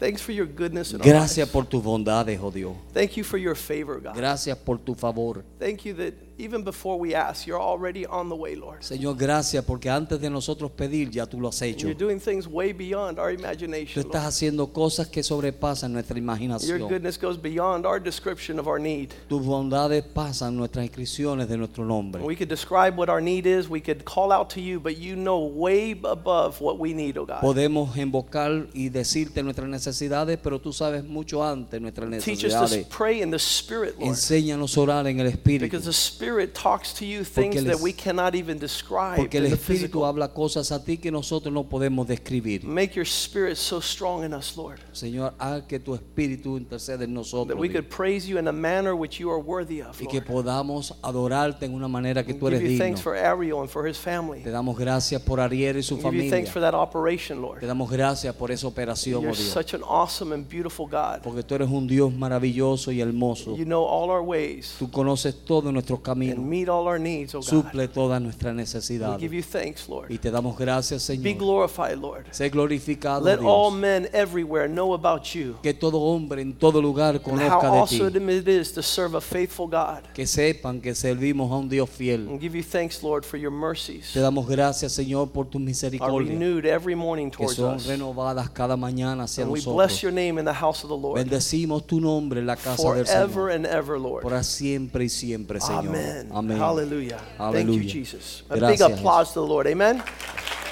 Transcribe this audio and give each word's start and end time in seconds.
Thanks 0.00 0.22
for 0.22 0.32
your 0.32 0.46
goodness 0.46 0.92
in 0.94 1.00
our 1.00 1.06
Gracias 1.06 1.36
lives. 1.46 1.52
por 1.52 1.66
tus 1.66 1.82
bondades, 1.84 2.40
oh 2.42 2.50
Dios. 2.50 2.72
Thank 2.94 3.16
you 3.18 3.22
for 3.22 3.38
your 3.38 3.54
favor, 3.54 4.00
God. 4.00 4.16
Gracias 4.16 4.56
por 4.56 4.78
tu 4.78 4.94
favor. 4.94 5.44
Thank 5.58 5.84
you 5.84 5.94
that 5.94 6.14
even 6.40 6.64
before 6.64 6.98
we 6.98 7.14
ask, 7.14 7.46
you're 7.46 7.60
already 7.60 8.06
on 8.06 8.28
the 8.28 8.34
way, 8.34 8.56
Lord. 8.56 8.82
Señor, 8.82 9.16
gracias 9.16 9.64
porque 9.64 9.90
antes 9.90 10.20
de 10.20 10.30
nosotros 10.30 10.70
pedir 10.70 11.10
ya 11.10 11.26
tú 11.26 11.38
lo 11.40 11.48
has 11.48 11.60
hecho. 11.62 11.86
you're 11.86 11.94
doing 11.98 12.18
things 12.18 12.46
way 12.46 12.72
beyond 12.72 13.18
our 13.18 13.30
Tú 13.34 13.40
imagination. 13.40 14.00
estás 14.02 14.22
Lord. 14.22 14.26
haciendo 14.28 14.72
cosas 14.72 15.08
que 15.08 15.22
sobrepasan 15.22 15.92
nuestra 15.92 16.14
Your 16.16 16.22
imaginación. 16.24 16.88
goodness 16.88 17.18
goes 17.18 17.36
beyond 17.40 17.84
our 17.86 18.00
description 18.00 18.58
of 18.58 18.66
our 18.66 18.78
need. 18.80 19.10
Tus 19.28 19.44
bondades 19.44 20.02
pasan 20.02 20.56
nuestras 20.56 20.84
inscripciones 20.86 21.48
de 21.48 21.56
nuestro 21.58 21.84
nombre. 21.84 22.22
We 22.22 22.36
could 22.36 22.48
describe 22.48 22.96
what 22.96 23.08
our 23.08 23.20
need 23.20 23.46
is, 23.46 23.68
we 23.68 23.80
could 23.80 24.04
call 24.04 24.32
out 24.32 24.48
to 24.54 24.60
you, 24.60 24.80
but 24.80 24.96
you 24.96 25.16
know 25.16 25.38
way 25.44 25.92
above 26.04 26.60
what 26.60 26.78
we 26.78 26.94
need, 26.94 27.18
oh 27.18 27.26
God. 27.26 27.40
Podemos 27.40 27.96
invocar 27.96 28.66
y 28.72 28.88
decirte 28.88 29.42
nuestras 29.42 29.68
necesidades, 29.68 30.38
pero 30.42 30.60
tú 30.60 30.72
sabes 30.72 31.04
mucho 31.04 31.44
antes 31.44 31.80
nuestras 31.80 32.08
Teach 32.24 32.44
us 32.44 32.52
to 32.54 32.60
necesidades. 32.60 32.86
pray 32.88 33.20
in 33.22 33.30
the 33.30 33.38
Spirit, 33.38 33.94
Lord. 33.98 34.08
Enséñanos 34.08 34.76
a 34.76 34.80
orar 34.80 35.06
en 35.06 35.20
el 35.20 35.26
Espíritu. 35.26 35.64
Because 35.64 35.84
the 35.84 35.92
Spirit 36.30 36.54
talks 36.54 36.92
to 36.94 37.04
you 37.04 37.24
things 37.24 37.56
el 37.56 37.64
that 37.64 37.80
we 37.80 37.92
cannot 37.92 38.34
even 38.36 38.56
describe 38.58 39.16
Porque 39.16 39.38
el 39.38 39.46
Espíritu 39.46 40.04
habla 40.06 40.28
cosas 40.32 40.70
a 40.70 40.82
ti 40.84 40.96
que 40.98 41.10
nosotros 41.10 41.52
no 41.52 41.64
podemos 41.64 42.06
describir. 42.06 42.62
Make 42.64 42.94
your 42.94 43.04
Spirit 43.06 43.56
so 43.56 43.80
strong 43.80 44.24
in 44.24 44.32
us, 44.32 44.56
Lord, 44.56 44.78
Señor, 44.92 45.34
haz 45.38 45.62
que 45.64 45.80
tu 45.80 45.94
Espíritu 45.94 46.56
interceda 46.56 47.02
en 47.04 47.10
that 47.14 47.20
nosotros. 47.20 47.58
we 47.58 47.68
Dios. 47.68 47.82
could 47.82 47.90
praise 47.90 48.28
you 48.28 48.38
in 48.38 48.46
a 48.46 48.52
manner 48.52 48.94
which 48.94 49.18
you 49.18 49.28
are 49.30 49.40
worthy 49.40 49.80
of, 49.82 50.00
y 50.00 50.06
que 50.06 50.20
podamos 50.22 50.94
adorarte 51.02 51.64
en 51.66 51.74
una 51.74 51.88
manera 51.88 52.24
que 52.24 52.32
We 52.34 52.38
tú 52.38 52.46
eres 52.48 52.60
digno. 52.60 52.78
thanks 52.78 53.00
for 53.00 53.16
Ariel 53.16 53.60
and 53.60 53.68
for 53.68 53.86
his 53.88 53.98
family. 53.98 54.42
Te 54.42 54.50
damos 54.50 54.78
gracias 54.78 55.20
por 55.22 55.40
Ariel 55.40 55.78
y 55.78 55.82
su 55.82 55.96
We 55.96 56.02
give 56.02 56.12
you 56.14 56.18
familia. 56.20 56.30
thanks 56.30 56.50
for 56.50 56.60
that 56.60 56.74
operation, 56.74 57.42
Lord. 57.42 57.60
Te 57.60 57.66
damos 57.66 57.90
gracias 57.90 58.34
por 58.36 58.50
esa 58.52 58.68
operación, 58.68 59.22
You're 59.22 59.32
oh 59.32 59.34
Dios. 59.36 59.52
such 59.52 59.74
an 59.74 59.82
awesome 59.82 60.32
and 60.32 60.48
beautiful 60.48 60.86
God. 60.86 61.22
Porque 61.24 61.42
tú 61.42 61.56
eres 61.56 61.68
un 61.68 61.88
Dios 61.88 62.12
maravilloso 62.12 62.92
y 62.92 63.00
hermoso. 63.00 63.56
You 63.56 63.64
know 63.64 63.84
all 63.84 64.10
our 64.10 64.22
ways 64.22 64.76
Tú 64.78 64.90
conoces 64.90 65.34
todos 65.44 65.72
nuestros 65.72 66.00
and 66.28 66.38
caminos. 66.38 66.48
meet 66.48 66.68
all 66.68 66.86
our 66.86 66.98
needs, 66.98 67.34
oh 67.34 67.40
God. 67.40 67.48
Suple 67.48 67.88
todas 67.88 68.20
nuestras 68.20 68.52
We 68.54 68.56
necesidades. 68.62 69.18
give 69.20 69.32
you 69.34 69.42
thanks, 69.42 69.88
Lord. 69.88 70.10
Y 70.10 70.18
te 70.18 70.30
damos 70.30 70.56
gracias, 70.58 71.06
Be 71.08 71.16
Señor. 71.16 71.38
glorified, 71.38 71.98
Lord. 71.98 72.26
Sé 72.32 72.50
glorificado, 72.50 73.24
Let 73.24 73.38
all 73.40 73.70
Dios. 73.70 73.80
men 73.80 74.08
everywhere 74.12 74.68
know 74.68 74.92
about 74.94 75.24
you 75.34 75.56
Que 75.62 75.72
todo 75.74 75.98
hombre 76.00 76.42
en 76.42 76.52
todo 76.54 76.80
lugar 76.82 77.20
conozca 77.22 77.70
de 77.70 77.78
awesome 77.78 78.10
ti. 78.10 78.18
it 78.40 78.48
is 78.48 78.72
to 78.72 78.82
serve 78.82 79.14
a 79.16 79.20
faithful 79.20 79.66
God. 79.66 80.02
Que 80.14 80.26
sepan 80.26 80.80
que 80.80 80.94
servimos 80.94 81.50
a 81.50 81.56
un 81.56 81.68
Dios 81.68 81.88
fiel. 81.88 82.28
And 82.28 82.40
give 82.40 82.56
you 82.56 82.62
thanks, 82.64 83.02
Lord, 83.02 83.24
for 83.24 83.38
your 83.38 83.52
mercies 83.52 84.10
Te 84.12 84.20
damos 84.20 84.46
gracias, 84.48 84.92
Señor, 84.92 85.30
por 85.30 85.46
tus 85.46 85.60
are 85.60 85.64
misericordias. 85.64 86.28
renewed 86.38 86.66
every 86.66 86.94
morning 86.94 87.30
Que 87.30 87.48
son 87.48 87.76
us. 87.76 87.86
renovadas 87.86 88.50
cada 88.50 88.76
mañana 88.76 89.24
hacia 89.24 89.44
And 89.44 89.52
we 89.52 89.58
nosotros. 89.60 89.86
bless 89.86 90.02
your 90.02 90.12
name 90.12 90.38
in 90.38 90.44
the 90.44 90.52
house 90.52 90.82
of 90.84 90.90
the 90.90 90.96
Lord 90.96 91.16
Bendecimos 91.18 91.86
tu 91.86 92.00
nombre 92.00 92.40
en 92.40 92.46
la 92.46 92.56
casa 92.56 92.82
del 92.94 93.04
forever 93.06 93.50
Señor. 93.50 93.50
and 93.52 93.66
ever, 93.66 93.98
Lord. 93.98 94.22
Por 94.22 94.32
siempre 94.44 95.04
y 95.04 95.08
siempre, 95.08 95.60
Señor. 95.60 95.84
Amen. 96.10 96.28
Amén. 96.32 96.58
Hallelujah. 96.58 97.20
Thank 97.52 97.68
you, 97.68 97.84
Jesus. 97.84 98.42
A 98.50 98.54
big 98.54 98.60
Gracias, 98.78 98.98
applause 98.98 99.28
to 99.32 99.40
the 99.40 99.46
Lord. 99.46 99.66
Amen. 99.66 100.02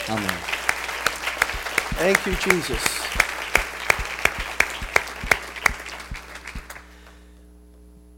Amén. 0.08 0.58
Thank 1.98 2.26
you, 2.26 2.34
Jesus. 2.34 2.98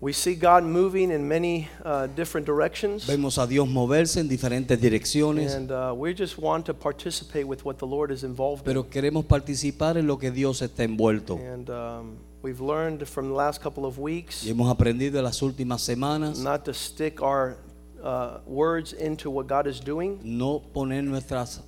We 0.03 0.15
see 0.15 0.35
God 0.35 0.65
moving 0.65 1.11
in 1.11 1.29
many 1.29 1.69
uh, 1.85 2.07
different 2.07 2.47
directions, 2.47 3.05
Vemos 3.07 3.37
a 3.37 3.47
Dios 3.47 3.69
moverse 3.69 4.19
en 4.19 4.29
diferentes 4.29 4.81
direcciones, 4.81 5.55
and 5.55 5.71
uh, 5.71 5.93
we 5.95 6.15
just 6.15 6.39
want 6.39 6.65
to 6.65 6.73
participate 6.73 7.47
with 7.47 7.67
what 7.67 7.79
the 7.79 7.87
Lord 7.87 8.11
is 8.11 8.25
involved 8.25 8.61
in. 8.61 8.65
pero 8.65 8.89
queremos 8.89 9.27
participar 9.27 9.99
en 9.99 10.07
lo 10.07 10.17
que 10.17 10.31
Dios 10.31 10.63
está 10.63 10.85
envuelto. 10.85 11.37
And 11.37 11.69
um, 11.69 12.17
we've 12.43 12.61
learned 12.61 13.07
from 13.07 13.29
the 13.29 13.35
last 13.35 13.61
couple 13.63 13.85
of 13.85 13.99
weeks 13.99 14.43
Y 14.45 14.51
hemos 14.51 14.71
aprendido 14.71 15.19
en 15.19 15.25
las 15.25 15.41
últimas 15.43 15.81
semanas 15.83 16.39
not 16.39 16.65
to 16.65 16.73
stick 16.73 17.21
our 17.23 17.57
uh, 18.03 18.39
words 18.47 18.93
into 18.95 19.31
what 19.31 19.47
God 19.47 19.67
is 19.67 19.81
doing. 19.81 20.19
no 20.23 20.61
poner 20.73 21.03
nuestras 21.05 21.61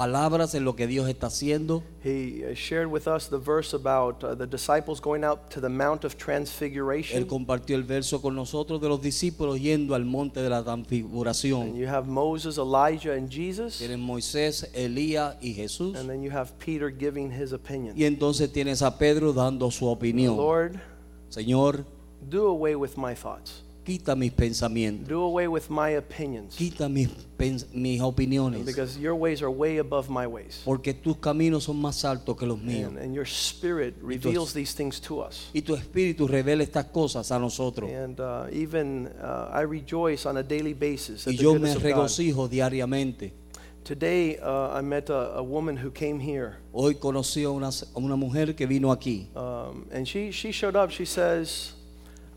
palabras 0.00 0.54
en 0.54 0.64
lo 0.64 0.74
que 0.74 0.86
Dios 0.86 1.10
está 1.10 1.26
haciendo. 1.26 1.82
He 2.02 2.42
uh, 2.42 2.54
shared 2.54 2.86
with 2.90 3.06
us 3.06 3.28
the 3.28 3.36
verse 3.36 3.74
about 3.76 4.24
uh, 4.24 4.34
the 4.34 4.46
disciples 4.46 4.98
going 4.98 5.24
out 5.24 5.50
to 5.50 5.60
the 5.60 5.68
Mount 5.68 6.04
of 6.04 6.14
Él 6.14 6.18
Transfiguration. 6.18 7.26
compartió 7.26 7.76
el 7.76 7.82
verso 7.82 8.22
con 8.22 8.34
nosotros 8.34 8.80
de 8.80 8.88
los 8.88 9.02
discípulos 9.02 9.60
yendo 9.60 9.94
al 9.94 10.06
monte 10.06 10.40
de 10.40 10.48
la 10.48 10.60
And 10.60 10.86
transfiguración. 10.86 11.76
you 11.76 11.86
have 11.86 12.08
Moses, 12.08 12.56
Elijah, 12.56 13.12
and 13.12 13.28
Jesus. 13.28 13.82
Moisés, 13.98 14.70
Elías 14.72 15.36
y 15.42 15.52
Jesús. 15.52 15.94
And 15.98 16.08
then 16.08 16.22
you 16.22 16.30
have 16.30 16.58
Peter 16.58 16.88
giving 16.88 17.30
his 17.30 17.52
opinion. 17.52 17.94
Y 17.94 18.04
entonces 18.04 18.50
tienes 18.50 18.80
a 18.80 18.96
Pedro 18.96 19.34
dando 19.34 19.70
su 19.70 19.86
opinión. 19.86 20.34
Lord, 20.34 20.80
Señor, 21.28 21.84
do 22.26 22.46
away 22.46 22.74
with 22.74 22.96
my 22.96 23.14
thoughts. 23.14 23.64
Quita 23.84 24.14
mis 24.14 24.30
pensamientos, 24.32 25.08
Do 25.08 25.22
away 25.22 25.48
with 25.48 25.68
my 25.70 25.90
opinions. 25.96 26.54
quita 26.56 26.88
mis, 26.88 27.08
mis 27.72 28.00
opiniones, 28.00 28.64
Because 28.64 28.98
your 28.98 29.14
ways 29.14 29.42
are 29.42 29.50
way 29.50 29.78
above 29.78 30.08
my 30.10 30.26
ways. 30.26 30.60
porque 30.64 30.94
tus 30.94 31.16
caminos 31.16 31.64
son 31.64 31.80
más 31.80 32.04
altos 32.04 32.36
que 32.36 32.46
los 32.46 32.58
míos. 32.60 32.88
And, 32.90 32.98
and 32.98 33.14
your 33.14 33.26
spirit 33.26 33.94
reveals 34.02 34.52
these 34.52 34.74
things 34.74 35.00
to 35.00 35.20
us. 35.20 35.48
Y 35.54 35.62
tu 35.62 35.74
espíritu 35.74 36.26
revela 36.28 36.62
estas 36.62 36.86
cosas 36.86 37.30
a 37.32 37.38
nosotros. 37.38 37.90
And 37.90 38.20
uh, 38.20 38.46
even 38.52 39.08
uh, 39.22 39.50
I 39.52 39.62
rejoice 39.62 40.26
on 40.26 40.36
a 40.36 40.42
daily 40.42 40.74
basis 40.74 41.26
at 41.26 41.32
Y 41.32 41.36
the 41.36 41.42
yo 41.42 41.52
me 41.54 41.60
goodness 41.60 41.76
of 41.76 41.82
God. 41.82 41.88
regocijo 41.90 42.48
diariamente. 42.48 43.32
Today 43.82 44.38
uh, 44.38 44.76
I 44.78 44.82
met 44.82 45.08
a, 45.08 45.36
a 45.38 45.42
woman 45.42 45.74
who 45.76 45.90
came 45.90 46.20
here. 46.20 46.58
Hoy 46.72 46.94
conocí 46.96 47.44
a 47.44 47.50
una, 47.50 47.68
a 47.70 47.98
una 47.98 48.14
mujer 48.14 48.54
que 48.54 48.66
vino 48.66 48.92
aquí. 48.92 49.28
Um, 49.34 49.86
and 49.90 50.06
she, 50.06 50.30
she 50.32 50.52
showed 50.52 50.76
up. 50.76 50.90
She 50.90 51.06
says, 51.06 51.72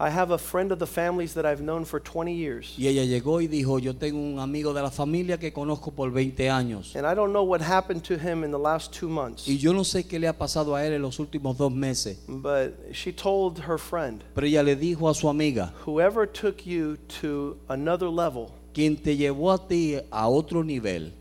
I 0.03 0.09
have 0.09 0.31
a 0.31 0.37
friend 0.37 0.73
of 0.73 0.79
the 0.79 0.85
families 0.85 1.33
that 1.35 1.45
I've 1.45 1.61
known 1.61 1.85
for 1.85 1.97
20 1.97 2.33
years. 2.33 2.75
Y 2.77 2.87
ella 2.87 3.05
llegó 3.05 3.39
y 3.39 3.47
dijo, 3.47 3.79
yo 3.79 3.95
tengo 3.95 4.19
un 4.19 4.37
amigo 4.37 4.73
de 4.73 4.81
la 4.81 4.91
familia 4.91 5.37
que 5.37 5.53
conozco 5.53 5.91
por 5.91 6.11
20 6.11 6.49
años. 6.49 6.93
And 6.97 7.05
I 7.05 7.15
don't 7.15 7.31
know 7.31 7.43
what 7.43 7.61
happened 7.61 8.03
to 8.03 8.15
him 8.15 8.43
in 8.43 8.51
the 8.51 8.59
last 8.59 8.91
two 8.91 9.07
months. 9.07 9.47
Y 9.47 9.57
yo 9.57 9.71
no 9.71 9.85
sé 9.85 10.05
qué 10.05 10.19
le 10.19 10.27
ha 10.27 10.33
pasado 10.33 10.75
a 10.75 10.85
él 10.85 10.91
en 10.91 11.01
los 11.01 11.19
últimos 11.19 11.57
dos 11.57 11.71
meses. 11.71 12.17
But 12.27 12.91
she 12.91 13.13
told 13.13 13.59
her 13.59 13.77
friend, 13.77 14.25
Pero 14.35 14.45
ella 14.45 14.61
le 14.61 14.75
dijo 14.75 15.09
a 15.09 15.13
su 15.13 15.29
amiga, 15.29 15.73
whoever 15.85 16.27
took 16.27 16.65
you 16.65 16.97
to 17.21 17.55
another 17.69 18.09
level, 18.09 18.49
quien 18.73 18.97
te 18.97 19.15
llevó 19.15 19.53
a 19.53 19.67
ti 19.69 19.95
a 20.11 20.27
otro 20.27 20.65
nivel, 20.65 21.13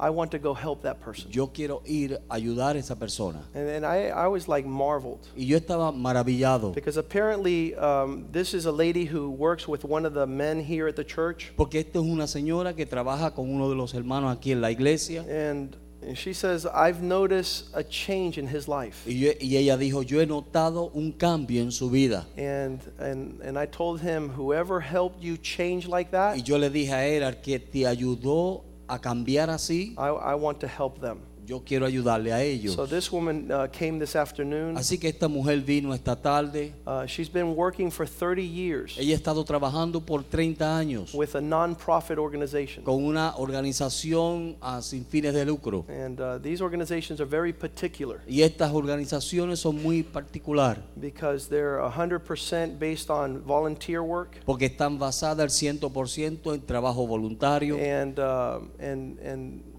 I 0.00 0.10
want 0.10 0.30
to 0.30 0.38
go 0.38 0.54
help 0.54 0.82
that 0.82 1.00
person. 1.00 1.30
yo 1.30 1.48
quiero 1.48 1.82
ir 1.84 2.18
a 2.30 2.34
ayudar 2.36 2.74
a 2.76 2.78
esa 2.78 2.96
persona. 2.96 3.42
And 3.54 3.68
then 3.68 3.84
I, 3.84 4.08
I 4.08 4.26
was 4.28 4.48
like 4.48 4.66
marveled. 4.66 5.28
Y 5.36 5.44
yo 5.44 5.58
estaba 5.58 5.92
maravillado. 5.92 6.72
Because 6.74 6.96
apparently, 6.96 7.74
um, 7.76 8.26
this 8.32 8.54
is 8.54 8.64
a 8.66 8.72
lady 8.72 9.04
who 9.04 9.30
works 9.30 9.68
with 9.68 9.84
one 9.84 10.06
of 10.06 10.14
the 10.14 10.26
men 10.26 10.60
here 10.60 10.88
at 10.88 10.96
the 10.96 11.04
church. 11.04 11.52
Porque 11.56 11.74
esta 11.80 11.98
es 11.98 12.04
una 12.04 12.26
señora 12.26 12.74
que 12.74 12.86
trabaja 12.86 13.34
con 13.34 13.50
uno 13.50 13.68
de 13.68 13.74
los 13.76 13.92
hermanos 13.94 14.36
aquí 14.36 14.52
en 14.52 14.60
la 14.60 14.70
iglesia. 14.70 15.22
And 15.28 15.76
and 16.02 16.16
she 16.16 16.32
says, 16.32 16.64
I've 16.64 17.02
noticed 17.02 17.66
a 17.74 17.82
change 17.84 18.38
in 18.38 18.46
his 18.46 18.66
life. 18.66 19.04
Y, 19.06 19.12
yo- 19.18 19.32
y 19.38 19.56
ella 19.58 19.76
dijo, 19.76 20.00
yo 20.02 20.20
he 20.22 20.26
notado 20.26 20.90
un 20.94 21.12
cambio 21.12 21.60
en 21.60 21.70
su 21.70 21.90
vida. 21.90 22.24
And, 22.38 22.80
and, 22.98 23.38
and 23.42 23.58
I 23.58 23.66
told 23.66 24.00
him, 24.00 24.30
whoever 24.30 24.80
helped 24.80 25.22
you 25.22 25.36
change 25.36 25.86
like 25.86 26.10
that, 26.12 26.36
Y 26.38 26.42
yo 26.42 26.56
le 26.56 26.70
dije 26.70 26.92
a 26.94 27.04
él, 27.06 27.22
al 27.22 27.42
que 27.42 27.58
te 27.58 27.86
ayudó 27.86 28.62
a 28.90 28.98
cambiar 28.98 29.50
así, 29.50 29.94
I, 29.96 30.32
I 30.32 30.34
want 30.34 30.58
to 30.60 30.66
help 30.66 31.00
them. 31.00 31.29
Yo 31.50 31.62
quiero 31.64 31.84
ayudarle 31.84 32.32
a 32.32 32.42
ellos. 32.42 32.74
So 32.76 32.86
this 32.86 33.10
woman 33.10 33.50
uh, 33.50 33.66
came 33.72 33.98
this 33.98 34.14
afternoon. 34.14 34.76
Así 34.76 34.98
que 34.98 35.08
esta 35.08 35.26
mujer 35.26 35.60
vino 35.60 35.92
esta 35.92 36.14
tarde. 36.14 36.72
Uh, 36.86 37.04
she's 37.06 37.28
been 37.28 37.56
working 37.56 37.90
for 37.90 38.06
30 38.06 38.42
years 38.42 38.96
Ella 38.96 39.14
ha 39.14 39.16
estado 39.16 39.44
trabajando 39.44 40.00
por 40.00 40.22
30 40.22 40.78
años 40.78 41.12
with 41.12 41.34
a 41.34 41.40
non-profit 41.40 42.18
organization. 42.18 42.84
con 42.84 43.02
una 43.02 43.34
organización 43.36 44.56
ah, 44.60 44.80
sin 44.80 45.04
fines 45.04 45.34
de 45.34 45.44
lucro. 45.44 45.84
And 45.88 46.20
uh, 46.20 46.38
these 46.40 46.62
organizations 46.62 47.20
are 47.20 47.28
very 47.28 47.52
particular 47.52 48.20
Y 48.28 48.42
estas 48.42 48.70
organizaciones 48.72 49.58
son 49.58 49.82
muy 49.82 50.04
particular 50.04 50.78
because 50.94 51.48
they're 51.48 51.80
100% 51.80 52.78
based 52.78 53.10
on 53.10 53.42
volunteer 53.44 54.02
work. 54.02 54.40
porque 54.44 54.66
están 54.66 55.00
basadas 55.00 55.40
al 55.40 55.50
100% 55.80 56.54
en 56.54 56.60
trabajo 56.60 57.06
voluntario 57.08 57.76
And, 57.76 58.20
um 58.20 58.70
and, 58.78 59.18
and 59.20 59.69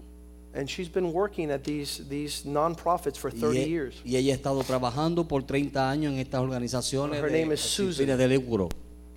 and 0.54 0.68
she's 0.68 0.88
been 0.88 1.12
working 1.12 1.50
at 1.50 1.62
these, 1.64 2.02
these 2.08 2.44
nonprofits 2.44 3.16
for 3.16 3.30
30 3.30 3.58
y, 3.58 3.62
e- 3.62 3.68
years. 3.68 3.94
y 4.04 4.16
ella 4.16 4.32
ha 4.32 4.36
estado 4.36 4.62
trabajando 4.64 5.26
por 5.26 5.42
30 5.44 5.90
años 5.90 6.12
en 6.12 6.18
estas 6.18 6.40
organizaciones 6.42 7.18
Her 7.22 7.30
de, 7.30 7.40
name 7.42 7.54
is 7.54 7.60
Susan. 7.60 8.04
fines 8.06 8.18
de 8.18 8.28
lucro. 8.28 8.68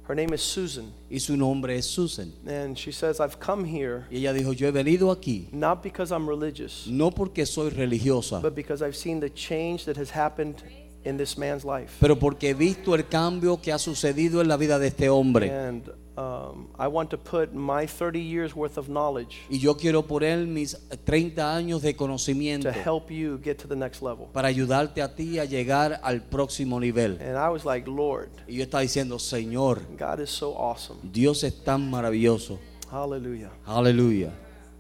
Her 0.08 0.16
name 0.16 0.36
is 0.36 0.42
Susan. 0.42 0.94
Y 1.10 1.20
su 1.20 1.36
nombre 1.36 1.76
es 1.78 1.88
Susan. 1.88 2.32
And 2.48 2.78
she 2.78 2.92
says, 2.92 3.20
I've 3.20 3.40
come 3.40 3.66
here 3.66 4.06
Y 4.12 4.18
ella 4.18 4.34
dijo, 4.34 4.54
yo 4.54 4.68
he 4.68 4.72
venido 4.72 5.12
aquí 5.12 5.48
not 5.52 5.82
because 5.82 6.12
I'm 6.14 6.28
religious, 6.30 6.86
no 6.88 7.10
porque 7.10 7.46
soy 7.46 7.70
religiosa, 7.72 8.40
but 8.42 8.54
because 8.54 8.84
I've 8.86 8.96
seen 8.96 9.20
the 9.20 9.32
change 9.34 9.86
that 9.86 9.98
has 9.98 10.12
happened 10.12 10.58
in 11.04 11.18
this 11.18 11.38
man's 11.38 11.66
life. 11.66 11.98
pero 12.00 12.18
porque 12.18 12.50
he 12.50 12.54
visto 12.54 12.94
el 12.96 13.08
cambio 13.08 13.60
que 13.60 13.72
ha 13.72 13.80
sucedido 13.80 14.42
en 14.42 14.48
la 14.48 14.58
vida 14.58 14.78
de 14.80 14.88
este 14.88 15.10
hombre. 15.10 15.50
And 15.52 15.92
um, 16.18 16.68
I 16.78 16.88
want 16.88 17.10
to 17.10 17.18
put 17.18 17.54
my 17.54 17.86
30 17.86 18.20
years 18.20 18.56
worth 18.56 18.78
of 18.78 18.88
knowledge 18.88 19.42
Y 19.50 19.60
yo 19.60 19.76
quiero 19.76 20.04
poner 20.04 20.46
mis 20.48 20.78
30 21.06 21.56
años 21.56 21.82
de 21.82 21.94
to 21.94 22.72
help 22.72 23.12
you 23.12 23.38
get 23.44 23.58
to 23.58 23.68
the 23.68 23.76
next 23.76 24.02
level. 24.02 24.28
para 24.32 24.48
ayudarte 24.48 25.02
a 25.02 25.14
ti 25.14 25.40
a 25.40 25.46
llegar 25.46 26.00
al 26.04 26.22
próximo 26.22 26.80
nivel. 26.80 27.18
And 27.22 27.38
I 27.38 27.50
was 27.50 27.66
like, 27.66 27.88
Lord, 27.88 28.30
Y 28.48 28.56
yo 28.56 28.64
estaba 28.64 28.82
diciendo, 28.82 29.20
Señor, 29.20 29.82
God 29.98 30.20
is 30.22 30.30
so 30.30 30.56
awesome. 30.56 31.00
Dios 31.04 31.44
es 31.44 31.64
tan 31.64 31.90
maravilloso. 31.90 32.60
Hallelujah. 32.92 33.52
Aleluya. 33.66 34.32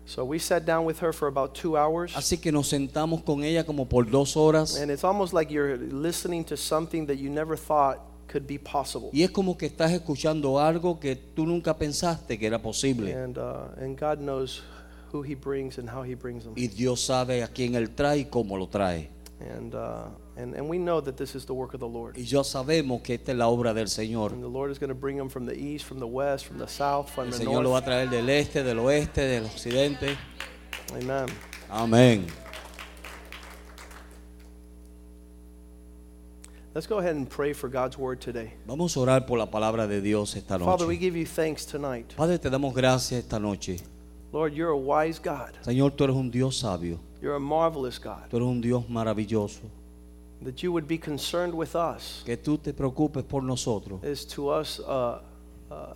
So 0.08 0.24
we 0.24 0.38
sat 0.38 0.66
down 0.66 0.86
with 0.86 1.00
her 1.00 1.12
for 1.12 1.28
about 1.28 1.56
two 1.56 1.76
hours. 1.76 2.16
Así 2.16 2.38
que 2.40 2.52
nos 2.52 2.68
sentamos 2.68 3.24
con 3.24 3.44
ella 3.44 3.64
como 3.66 3.86
por 3.86 4.06
dos 4.06 4.36
horas. 4.38 4.80
And 4.80 4.92
it's 4.92 5.04
almost 5.04 5.34
like 5.34 5.52
you're 5.52 5.78
listening 5.78 6.44
to 6.46 6.56
something 6.56 7.08
that 7.08 7.18
you 7.18 7.30
never 7.30 7.58
thought 7.58 8.00
could 8.36 8.48
be 8.48 8.60
possible. 8.60 9.10
Y 9.14 9.24
es 9.24 9.32
como 9.32 9.58
que 9.58 9.68
estás 9.68 9.92
escuchando 9.92 10.60
algo 10.60 11.00
que 11.00 11.16
tú 11.16 11.46
nunca 11.46 11.78
pensaste 11.78 12.38
que 12.38 12.46
era 12.46 12.62
posible. 12.62 13.14
And, 13.14 13.38
uh, 13.38 13.82
and 13.82 13.98
God 13.98 14.18
knows 14.18 14.62
who 15.14 15.24
He 15.24 15.36
brings 15.36 15.78
and 15.78 15.90
how 15.90 16.04
He 16.04 16.16
brings 16.16 16.44
them. 16.44 16.54
Y 16.58 16.68
Dios 16.68 17.02
sabe 17.02 17.44
a 17.44 17.48
quién 17.48 17.76
Él 17.76 17.92
trae 17.92 18.20
y 18.20 18.26
cómo 18.26 18.58
lo 18.58 18.68
trae. 18.68 19.10
And, 19.40 19.74
uh, 19.74 20.08
and, 20.38 20.56
and 20.56 20.70
we 20.70 20.78
know 20.78 21.02
that 21.02 21.16
this 21.18 21.36
is 21.36 21.46
the 21.46 21.54
work 21.54 21.74
of 21.74 21.80
the 21.80 21.88
Lord. 21.88 22.18
Y 22.18 22.24
ya 22.24 22.44
sabemos 22.44 23.02
que 23.02 23.16
esta 23.16 23.32
es 23.32 23.38
la 23.38 23.48
obra 23.48 23.74
del 23.74 23.88
Señor. 23.88 24.34
And 24.34 24.42
the 24.42 24.50
Lord 24.50 24.72
is 24.72 24.80
going 24.80 24.90
to 24.90 25.00
bring 25.00 25.18
them 25.18 25.30
from 25.30 25.46
the 25.46 25.56
east, 25.56 25.86
from 25.86 26.00
the 26.00 26.08
west, 26.08 26.46
from 26.46 26.58
the 26.58 26.68
south, 26.68 27.10
from 27.10 27.28
El 27.28 27.32
the 27.32 27.46
Señor 27.46 27.64
lo 27.64 27.72
va 27.72 27.78
a 27.78 27.82
north. 27.82 27.86
traer 27.86 28.10
del 28.10 28.30
este, 28.30 28.64
del 28.64 28.80
oeste, 28.80 29.22
del 29.22 29.46
occidente. 29.46 30.18
Amen. 30.94 31.28
Amén. 31.70 32.45
Let's 36.76 36.88
go 36.88 36.98
ahead 37.00 37.16
and 37.16 37.30
pray 37.30 37.54
for 37.54 37.70
God's 37.70 37.98
word 37.98 38.20
today. 38.20 38.52
Vamos 38.68 38.98
a 38.98 39.00
orar 39.00 39.26
por 39.26 39.38
la 39.38 39.46
palabra 39.46 39.88
de 39.88 40.02
Dios 40.02 40.36
esta 40.36 40.60
Father, 40.60 40.86
we 40.86 40.96
noche. 40.96 41.00
give 41.00 41.16
you 41.16 41.26
thanks 41.26 41.66
tonight. 41.66 42.14
Padre, 42.18 42.38
te 42.38 42.50
damos 42.50 42.76
gracias 42.76 43.24
esta 43.24 43.40
noche. 43.40 43.80
Lord, 44.34 44.54
you're 44.54 44.72
a 44.72 44.78
wise 44.78 45.18
God. 45.18 45.54
Señor, 45.64 45.92
tú 45.96 46.04
eres 46.04 46.18
un 46.18 46.30
Dios 46.30 46.58
sabio. 46.58 47.00
You're 47.22 47.38
a 47.38 47.40
marvelous 47.40 47.98
God. 47.98 48.30
Tú 48.30 48.36
eres 48.36 48.50
un 48.50 48.60
Dios 48.60 48.84
maravilloso. 48.90 49.62
That 50.44 50.62
you 50.62 50.74
would 50.74 50.86
be 50.86 50.98
concerned 50.98 51.54
with 51.54 51.78
us 51.78 52.24
Que 52.26 52.36
tú 52.36 52.58
te 52.58 52.74
preocupes 52.74 53.24
por 53.24 53.42
nosotros. 53.42 54.04
is 54.04 54.26
to 54.26 54.50
us 54.50 54.82
a, 54.86 55.22
a 55.72 55.96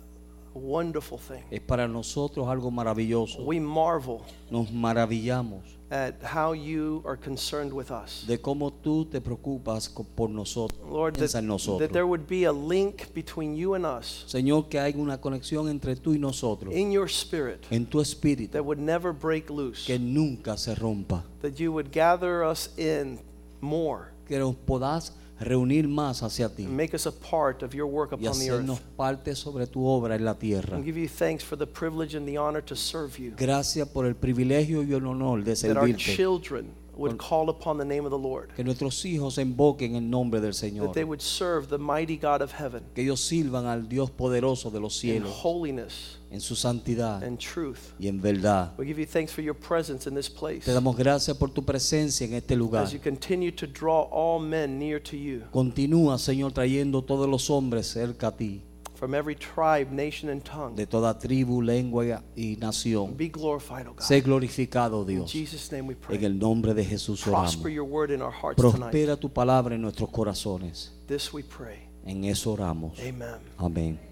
wonderful 0.54 1.18
thing. 1.18 1.44
Es 1.50 1.60
para 1.60 1.86
nosotros 1.88 2.48
algo 2.48 2.70
maravilloso. 2.70 3.44
We 3.44 3.60
marvel 3.60 4.22
Nos 4.50 4.70
maravillamos 4.72 5.76
at 5.90 6.22
how 6.22 6.52
you 6.52 7.02
are 7.04 7.16
concerned 7.16 7.72
with 7.72 7.90
us. 7.90 8.24
de 8.26 8.38
cómo 8.38 8.72
tú 8.72 9.04
te 9.10 9.20
preocupas 9.20 9.88
por 10.14 10.28
nosotros. 10.28 10.80
Lord, 10.88 11.16
that, 11.16 11.34
en 11.34 11.48
that 11.48 11.90
there 11.92 12.06
would 12.06 12.26
be 12.28 12.44
a 12.44 12.52
link 12.52 13.12
between 13.12 13.56
you 13.56 13.74
and 13.74 13.84
us 13.84 14.24
Señor, 14.28 14.68
que 14.68 14.78
hay 14.78 14.94
una 14.96 15.20
conexión 15.20 15.68
entre 15.68 15.96
tú 15.96 16.14
y 16.14 16.18
nosotros. 16.18 16.74
in 16.74 16.92
your 16.92 17.08
spirit 17.08 17.66
En 17.70 17.86
tu 17.86 18.00
espíritu. 18.00 18.52
that 18.52 18.64
would 18.64 18.78
never 18.78 19.12
break 19.12 19.50
loose. 19.50 19.84
Que 19.86 19.98
nunca 19.98 20.56
se 20.56 20.74
rompa. 20.74 21.24
That 21.42 21.58
you 21.58 21.72
would 21.72 21.90
gather 21.92 22.44
us 22.44 22.70
in 22.78 23.18
more 23.60 24.12
Que 24.28 24.38
nos 24.38 24.54
podás 24.54 25.12
reunir 25.40 25.88
más 25.88 26.22
hacia 26.22 26.48
ti. 26.54 26.64
and 26.64 26.76
make 26.76 26.94
us 26.94 27.06
a 27.06 27.12
part 27.12 27.62
of 27.62 27.72
your 27.74 27.86
work 27.86 28.12
Y 28.12 28.16
upon 28.26 28.38
the 28.38 28.44
hacernos 28.50 28.78
earth. 28.78 28.96
parte 28.96 29.34
sobre 29.34 29.66
tu 29.66 29.84
obra 29.86 30.14
en 30.14 30.24
la 30.24 30.34
tierra. 30.34 30.76
And 30.76 30.84
give 30.84 30.98
you 31.00 31.08
thanks 31.08 31.42
for 31.42 31.56
the 31.58 31.66
privilege 31.66 32.14
and 32.16 32.26
the 32.26 32.36
honor 32.36 32.62
to 32.64 32.76
serve 32.76 33.18
you. 33.18 33.32
Gracias 33.36 33.88
por 33.88 34.04
el 34.06 34.14
privilegio 34.14 34.82
y 34.82 34.92
el 34.92 35.06
honor 35.06 35.42
de 35.42 35.54
That 35.56 35.76
our 35.76 35.86
servirte. 35.88 36.14
children 36.16 36.66
would 36.96 37.16
call 37.18 37.48
upon 37.48 37.78
the 37.78 37.84
name 37.84 38.04
of 38.04 38.10
the 38.10 38.18
Lord. 38.18 38.54
Que 38.54 38.64
nuestros 38.64 39.04
hijos 39.04 39.38
invoquen 39.38 39.94
el 39.96 40.02
nombre 40.08 40.40
del 40.40 40.52
That 40.52 40.58
Señor. 40.58 40.92
they 40.92 41.04
would 41.04 41.20
serve 41.22 41.68
the 41.68 41.78
mighty 41.78 42.16
God 42.16 42.42
of 42.42 42.52
heaven 42.52 42.82
Que 42.94 43.04
ellos 43.04 43.20
sirvan 43.20 43.66
al 43.66 43.88
Dios 43.88 44.10
poderoso 44.10 44.70
de 44.70 44.80
los 44.80 44.94
in 45.04 45.10
cielos. 45.22 45.40
holiness 45.42 46.16
En 46.30 46.40
su 46.40 46.54
santidad 46.54 47.24
and 47.24 47.38
truth. 47.38 47.92
y 47.98 48.06
en 48.06 48.20
verdad. 48.20 48.72
We 48.78 48.86
give 48.86 49.00
you 49.00 49.06
thanks 49.06 49.32
for 49.32 49.42
your 49.42 49.54
presence 49.56 50.08
in 50.08 50.14
this 50.14 50.28
place 50.30 50.60
Te 50.64 50.72
damos 50.72 50.96
gracias 50.96 51.36
por 51.36 51.50
tu 51.50 51.64
presencia 51.64 52.24
en 52.26 52.34
este 52.34 52.54
lugar. 52.56 52.84
as 52.84 52.92
you 52.92 53.00
continue 53.00 53.50
to 53.50 53.66
draw 53.66 54.02
all 54.12 54.38
men 54.40 54.78
near 54.78 55.00
to 55.02 55.16
you 55.16 55.42
Continúa, 55.52 56.18
Señor, 56.18 56.52
trayendo 56.52 57.02
todos 57.02 57.28
los 57.28 57.50
hombres 57.50 57.86
cerca 57.88 58.28
a 58.28 58.36
ti, 58.36 58.62
from 59.00 59.14
every 59.14 59.34
tribe, 59.34 59.90
nation, 59.90 60.28
and 60.30 60.42
tongue. 60.44 60.76
de 60.76 60.86
toda 60.86 61.18
tribu, 61.18 61.62
lengua 61.62 62.22
y 62.36 62.56
nación. 62.60 63.16
Be 63.16 63.28
glorified, 63.30 63.86
O 63.88 63.94
Sé 63.98 64.20
God. 64.20 64.26
glorificado, 64.26 65.00
In 65.02 65.06
Dios. 65.08 65.32
Jesus' 65.32 65.72
name 65.72 65.88
we 65.88 65.94
En 65.94 66.00
pray. 66.00 66.24
el 66.24 66.38
nombre 66.38 66.74
de 66.74 66.84
Jesús 66.84 67.26
oramos. 67.26 67.56
Prosper 67.56 67.72
your 67.72 67.86
word 67.88 68.10
in 68.12 68.20
our 68.20 68.30
hearts 68.30 68.60
tonight. 68.60 68.90
Prospera 68.92 69.16
tu 69.16 69.30
palabra 69.32 69.74
en 69.74 69.80
nuestros 69.82 70.10
corazones. 70.10 70.92
This 71.06 71.32
we 71.32 71.42
pray. 71.42 71.88
En 72.04 72.24
eso 72.24 72.52
oramos. 72.52 72.98
Amen. 73.00 73.40
Amén. 73.56 74.09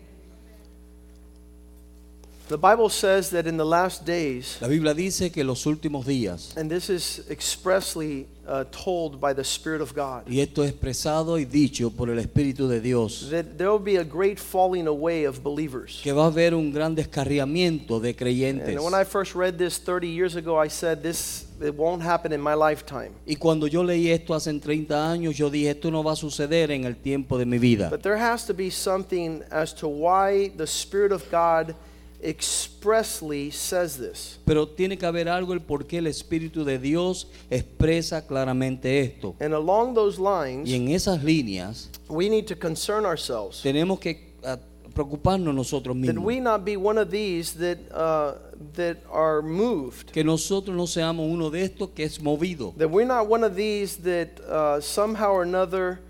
The 2.49 2.57
Bible 2.57 2.89
says 2.89 3.29
that 3.33 3.47
in 3.47 3.59
the 3.59 3.67
last 3.67 4.07
days, 4.07 4.57
La 4.63 4.69
Biblia 4.69 4.95
dice 4.95 5.31
que 5.31 5.45
los 5.45 5.67
últimos 5.67 6.07
días, 6.07 6.57
and 6.57 6.71
this 6.71 6.89
is 6.89 7.27
expressly 7.29 8.27
uh, 8.47 8.65
told 8.71 9.21
by 9.21 9.35
the 9.35 9.45
Spirit 9.45 9.83
of 9.83 9.95
God, 9.95 10.27
y 10.27 10.41
esto 10.41 10.65
es 10.65 10.71
expresado 10.71 11.39
y 11.39 11.45
dicho 11.45 11.91
por 11.91 12.09
el 12.09 12.19
Espíritu 12.19 12.67
de 12.67 12.81
Dios, 12.81 13.29
that 13.31 13.59
there 13.59 13.69
will 13.69 13.79
be 13.79 13.97
a 13.97 14.05
great 14.05 14.39
falling 14.39 14.87
away 14.87 15.27
of 15.27 15.43
believers. 15.43 16.01
que 16.03 16.11
va 16.11 16.25
a 16.25 16.29
haber 16.29 16.55
un 16.55 16.73
gran 16.73 16.95
descarriamiento 16.95 18.01
de 18.01 18.17
creyentes. 18.17 18.75
And 18.75 18.83
when 18.83 18.95
I 18.95 19.05
first 19.05 19.35
read 19.35 19.59
this 19.59 19.79
30 19.79 20.09
years 20.09 20.35
ago, 20.35 20.57
I 20.59 20.71
said, 20.71 21.03
This 21.03 21.49
it 21.61 21.75
won't 21.75 22.03
happen 22.03 22.33
in 22.33 22.41
my 22.41 22.55
lifetime. 22.55 23.11
Y 23.27 23.37
cuando 23.37 23.67
yo 23.67 23.83
leí 23.83 24.11
esto 24.11 24.35
hace 24.35 24.59
30 24.59 25.13
años, 25.13 25.37
yo 25.37 25.51
dije, 25.51 25.73
esto 25.73 25.91
no 25.91 26.03
va 26.03 26.13
a 26.13 26.17
suceder 26.17 26.71
en 26.71 26.85
el 26.85 26.97
tiempo 26.97 27.37
de 27.37 27.45
mi 27.45 27.59
vida. 27.59 27.91
But 27.91 28.01
there 28.01 28.17
has 28.17 28.47
to 28.47 28.55
be 28.55 28.71
something 28.71 29.43
as 29.51 29.75
to 29.75 29.87
why 29.87 30.51
the 30.57 30.67
Spirit 30.67 31.13
of 31.13 31.31
God 31.31 31.75
expressly 32.23 33.51
says 33.51 33.97
this. 33.97 34.39
Pero 34.45 34.67
tiene 34.67 34.97
que 34.97 35.07
haber 35.07 35.29
algo 35.29 35.53
el 35.53 35.61
por 35.61 35.87
qué 35.87 35.99
el 35.99 36.07
Espíritu 36.07 36.65
de 36.65 36.79
Dios 36.79 37.29
expresa 37.51 38.27
claramente 38.27 39.01
esto. 39.01 39.37
And 39.41 39.55
along 39.55 39.95
those 39.95 40.19
lines, 40.19 40.69
Y 40.69 40.75
en 40.75 40.89
esas 40.89 41.23
líneas 41.23 41.89
we 42.09 42.29
need 42.29 42.47
to 42.47 42.57
concern 42.57 43.05
ourselves 43.05 43.63
tenemos 43.63 44.01
que 44.01 44.33
ah, 44.45 44.59
preocuparnos 44.95 45.55
nosotros 45.55 45.95
mismos. 45.97 46.15
that 46.17 46.21
we 46.23 46.41
not 46.41 46.65
be 46.65 46.77
one 46.77 46.99
of 46.99 47.11
these 47.11 47.53
that, 47.55 47.79
uh, 47.93 48.35
that 48.75 48.99
are 49.13 49.43
moved. 49.43 50.13
Que 50.13 50.25
nosotros 50.25 50.77
no 50.77 50.87
seamos 50.87 51.31
uno 51.31 51.51
de 51.51 51.63
estos 51.63 51.91
que 51.95 52.05
es 52.05 52.21
movido. 52.21 52.75
That 52.77 52.91
we're 52.91 53.07
not 53.07 53.29
one 53.29 53.45
of 53.45 53.55
these 53.55 53.97
that 53.99 54.41
uh, 54.41 54.81
somehow 54.81 55.33
or 55.33 55.43
another 55.43 56.01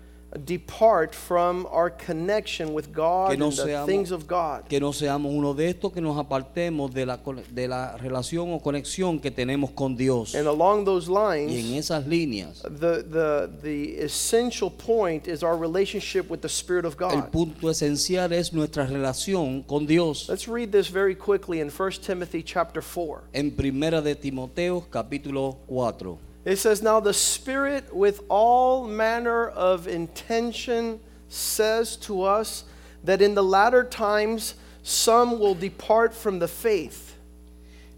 depart 0.45 1.15
from 1.15 1.65
our 1.71 1.89
connection 1.89 2.73
with 2.73 2.93
God 2.93 3.37
no 3.37 3.47
and 3.47 3.57
the 3.57 3.63
seamos- 3.65 3.85
things 3.85 4.11
of 4.11 4.27
God. 4.27 4.67
Que 4.69 4.79
no 4.79 4.91
seamos 4.91 5.31
uno 5.33 5.53
de 5.53 5.69
estos 5.69 5.91
que 5.91 6.01
nos 6.01 6.17
apartemos 6.17 6.93
de 6.93 7.05
la, 7.05 7.17
de 7.51 7.67
la 7.67 7.97
relación 7.97 8.53
o 8.53 8.59
conexión 8.59 9.19
que 9.19 9.31
tenemos 9.31 9.71
con 9.71 9.95
Dios. 9.95 10.35
And 10.35 10.47
along 10.47 10.85
those 10.85 11.09
Y 11.09 11.13
en 11.13 11.47
lines, 11.47 11.89
esas 11.89 12.05
líneas, 12.05 12.61
the, 12.61 13.03
the, 13.03 13.49
the 13.61 13.97
essential 14.03 14.69
point 14.69 15.27
is 15.27 15.43
our 15.43 15.57
relationship 15.57 16.29
with 16.29 16.41
the 16.41 16.49
Spirit 16.49 16.85
of 16.85 16.95
God. 16.95 17.13
el 17.13 17.23
punto 17.23 17.69
esencial 17.69 18.31
es 18.31 18.53
nuestra 18.53 18.85
relación 18.85 19.63
con 19.63 19.85
Dios. 19.85 20.29
Let's 20.29 20.47
read 20.47 20.71
this 20.71 20.89
very 20.89 21.15
quickly 21.15 21.59
in 21.59 21.69
1 21.69 21.91
Timothy 22.01 22.43
chapter 22.43 22.81
4. 22.81 23.23
En 23.33 23.51
Primera 23.51 24.01
de 24.01 24.15
Timoteo, 24.15 24.85
capítulo 24.89 25.57
4. 25.67 26.28
It 26.49 26.57
says, 26.57 26.81
Now 26.81 26.99
the 26.99 27.13
Spirit 27.13 27.95
with 27.95 28.23
all 28.27 28.87
manner 28.87 29.49
of 29.49 29.87
intention 29.87 30.99
says 31.27 31.95
to 31.97 32.23
us 32.23 32.63
that 33.03 33.21
in 33.21 33.35
the 33.35 33.43
latter 33.43 33.83
times 33.83 34.55
some 34.81 35.39
will 35.39 35.53
depart 35.53 36.11
from 36.11 36.39
the 36.39 36.47
faith. 36.47 37.15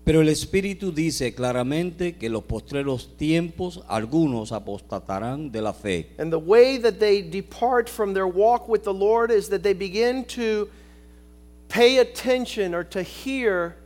Pero 0.03 0.19
el 0.19 0.27
Espíritu 0.27 0.93
dice 0.93 1.33
claramente 1.33 2.19
que 2.19 2.27
en 2.27 2.33
los 2.33 2.43
postreros 2.43 3.15
tiempos 3.17 3.81
algunos 3.87 4.51
apostatarán 4.51 5.49
de 5.49 5.61
la 5.61 5.71
fe. 5.71 6.07
And 6.17 6.29
the 6.29 6.37
way 6.37 6.75
that 6.75 6.99
they 6.99 7.21
depart 7.21 7.87
from 7.87 8.13
their 8.13 8.27
walk 8.27 8.67
with 8.67 8.83
the 8.83 8.93
Lord 8.93 9.31
is 9.31 9.47
that 9.47 9.63
they 9.63 9.73
begin 9.73 10.25
to 10.25 10.69
pay 11.69 11.99
attention 11.99 12.75
or 12.75 12.83
to 12.83 13.01
hear 13.01 13.77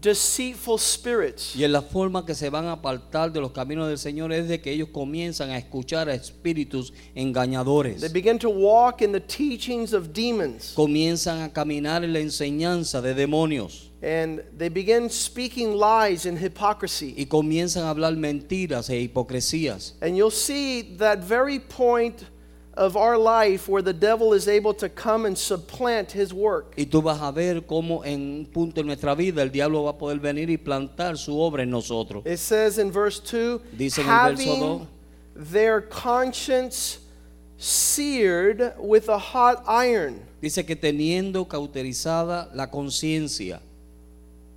deceitful 0.00 0.78
spirits. 0.78 1.56
Y 1.56 1.64
en 1.64 1.72
la 1.72 1.82
forma 1.82 2.24
que 2.24 2.34
se 2.34 2.50
van 2.50 2.66
a 2.66 2.72
apartar 2.72 3.32
de 3.32 3.40
los 3.40 3.52
caminos 3.52 3.88
del 3.88 3.98
Señor 3.98 4.32
es 4.32 4.48
de 4.48 4.60
que 4.60 4.70
ellos 4.70 4.90
comienzan 4.92 5.50
a 5.50 5.58
escuchar 5.58 6.08
a 6.08 6.14
espíritus 6.14 6.92
engañadores. 7.14 8.00
They 8.00 8.10
begin 8.10 8.38
to 8.40 8.50
walk 8.50 9.00
in 9.00 9.12
the 9.12 9.20
teachings 9.20 9.92
of 9.92 10.12
demons. 10.12 10.72
Comienzan 10.74 11.42
a 11.42 11.52
caminar 11.52 12.04
en 12.04 12.12
la 12.12 12.20
enseñanza 12.20 13.00
de 13.00 13.14
demonios. 13.14 13.90
And 14.02 14.42
they 14.56 14.68
begin 14.68 15.08
speaking 15.08 15.78
lies 15.78 16.26
and 16.26 16.38
hypocrisy. 16.38 17.14
Y 17.16 17.26
comienzan 17.26 17.84
a 17.84 17.90
hablar 17.90 18.14
mentiras 18.16 18.90
e 18.90 19.00
hipocresías. 19.00 19.94
And 20.02 20.16
you'll 20.16 20.30
see 20.30 20.96
that 20.98 21.20
very 21.20 21.58
point 21.58 22.24
of 22.76 22.96
our 22.96 23.16
life 23.16 23.68
where 23.68 23.82
the 23.82 23.92
devil 23.92 24.34
is 24.34 24.48
able 24.48 24.74
to 24.74 24.88
come 24.88 25.24
and 25.24 25.36
supplant 25.36 26.12
his 26.12 26.32
work. 26.32 26.74
Y 26.76 26.84
tú 26.84 27.02
vas 27.02 27.20
a 27.20 27.32
ver 27.32 27.62
cómo 27.62 28.04
en 28.04 28.40
un 28.40 28.46
punto 28.46 28.80
en 28.80 28.86
nuestra 28.86 29.14
vida 29.14 29.42
el 29.42 29.50
diablo 29.50 29.84
va 29.84 29.90
a 29.90 29.98
poder 29.98 30.20
venir 30.20 30.50
y 30.50 30.58
plantar 30.58 31.16
su 31.16 31.38
obra 31.40 31.62
en 31.62 31.70
nosotros. 31.70 32.24
It 32.26 32.38
says 32.38 32.78
in 32.78 32.90
verse 32.90 33.18
2 33.20 33.60
Dice 33.76 33.98
en 33.98 34.08
el 34.08 34.34
verso 34.34 34.54
having 34.54 34.88
their 35.34 35.80
conscience 35.80 36.98
seared 37.56 38.74
with 38.78 39.08
a 39.08 39.18
hot 39.18 39.64
iron. 39.66 40.20
Dice 40.42 40.64
que 40.66 40.76
teniendo 40.76 41.48
cauterizada 41.48 42.50
la 42.54 42.66
conciencia, 42.66 43.60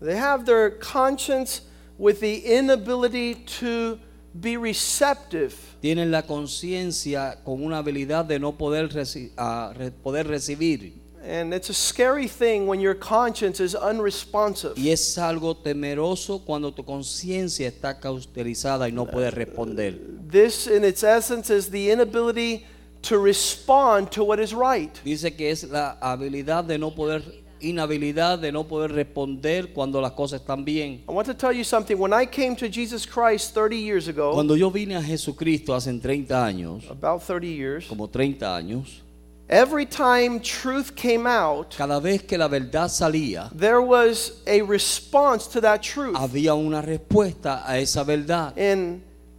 They 0.02 0.16
have 0.16 0.46
their 0.46 0.70
conscience 0.70 1.62
with 1.98 2.22
the 2.22 2.46
inability 2.46 3.36
to 3.60 4.00
be 4.34 4.58
receptive. 4.58 5.54
tienen 5.82 6.12
la 6.12 6.24
conciencia 6.24 7.44
con 7.44 7.64
una 7.64 7.80
habilidad 7.80 8.26
de 8.26 8.40
no 8.40 8.58
poder, 8.58 8.90
reci- 8.90 9.32
re- 9.76 9.92
poder 9.92 10.28
recibir. 10.28 10.94
And 11.22 11.54
it's 11.54 11.70
a 11.70 11.74
scary 11.74 12.28
thing 12.30 12.66
when 12.66 12.80
your 12.80 12.96
conscience 12.96 13.60
is 13.60 13.76
unresponsive. 13.76 14.74
Y 14.78 14.90
es 14.90 15.18
algo 15.18 15.56
temeroso 15.58 16.46
cuando 16.46 16.72
tu 16.72 16.84
conciencia 16.86 17.68
está 17.68 18.00
cauterizada 18.00 18.88
y 18.88 18.92
no 18.94 19.06
puede 19.06 19.30
responder. 19.32 20.00
This, 20.30 20.68
in 20.68 20.86
its 20.86 21.04
essence, 21.04 21.50
is 21.50 21.70
the 21.70 21.92
inability 21.92 22.66
to 23.02 23.20
respond 23.20 24.12
to 24.12 24.24
what 24.24 24.40
is 24.40 24.54
right. 24.54 24.98
Dice 25.04 25.36
que 25.36 25.52
es 25.52 25.64
la 25.66 25.98
habilidad 26.02 26.64
de 26.66 26.78
no 26.78 26.92
poder, 26.92 27.22
inhabilidad 27.62 28.40
de 28.40 28.52
no 28.52 28.64
poder 28.68 28.92
responder 28.92 29.74
cuando 29.74 30.02
las 30.02 30.12
cosas 30.14 30.42
están 30.42 30.64
bien. 30.64 31.04
I 31.08 31.12
want 31.12 31.28
to 31.28 31.34
tell 31.34 31.52
you 31.52 31.64
something. 31.64 31.96
When 31.98 32.14
I 32.14 32.26
came 32.26 32.56
to 32.56 32.68
Jesus 32.70 33.06
Christ 33.06 33.54
30 33.54 33.76
years 33.78 34.08
ago, 34.08 34.34
Cuando 34.34 34.56
yo 34.56 34.70
vine 34.70 34.96
a 34.96 35.02
Jesucristo 35.02 35.74
hace 35.76 35.92
30 36.00 36.46
años, 36.46 36.90
about 36.90 37.22
30 37.22 37.48
years, 37.48 37.86
como 37.88 38.08
30 38.08 38.56
años, 38.56 39.02
every 39.50 39.86
time 39.86 40.40
truth 40.40 40.96
came 40.96 41.26
out, 41.28 41.76
cada 41.76 42.00
vez 42.00 42.24
que 42.24 42.38
la 42.38 42.48
verdad 42.48 42.88
salía, 42.90 43.50
there 43.58 43.82
was 43.82 44.42
a 44.48 44.62
response 44.62 45.48
to 45.48 45.60
that 45.60 45.82
truth. 45.82 46.16
había 46.16 46.54
una 46.54 46.82
respuesta 46.82 47.64
a 47.66 47.80
esa 47.80 48.04
verdad. 48.04 48.54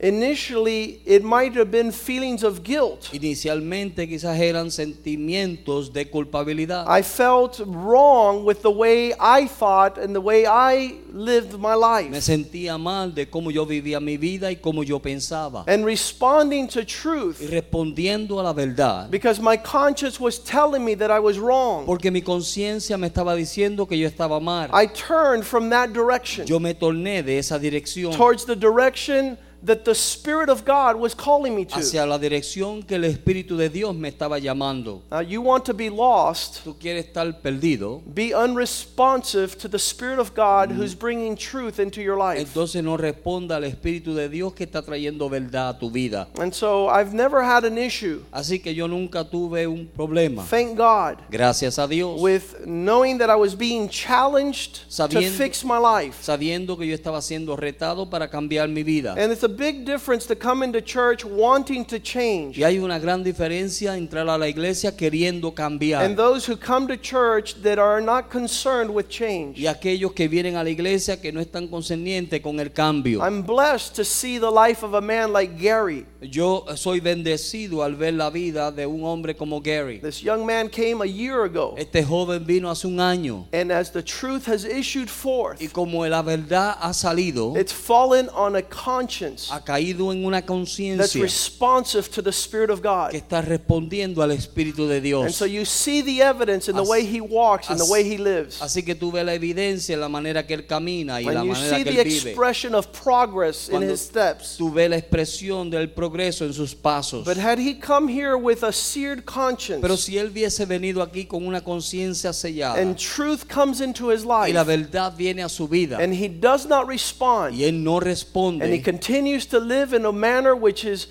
Initially, 0.00 1.00
it 1.04 1.22
might 1.22 1.54
have 1.54 1.70
been 1.70 1.92
feelings 1.92 2.42
of 2.42 2.62
guilt. 2.62 3.10
Inicialmente 3.12 4.08
quizás 4.08 4.38
eran 4.40 4.70
sentimientos 4.70 5.92
de 5.92 6.06
culpabilidad. 6.06 6.86
I 6.88 7.02
felt 7.02 7.60
wrong 7.66 8.44
with 8.44 8.62
the 8.62 8.70
way 8.70 9.12
I 9.20 9.46
thought 9.46 9.98
and 9.98 10.14
the 10.14 10.20
way 10.20 10.46
I 10.46 10.96
lived 11.12 11.58
my 11.58 11.74
life. 11.74 12.10
Me 12.10 12.20
sentía 12.20 12.78
mal 12.78 13.14
de 13.14 13.26
cómo 13.26 13.50
yo 13.50 13.66
vivía 13.66 14.00
mi 14.00 14.16
vida 14.16 14.50
y 14.50 14.56
cómo 14.56 14.82
yo 14.82 14.98
pensaba. 14.98 15.64
And 15.66 15.84
responding 15.84 16.68
to 16.68 16.84
truth 16.84 17.40
Y 17.40 17.46
respondiendo 17.46 18.40
a 18.40 18.42
la 18.42 18.52
verdad, 18.52 19.10
because 19.10 19.40
my 19.40 19.56
conscience 19.56 20.18
was 20.18 20.38
telling 20.38 20.84
me 20.84 20.94
that 20.94 21.10
I 21.10 21.20
was 21.20 21.38
wrong. 21.38 21.86
porque 21.86 22.10
mi 22.10 22.22
conciencia 22.22 22.98
me 22.98 23.08
estaba 23.08 23.34
diciendo 23.34 23.86
que 23.86 23.96
yo 23.96 24.08
estaba 24.08 24.40
mal. 24.40 24.70
I 24.72 24.86
turned 24.86 25.44
from 25.44 25.70
that 25.70 25.92
direction 25.92 26.46
Yo 26.46 26.58
me 26.58 26.74
torné 26.74 27.22
de 27.22 27.38
esa 27.38 27.58
dirección 27.58 28.14
towards 28.16 28.44
the 28.46 28.56
direction 28.56 29.36
that 29.62 29.84
the 29.84 29.94
Spirit 29.94 30.48
of 30.48 30.64
God 30.64 30.96
was 30.96 31.14
calling 31.14 31.54
me 31.54 31.64
to. 31.66 31.76
hacia 31.76 32.06
la 32.06 32.18
dirección 32.18 32.82
que 32.82 32.96
el 32.96 33.04
Espíritu 33.04 33.56
de 33.56 33.68
Dios 33.68 33.94
me 33.94 34.08
estaba 34.08 34.38
llamando. 34.38 35.02
Now, 35.10 35.20
you 35.20 35.42
want 35.42 35.64
to 35.66 35.74
be 35.74 35.90
lost, 35.90 36.64
Tú 36.64 36.76
quieres 36.78 37.06
estar 37.06 37.40
perdido, 37.40 38.02
be 38.06 38.32
unresponsive 38.34 39.56
to 39.58 39.68
the 39.68 39.78
Spirit 39.78 40.18
of 40.18 40.34
God 40.34 40.70
mm. 40.70 40.76
who's 40.76 40.94
bringing 40.94 41.36
truth 41.36 41.78
into 41.78 42.00
your 42.00 42.16
life. 42.16 42.40
entonces 42.40 42.82
no 42.82 42.96
responda 42.96 43.56
al 43.56 43.64
Espíritu 43.64 44.14
de 44.14 44.28
Dios 44.28 44.54
que 44.54 44.64
está 44.64 44.82
trayendo 44.82 45.28
verdad 45.28 45.70
a 45.70 45.78
tu 45.78 45.90
vida. 45.90 46.28
And 46.38 46.52
so 46.52 46.88
I've 46.88 47.12
never 47.14 47.42
had 47.42 47.64
an 47.64 47.76
issue, 47.78 48.22
Así 48.32 48.60
que 48.60 48.74
yo 48.74 48.88
nunca 48.88 49.24
tuve 49.24 49.66
un 49.66 49.86
problema. 49.88 50.44
thank 50.44 50.76
God, 50.76 51.18
Gracias 51.30 51.78
a 51.78 51.86
Dios. 51.86 52.20
with 52.20 52.64
knowing 52.66 53.18
that 53.18 53.28
I 53.28 53.36
was 53.36 53.54
being 53.54 53.88
challenged 53.88 54.88
to 54.96 55.20
fix 55.30 55.64
my 55.64 55.78
life. 55.78 56.22
sabiendo 56.22 56.78
que 56.78 56.86
yo 56.86 56.94
estaba 56.94 57.20
siendo 57.20 57.56
retado 57.56 58.08
para 58.08 58.28
cambiar 58.28 58.68
mi 58.68 58.82
vida. 58.82 59.14
And 59.18 59.32
it's 59.32 59.42
a 59.42 59.49
big 59.50 59.84
difference 59.84 60.26
to 60.26 60.34
come 60.34 60.64
into 60.64 60.80
church 60.80 61.24
wanting 61.24 61.84
to 61.84 61.98
change 61.98 62.56
Y 62.56 62.64
hay 62.64 62.78
una 62.78 62.98
gran 62.98 63.22
diferencia 63.22 63.96
entrar 63.96 64.28
a 64.28 64.38
la 64.38 64.48
iglesia 64.48 64.96
queriendo 64.96 65.54
cambiar 65.54 66.02
and 66.02 66.16
those 66.16 66.50
who 66.50 66.56
come 66.56 66.86
to 66.86 66.96
church 66.96 67.54
that 67.62 67.78
are 67.78 68.00
not 68.00 68.30
concerned 68.30 68.90
with 68.90 69.08
change. 69.08 69.58
y 69.58 69.66
aquellos 69.66 70.12
que 70.12 70.28
vienen 70.28 70.56
a 70.56 70.64
la 70.64 70.70
iglesia 70.70 71.20
que 71.20 71.32
no 71.32 71.40
están 71.40 71.68
concernientes 71.68 72.40
con 72.40 72.58
el 72.60 72.70
cambio. 72.72 73.20
I'm 73.20 73.42
blessed 73.42 73.94
to 73.96 74.04
see 74.04 74.38
the 74.38 74.50
life 74.50 74.82
of 74.84 74.94
a 74.94 75.00
man 75.00 75.32
like 75.32 75.58
Gary. 75.58 76.06
Yo 76.20 76.64
soy 76.76 77.00
bendecido 77.00 77.82
al 77.82 77.94
ver 77.94 78.12
la 78.14 78.30
vida 78.30 78.70
de 78.70 78.86
un 78.86 79.04
hombre 79.04 79.34
como 79.34 79.60
Gary. 79.60 79.98
This 79.98 80.22
young 80.22 80.46
man 80.46 80.68
came 80.68 81.00
a 81.02 81.06
year 81.06 81.44
ago, 81.44 81.74
Este 81.76 82.02
joven 82.04 82.44
vino 82.44 82.70
hace 82.70 82.86
un 82.86 83.00
año 83.00 83.46
and 83.52 83.72
as 83.72 83.90
the 83.90 84.02
truth 84.02 84.46
has 84.46 84.64
issued 84.64 85.08
forth, 85.08 85.60
y 85.60 85.68
como 85.68 86.06
la 86.06 86.22
verdad 86.22 86.76
ha 86.80 86.92
salido, 86.92 87.56
it's 87.56 87.72
fallen 87.72 88.28
on 88.30 88.56
a 88.56 88.62
conscience 88.62 89.39
ha 89.50 89.62
caído 89.64 90.12
en 90.12 90.24
una 90.24 90.38
that's 90.38 90.46
conciencia 90.48 91.22
responsive 91.22 92.08
to 92.10 92.22
the 92.22 92.30
Spirit 92.30 92.70
of 92.70 92.80
que 92.80 92.88
God. 92.88 93.14
está 93.14 93.40
respondiendo 93.42 94.22
al 94.22 94.32
Espíritu 94.32 94.86
de 94.86 94.96
And 94.96 95.02
Dios. 95.04 95.34
so 95.36 95.46
you 95.46 95.64
see 95.64 96.02
the 96.02 96.20
evidence 96.22 96.68
in 96.70 96.76
the 96.76 96.82
way 96.82 97.04
he 97.04 97.20
walks 97.20 97.70
and 97.70 97.78
the 97.78 97.90
way 97.90 98.02
he 98.04 98.18
lives. 98.18 98.60
Así 98.60 98.82
que 98.84 98.94
tú 98.94 99.10
ves 99.12 99.24
la 99.24 99.34
evidencia 99.34 99.94
en 99.94 100.00
la 100.00 100.08
manera 100.08 100.46
que 100.46 100.54
él 100.54 100.66
camina 100.66 101.20
y 101.20 101.24
la 101.24 101.40
And 101.40 101.48
you 101.48 101.52
manera 101.52 101.76
see 101.78 101.84
que 101.84 101.92
the 101.92 102.00
él 102.00 102.08
vive. 102.08 102.30
expression 102.30 102.74
of 102.74 102.88
progress 102.92 103.68
in 103.68 103.76
Cuando 103.76 103.92
his 103.92 104.00
steps. 104.00 104.56
Tú 104.58 104.70
ves 104.72 104.90
la 104.90 104.96
expresión 104.96 105.70
del 105.70 105.90
progreso 105.90 106.44
en 106.44 106.52
sus 106.52 106.74
pasos. 106.74 107.24
But 107.24 107.36
had 107.36 107.58
he 107.58 107.74
come 107.74 108.08
here 108.08 108.36
with 108.36 108.62
a 108.62 108.72
seared 108.72 109.24
conscience 109.24 109.80
Pero 109.80 109.96
si 109.96 110.18
él 110.18 110.30
hubiese 110.30 110.66
venido 110.66 111.02
aquí 111.02 111.26
con 111.26 111.46
una 111.46 111.62
conciencia 111.62 112.32
sellada 112.32 112.80
and 112.80 112.96
truth 112.96 113.46
comes 113.48 113.80
into 113.80 114.10
his 114.10 114.24
y 114.24 114.52
la 114.52 114.62
life 114.62 114.66
verdad 114.66 115.14
viene 115.16 115.42
a 115.42 115.48
su 115.48 115.66
vida 115.68 115.98
and 116.00 116.12
he 116.14 116.28
does 116.28 116.66
not 116.66 116.86
respond 116.88 117.54
y 117.54 117.64
él 117.64 117.82
no 117.82 117.98
and 117.98 118.06
he 118.06 118.10
responde 118.10 118.82
continues 119.30 119.46
to 119.46 119.60
live 119.60 119.92
in 119.94 120.04
a 120.04 120.12
manner 120.12 120.56
which 120.56 120.84
is 120.84 121.06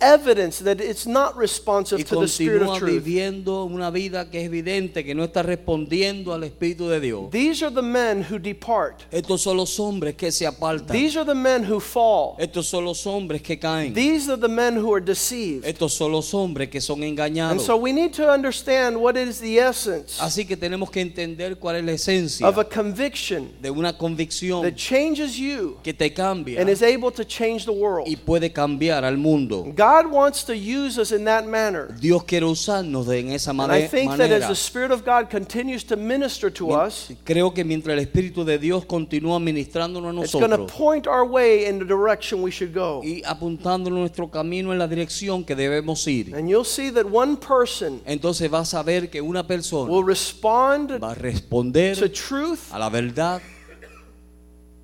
evidence 0.00 0.58
that 0.60 0.80
it's 0.80 1.06
not 1.06 1.36
responsive 1.36 1.98
y 1.98 2.04
to 2.04 2.20
the 2.20 2.28
Spirit 2.28 2.62
of 2.62 2.78
truth. 2.78 3.02
viviendo 3.02 3.64
una 3.64 3.90
vida 3.90 4.30
que 4.30 4.40
es 4.40 4.46
evidente 4.46 5.04
que 5.04 5.14
no 5.14 5.24
está 5.24 5.42
respondiendo 5.42 6.32
al 6.32 6.44
Espíritu 6.44 6.88
de 6.88 7.00
Dios. 7.00 7.30
These 7.30 7.64
are 7.64 7.74
the 7.74 7.82
men 7.82 8.22
who 8.30 8.38
depart. 8.38 9.02
Estos 9.10 9.42
son 9.42 9.56
los 9.56 9.78
hombres 9.80 10.14
que 10.14 10.30
se 10.30 10.46
apartan. 10.46 10.88
These 10.88 11.16
are 11.18 11.26
the 11.26 11.34
men 11.34 11.64
who 11.64 11.80
fall. 11.80 12.36
Estos 12.38 12.68
son 12.68 12.84
los 12.84 13.04
hombres 13.06 13.42
que 13.42 13.58
caen. 13.58 13.92
These 13.94 14.30
are 14.30 14.40
the 14.40 14.48
men 14.48 14.76
who 14.76 14.94
are 14.94 15.04
deceived. 15.04 15.64
Estos 15.66 15.94
son 15.94 16.12
los 16.12 16.32
hombres 16.32 16.68
que 16.70 16.80
son 16.80 17.02
And 17.02 17.18
engañados. 17.18 17.62
so 17.66 17.76
we 17.76 17.92
need 17.92 18.12
to 18.12 18.30
understand 18.32 18.96
what 18.96 19.16
is 19.16 19.40
the 19.40 19.58
essence 19.58 20.20
Así 20.20 20.46
que 20.46 20.56
tenemos 20.56 20.90
que 20.90 21.00
entender 21.00 21.56
cuál 21.58 21.76
es 21.76 21.84
la 21.84 21.92
esencia 21.92 22.46
of 22.48 22.58
a 22.58 22.64
conviction 22.64 23.50
de 23.60 23.70
una 23.70 23.92
convicción 23.96 24.62
that 24.62 24.76
changes 24.76 25.36
you 25.36 25.76
que 25.82 25.92
te 25.92 26.10
cambia 26.12 26.60
and 26.60 26.68
is 26.70 26.82
able 26.82 27.10
to 27.10 27.24
change 27.24 27.64
the 27.64 27.72
world. 27.72 28.06
y 28.06 28.16
puede 28.16 28.52
cambiar 28.52 29.04
al 29.04 29.16
mundo. 29.16 29.64
God 29.76 29.87
wants 30.06 30.44
to 30.44 30.54
use 30.54 30.98
us 30.98 31.12
in 31.12 31.24
that 31.24 31.46
manner. 31.46 31.88
Dios 32.00 32.24
quiere 32.24 32.46
usarnos 32.46 33.06
de 33.06 33.20
en 33.20 33.30
esa 33.30 33.50
And 33.50 33.72
I 33.72 33.86
think 33.86 34.10
that 34.12 34.30
as 34.30 34.42
manera. 34.42 34.48
the 34.48 34.54
Spirit 34.54 34.90
of 34.90 35.04
God 35.04 35.28
continues 35.30 35.84
to 35.84 35.96
minister 35.96 36.50
to 36.52 36.72
us, 36.72 37.10
Creo 37.24 37.52
que 37.54 37.64
mientras 37.64 37.94
el 37.94 38.00
Espíritu 38.00 38.44
de 38.44 38.58
Dios 38.58 38.84
continúa 38.84 39.38
ministrándonos 39.40 40.14
a 40.16 40.24
it's 40.24 40.32
going 40.32 40.50
to 40.50 40.56
nosotros 40.58 40.72
point 40.72 41.06
our 41.06 41.24
way 41.24 41.66
in 41.66 41.78
the 41.78 41.84
direction 41.84 42.42
we 42.42 42.50
should 42.50 42.72
go. 42.74 43.00
y 43.02 43.22
apuntando 43.24 43.90
nuestro 43.90 44.30
camino 44.30 44.72
en 44.72 44.78
la 44.78 44.86
dirección 44.86 45.44
que 45.44 45.54
debemos 45.54 46.06
ir, 46.06 46.34
And 46.34 46.48
you'll 46.48 46.64
see 46.64 46.90
that 46.90 47.06
one 47.06 47.36
person 47.36 48.00
entonces 48.06 48.50
vas 48.50 48.74
a 48.74 48.82
ver 48.82 49.08
que 49.10 49.20
una 49.20 49.46
persona 49.46 49.90
will 49.90 50.04
respond 50.04 50.90
va 51.02 51.12
a 51.12 51.14
to 51.14 51.20
responder 51.22 52.12
truth 52.12 52.72
a 52.72 52.78
la 52.78 52.88
verdad 52.88 53.40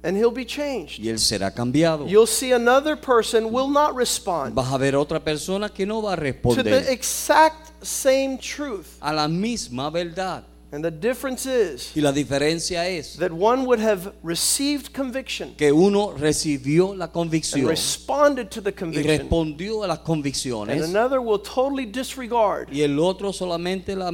and 0.04 0.16
he'll 0.16 0.30
be 0.30 0.44
changed. 0.44 1.00
y 1.02 1.08
él 1.08 1.18
será 1.18 1.50
cambiado. 1.52 2.06
You'll 2.06 2.26
see 2.26 2.52
another 2.52 2.94
person 2.96 3.50
will 3.50 3.68
not 3.68 3.96
respond 3.96 4.54
Vas 4.54 4.72
a 4.72 4.78
ver 4.78 4.94
otra 4.94 5.18
persona 5.18 5.68
que 5.68 5.86
no 5.86 6.02
va 6.02 6.12
a 6.12 6.16
to 6.16 6.22
the 6.22 6.30
responder 6.32 6.88
exact 6.90 7.72
same 7.82 8.38
truth. 8.38 8.98
a 9.00 9.12
la 9.12 9.26
misma 9.26 9.90
verdad. 9.90 10.44
And 10.74 10.84
the 10.84 10.90
difference 10.90 11.46
is 11.46 11.92
Y 11.94 12.00
la 12.00 12.10
diferencia 12.10 12.88
es 12.88 13.16
that 13.18 13.30
one 13.30 13.64
would 13.64 13.80
have 13.80 14.12
received 14.24 14.92
conviction 14.92 15.54
que 15.56 15.72
uno 15.72 16.12
recibió 16.12 16.96
la 16.96 17.04
and 17.04 17.12
convicción 17.12 17.68
responded 17.68 18.50
to 18.50 18.60
the 18.60 18.70
y 18.70 18.72
conviction, 18.72 19.18
respondió 19.20 19.84
a 19.84 19.86
las 19.86 19.98
and 19.98 20.06
convicciones 20.06 20.82
another 20.82 21.20
will 21.20 21.38
totally 21.38 21.86
disregard 21.86 22.68
y 22.72 22.82
el 22.82 22.98
otro 22.98 23.32
solamente 23.32 23.94
la 23.94 24.10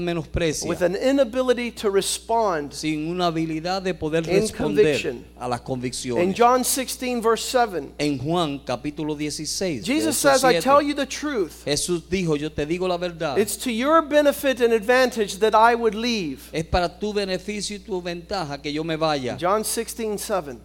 with 0.67 0.83
an 0.83 0.97
inability 0.97 1.71
to 1.71 1.91
respond. 1.91 2.73
sin 2.75 3.09
una 3.09 3.27
habilidad 3.27 3.83
de 3.83 3.95
poder 3.95 4.29
In 4.29 4.43
responder 4.43 4.85
conviction. 4.85 5.25
a 5.39 5.49
las 5.49 5.61
In 5.61 5.65
convicciones. 5.67 6.35
John 6.37 6.65
16, 6.65 7.23
verse 7.23 7.45
7, 7.45 7.95
En 7.99 8.19
Juan 8.19 8.59
capítulo 8.61 9.17
16, 9.17 9.85
Jesus 9.85 10.23
verso 10.23 10.29
says, 10.29 10.45
I 10.45 10.61
7, 10.61 10.63
tell 10.63 10.83
you 10.83 10.95
the 10.95 11.07
truth. 11.07 11.65
Jesús 11.65 12.03
dijo, 12.09 12.37
yo 12.37 12.51
te 12.51 12.67
digo 12.67 12.87
la 12.87 12.99
verdad, 12.99 13.39
It's 13.39 13.57
to 13.57 13.71
your 13.73 14.03
benefit 14.03 14.61
and 14.61 14.73
advantage 14.73 15.39
that 15.39 15.55
I 15.55 15.75
would 15.75 15.95
leave. 15.95 16.50
Es 16.53 16.65
para 16.65 16.89
tu 16.89 17.13
beneficio 17.13 17.77
y 17.77 17.79
tu 17.81 18.01
ventaja 18.03 18.61
que 18.61 18.73
yo 18.73 18.85
me 18.85 18.97
vaya. 18.97 19.37
John 19.41 19.63
16, 19.63 20.21
7. 20.21 20.59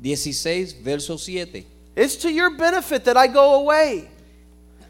16, 0.00 0.82
verso 0.82 1.16
7. 1.16 1.64
It's 1.94 2.16
to 2.16 2.30
your 2.30 2.50
benefit 2.50 3.04
that 3.04 3.16
I 3.16 3.28
go 3.28 3.54
away. 3.54 4.08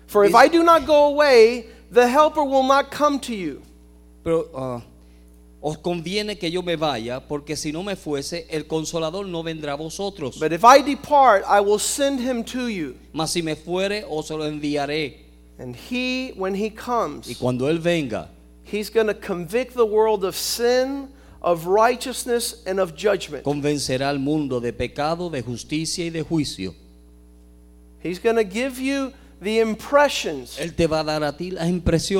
For 0.06 0.24
if 0.24 0.34
I 0.34 0.48
do 0.48 0.62
not 0.62 0.86
go 0.86 1.06
away, 1.06 1.66
the 1.90 2.06
helper 2.06 2.44
will 2.44 2.62
not 2.62 2.90
come 2.90 3.18
to 3.20 3.34
you. 3.34 3.62
Pero 4.22 4.48
ah, 4.54 4.82
os 5.62 5.78
conviene 5.78 6.38
que 6.38 6.50
yo 6.50 6.62
me 6.62 6.76
vaya, 6.76 7.20
porque 7.20 7.56
si 7.56 7.72
no 7.72 7.82
me 7.82 7.96
fuese, 7.96 8.46
el 8.50 8.66
consolador 8.66 9.26
no 9.26 9.42
vendrá 9.42 9.72
a 9.72 9.76
vosotros. 9.76 10.38
But 10.38 10.52
if 10.52 10.64
I 10.64 10.82
depart, 10.82 11.44
I 11.46 11.60
will 11.60 11.78
send 11.78 12.20
him 12.20 12.44
to 12.44 12.68
you. 12.68 12.96
Mas 13.12 13.32
si 13.32 13.42
me 13.42 13.54
fuere, 13.54 14.04
os 14.08 14.30
lo 14.30 14.44
enviaré. 14.44 15.20
And 15.58 15.76
he, 15.76 16.32
when 16.36 16.54
he 16.54 16.66
Y 16.66 16.74
comes, 16.74 17.36
cuando 17.38 17.68
Él 17.68 17.78
venga, 17.78 18.28
he's 18.72 18.88
going 18.90 19.06
to 19.06 19.14
convict 19.14 19.74
the 19.74 19.84
world 19.84 20.24
of 20.24 20.34
sin, 20.34 21.10
of 21.42 21.66
righteousness, 21.66 22.62
and 22.66 22.80
of 22.80 22.96
judgment. 22.96 23.44
convencerá 23.44 24.08
al 24.08 24.18
mundo 24.18 24.58
de 24.60 24.72
pecado, 24.72 25.30
de 25.30 25.42
justicia 25.42 26.04
y 26.04 26.10
de 26.10 26.24
juicio. 26.24 26.74
He's 28.00 28.18
going 28.18 28.36
to 28.36 28.44
give 28.44 28.80
you 28.80 29.12
the 29.42 29.60
impressions 29.60 30.58
Él 30.58 30.74
te 30.74 30.86
va 30.86 31.00
a 31.00 31.04
dar 31.04 31.22
a 31.24 31.32
ti 31.32 31.50
las 31.50 31.68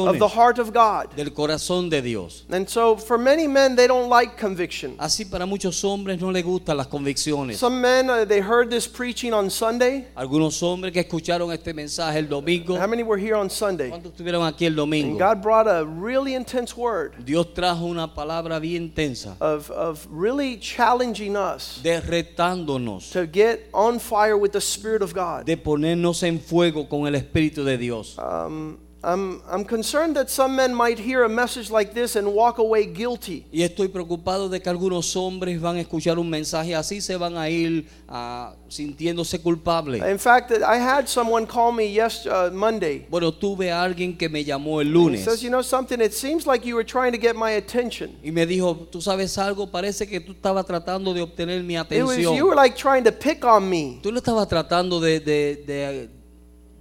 of 0.08 0.18
the 0.18 0.28
heart 0.28 0.58
of 0.58 0.72
God. 0.72 1.14
del 1.14 1.32
corazón 1.32 1.88
de 1.88 2.02
Dios. 2.02 2.44
And 2.50 2.68
so, 2.68 2.96
for 2.96 3.18
many 3.18 3.46
men, 3.46 3.76
they 3.76 3.86
don't 3.86 4.08
like 4.08 4.36
conviction. 4.36 4.96
Así 4.98 5.24
para 5.24 5.46
muchos 5.46 5.82
hombres 5.84 6.20
no 6.20 6.30
les 6.30 6.44
gustan 6.44 6.76
las 6.76 6.88
convicciones. 6.88 7.56
Some 7.56 7.80
men, 7.80 8.10
uh, 8.10 8.24
they 8.24 8.40
heard 8.40 8.70
this 8.70 8.86
preaching 8.86 9.32
on 9.32 9.50
Sunday. 9.50 10.06
Algunos 10.16 10.60
hombres 10.62 10.92
que 10.92 11.00
escucharon 11.00 11.52
este 11.52 11.72
mensaje 11.72 12.18
el 12.18 12.28
domingo, 12.28 12.76
How 12.76 12.86
many 12.86 13.02
were 13.02 13.18
here 13.18 13.34
on 13.34 13.48
Sunday? 13.48 13.90
¿cuántos 13.90 14.12
estuvieron 14.12 14.46
aquí 14.46 14.66
el 14.66 14.74
And? 14.74 15.16
God 15.18 15.42
brought 15.42 15.68
a 15.68 15.84
really 15.84 16.34
intense 16.34 16.76
word 16.76 17.14
Dios 17.24 17.54
trajo 17.54 17.84
una 17.86 18.14
palabra 18.14 18.58
bien 18.60 18.90
tensa, 18.92 19.36
of, 19.40 19.70
of 19.70 20.06
really 20.10 20.58
challenging 20.58 21.36
us 21.36 21.80
de 21.82 22.00
retándonos, 22.00 23.10
to 23.12 23.26
get 23.26 23.68
on 23.72 23.98
fire 23.98 24.36
with 24.36 24.52
the 24.52 24.60
Spirit 24.60 25.02
of 25.02 25.14
God. 25.14 25.44
de 25.44 25.56
ponernos 25.56 26.22
en 26.22 26.40
fuego 26.40 26.88
con 26.88 27.06
el 27.06 27.11
Espíritu 27.14 27.64
de 27.64 27.78
Dios. 27.78 28.16
Um, 28.18 28.78
I'm, 29.04 29.42
I'm 29.50 29.64
concerned 29.64 30.14
that 30.14 30.30
some 30.30 30.54
men 30.54 30.72
might 30.72 30.96
hear 30.96 31.24
a 31.24 31.28
message 31.28 31.72
like 31.72 31.92
this 31.92 32.14
and 32.14 32.32
walk 32.32 32.58
away 32.58 32.86
guilty. 32.86 33.44
Y 33.50 33.62
estoy 33.62 33.88
preocupado 33.88 34.48
de 34.48 34.60
que 34.60 34.70
algunos 34.70 35.16
hombres 35.16 35.60
van 35.60 35.74
a 35.76 35.80
escuchar 35.80 36.20
un 36.20 36.30
mensaje 36.30 36.76
así, 36.76 37.00
se 37.00 37.16
van 37.16 37.36
a 37.36 37.50
ir 37.50 37.88
ah, 38.08 38.54
sintiéndose 38.68 39.40
culpables. 39.42 40.04
In 40.08 40.20
fact, 40.20 40.52
I 40.52 40.76
had 40.78 41.08
someone 41.08 41.46
call 41.48 41.72
me 41.72 41.92
yes 41.92 42.26
uh, 42.26 42.50
Monday. 42.52 43.04
Bueno, 43.10 43.32
tuve 43.32 43.72
a 43.72 43.82
alguien 43.82 44.16
que 44.16 44.28
me 44.28 44.44
llamó 44.44 44.80
el 44.80 44.86
He 44.86 44.92
lunes 44.92 45.24
says, 45.24 45.42
you 45.42 45.50
know 45.50 45.62
something, 45.62 46.00
it 46.00 46.12
seems 46.12 46.46
like 46.46 46.64
you 46.64 46.76
were 46.76 46.86
trying 46.86 47.10
to 47.10 47.18
get 47.18 47.34
my 47.34 47.50
attention. 47.56 48.16
y 48.22 48.30
me 48.30 48.46
dijo, 48.46 48.86
tú 48.88 49.00
sabes 49.00 49.36
algo, 49.36 49.68
parece 49.68 50.06
que 50.06 50.20
tú 50.20 50.30
estabas 50.30 50.64
tratando 50.64 51.12
de 51.12 51.22
obtener 51.22 51.64
mi 51.64 51.74
It 51.74 52.04
was, 52.04 52.16
you 52.18 52.30
atención. 52.30 52.46
were 52.46 52.54
like 52.54 52.76
trying 52.76 53.02
to 53.02 53.10
pick 53.10 53.44
on 53.44 53.68
me. 53.68 53.98
Tú 54.00 54.12
le 54.12 54.18
estabas 54.20 54.46
tratando 54.46 55.00
de, 55.00 55.18
de, 55.18 55.56
de- 55.66 56.21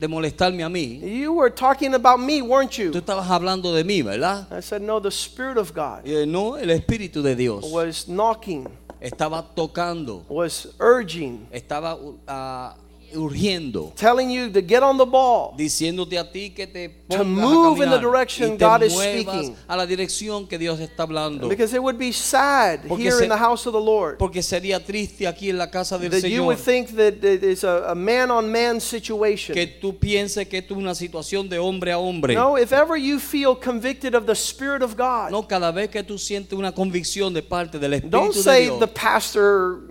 de 0.01 0.07
molestarme 0.07 0.63
a 0.63 0.67
mí. 0.69 0.99
You 0.99 1.31
were 1.31 1.51
talking 1.51 1.93
about 1.93 2.19
me, 2.19 2.41
weren't 2.41 2.71
Tú 2.71 2.81
you? 2.81 2.91
estabas 2.91 3.29
hablando 3.29 3.71
de 3.71 3.83
mí, 3.83 4.01
¿verdad? 4.01 4.47
I 4.51 4.59
said, 4.59 4.81
no, 4.81 4.99
the 4.99 5.11
Spirit 5.11 5.57
of 5.59 5.71
God 5.75 6.03
Y, 6.03 6.15
eh, 6.15 6.25
no, 6.25 6.57
el 6.57 6.71
Espíritu 6.71 7.21
de 7.21 7.35
Dios 7.35 7.71
was 7.71 8.07
knocking, 8.07 8.67
estaba 8.99 9.45
tocando, 9.55 10.25
was 10.27 10.69
urging, 10.79 11.47
estaba 11.51 11.99
ah, 12.27 12.75
urgiendo, 13.15 13.93
telling 13.95 14.29
you 14.29 14.49
to 14.51 14.61
get 14.61 14.83
on 14.83 14.97
the 14.97 15.05
ball. 15.05 15.53
diciéndote 15.57 16.17
a 16.17 16.23
ti 16.31 16.49
que 16.49 16.67
te 16.67 16.89
To 17.09 17.23
move 17.23 17.81
a 17.81 17.83
in 17.83 17.89
the 17.89 17.97
direction 17.99 18.53
y 18.53 18.57
te 18.57 18.65
God 18.65 18.83
is 18.83 18.93
speaking. 18.93 19.55
a 19.67 19.75
la 19.75 19.85
dirección 19.85 20.47
que 20.47 20.57
Dios 20.57 20.79
está 20.79 21.03
hablando. 21.03 21.49
Because 21.49 21.73
it 21.75 21.81
would 21.81 21.97
be 21.97 22.11
sad 22.13 22.81
Porque 22.87 23.03
here 23.03 23.17
se- 23.17 23.23
in 23.25 23.29
the 23.29 23.37
house 23.37 23.65
of 23.65 23.73
the 23.73 23.79
Lord 23.81 24.17
Porque 24.17 24.41
sería 24.41 24.79
triste 24.83 25.27
aquí 25.27 25.49
en 25.49 25.57
la 25.57 25.69
casa 25.69 25.97
del 25.97 26.09
that 26.11 26.27
you 26.29 26.43
would 26.45 26.57
think 26.57 26.89
that 26.95 27.23
it 27.23 27.43
is 27.43 27.63
a, 27.63 27.91
a 27.91 27.95
man 27.95 28.31
on 28.31 28.51
man 28.51 28.79
situation. 28.79 29.53
que 29.53 29.67
tú 29.67 29.97
pienses 29.97 30.47
que 30.47 30.59
es 30.59 30.71
una 30.71 30.95
situación 30.95 31.49
de 31.49 31.59
hombre 31.59 31.91
a 31.91 31.97
hombre. 31.97 32.33
No, 32.33 32.57
if 32.57 32.71
ever 32.71 32.95
you 32.97 33.19
feel 33.19 33.55
convicted 33.55 34.15
of 34.15 34.25
the 34.25 34.35
Spirit 34.35 34.81
of 34.81 34.95
God, 34.95 35.31
No, 35.31 35.43
cada 35.47 35.71
vez 35.71 35.89
que 35.89 36.03
tú 36.03 36.17
sientes 36.17 36.57
una 36.57 36.71
convicción 36.71 37.33
de 37.33 37.41
parte 37.43 37.77
del 37.79 37.99
don't 38.09 38.31
Espíritu 38.31 38.37
de 38.37 38.43
say 38.43 38.79
the 38.79 38.87
pastor 38.87 39.81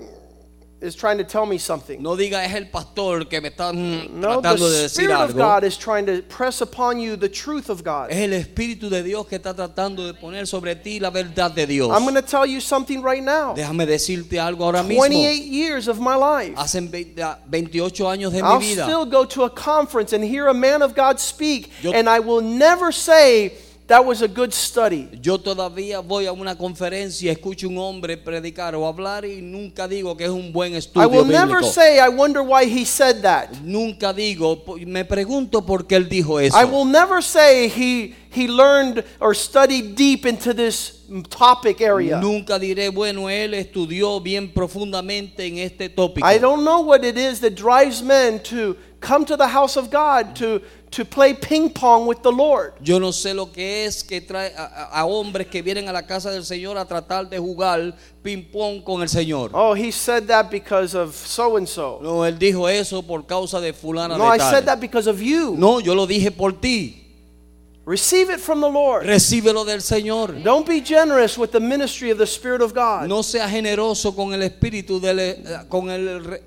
is 0.83 0.95
trying 0.97 1.19
to 1.19 1.25
tell 1.25 1.45
me 1.45 1.59
something. 1.59 2.01
no 2.03 2.17
diga 2.17 2.43
es 2.45 2.55
el 2.55 2.67
pastor 2.71 3.27
que 3.29 3.41
me 3.41 3.49
está 3.51 3.73
No, 3.73 4.41
tratando 4.41 4.69
de 4.71 4.77
the 4.77 4.83
decir 4.85 5.05
Spirit 5.11 5.13
of 5.21 5.31
algo. 5.31 5.39
God 5.39 5.65
is 5.65 5.77
trying 5.77 6.07
to 6.07 6.23
press 6.23 6.61
upon 6.63 6.99
you 6.99 7.17
the 7.17 7.29
truth 7.29 7.69
of 7.69 7.83
God. 7.85 8.11
Es 8.11 8.17
el 8.19 8.33
Espíritu 8.33 8.89
de 8.89 9.03
Dios 9.03 9.27
que 9.27 9.37
está 9.39 9.55
tratando 9.55 10.07
de 10.07 10.15
poner 10.15 10.47
sobre 10.47 10.75
ti 10.77 10.99
la 10.99 11.11
verdad 11.11 11.51
de 11.55 11.67
Dios. 11.67 11.91
I'm 11.95 12.03
going 12.05 12.15
to 12.15 12.23
tell 12.23 12.47
you 12.47 12.61
something 12.61 13.03
right 13.03 13.23
now. 13.23 13.55
Déjame 13.55 13.85
decirte 13.87 14.39
algo 14.41 14.65
ahora 14.65 14.83
mismo. 14.83 14.97
28 15.07 15.45
years 15.45 15.87
of 15.89 15.99
my 16.01 16.15
life. 16.17 16.55
Hace 16.57 16.81
28 16.81 18.09
años 18.09 18.33
de 18.33 18.43
mi 18.43 18.49
I'll 18.49 18.59
vida. 18.61 18.85
still 18.85 19.05
go 19.05 19.25
to 19.27 19.45
a 19.45 19.51
conference 19.51 20.13
and 20.15 20.25
hear 20.25 20.49
a 20.49 20.55
man 20.55 20.83
of 20.83 20.95
God 20.95 21.19
speak, 21.21 21.71
Yo- 21.83 21.93
and 21.93 22.09
I 22.09 22.21
will 22.21 22.41
never 22.41 22.91
say 22.93 23.53
that 23.91 24.05
was 24.05 24.23
a 24.23 24.29
good 24.29 24.55
study. 24.55 25.09
Yo 25.21 25.37
todavía 25.37 25.99
voy 25.99 26.27
a 26.27 26.33
una 26.33 26.57
conferencia, 26.57 27.33
escucho 27.33 27.69
un 27.69 27.77
hombre 27.77 28.17
predicar 28.17 28.77
o 28.77 28.87
hablar 28.87 29.25
y 29.25 29.43
nunca 29.43 29.89
digo 29.89 30.17
que 30.17 30.25
es 30.27 30.31
un 30.31 30.53
buen 30.53 30.75
I 30.75 30.77
estudio 30.77 31.09
will 31.09 31.27
never 31.27 31.59
bíblico. 31.61 31.73
say, 31.73 31.99
I 31.99 32.09
wonder 32.09 32.41
why 32.41 32.67
he 32.67 32.85
said 32.85 33.23
that. 33.23 33.51
Nunca 33.65 34.13
digo, 34.13 34.63
me 34.87 35.05
pregunto 35.05 35.67
por 35.67 35.89
qué 35.89 35.97
él 35.97 36.09
dijo 36.09 36.39
eso. 36.39 36.57
I 36.57 36.65
will 36.67 36.85
never 36.85 37.21
say 37.21 37.69
he, 37.69 38.15
he 38.31 38.47
learned 38.47 39.03
or 39.19 39.35
studied 39.35 39.97
deep 39.97 40.25
into 40.25 40.55
this 40.55 41.01
topic 41.29 41.81
area. 41.81 42.21
Nunca 42.21 42.61
diré, 42.61 42.91
bueno, 42.91 43.29
él 43.29 43.55
estudió 43.55 44.21
bien 44.23 44.53
profundamente 44.53 45.47
en 45.47 45.59
este 45.59 45.89
tópico. 45.89 46.25
I 46.25 46.39
don't 46.39 46.63
know 46.63 46.81
what 46.81 47.05
it 47.05 47.19
is 47.19 47.41
that 47.41 47.57
drives 47.57 48.03
men 48.05 48.41
to 48.45 48.77
come 49.01 49.25
to 49.25 49.37
the 49.37 49.49
house 49.49 49.77
of 49.77 49.91
God 49.91 50.37
to, 50.37 50.61
to 50.91 51.05
play 51.05 51.33
ping 51.35 51.71
pong 51.71 52.07
with 52.07 52.23
the 52.23 52.31
Lord. 52.31 52.75
Yo 52.83 52.99
no 52.99 53.11
sé 53.11 53.35
lo 53.35 53.47
que 53.47 53.85
es 53.87 54.03
que 54.03 54.21
trae 54.21 54.53
a, 54.57 54.91
a- 55.01 55.07
hombres 55.07 55.47
que 55.49 55.63
vienen 55.63 55.89
a 55.89 55.93
la 55.93 56.03
casa 56.03 56.31
del 56.31 56.43
Señor 56.45 56.77
a 56.77 56.85
tratar 56.85 57.29
de 57.29 57.39
jugar 57.39 57.95
ping 58.23 58.45
pong 58.53 58.83
con 58.85 59.01
el 59.03 59.09
Señor. 59.09 59.51
Oh, 59.55 59.75
he 59.75 59.91
said 59.91 60.27
that 60.29 60.51
because 60.51 60.95
of 60.95 61.15
so 61.15 61.57
and 61.57 61.69
so. 61.69 61.99
No, 62.03 62.25
él 62.25 62.39
dijo 62.39 62.69
eso 62.69 63.03
por 63.03 63.23
causa 63.27 63.61
de 63.61 63.73
fulana 63.73 64.17
No, 64.19 64.25
de 64.31 64.37
I 64.37 64.39
said 64.39 64.65
that 64.67 64.81
because 64.81 65.07
of 65.07 65.21
you. 65.23 65.57
No, 65.57 65.81
yo 65.81 65.95
lo 65.95 66.07
dije 66.07 66.31
por 66.37 66.53
ti. 66.53 66.97
Receive 67.87 68.31
it 68.31 68.41
from 68.41 68.61
the 68.61 68.69
Lord. 68.69 69.05
Recíbelo 69.07 69.65
del 69.65 69.81
Señor. 69.81 70.45
Don't 70.45 70.67
be 70.69 70.81
generous 70.81 71.37
with 71.39 71.51
the 71.51 71.59
ministry 71.59 72.11
of 72.11 72.19
the 72.19 72.27
Spirit 72.27 72.61
of 72.61 72.73
God. 72.75 73.09
No 73.09 73.23
sea 73.23 73.49
generoso 73.49 74.15
con 74.15 74.33
el 74.35 74.43
espíritu 74.49 75.01
del 75.01 75.19
eh, 75.19 75.65
con 75.69 75.89
el 75.91 76.41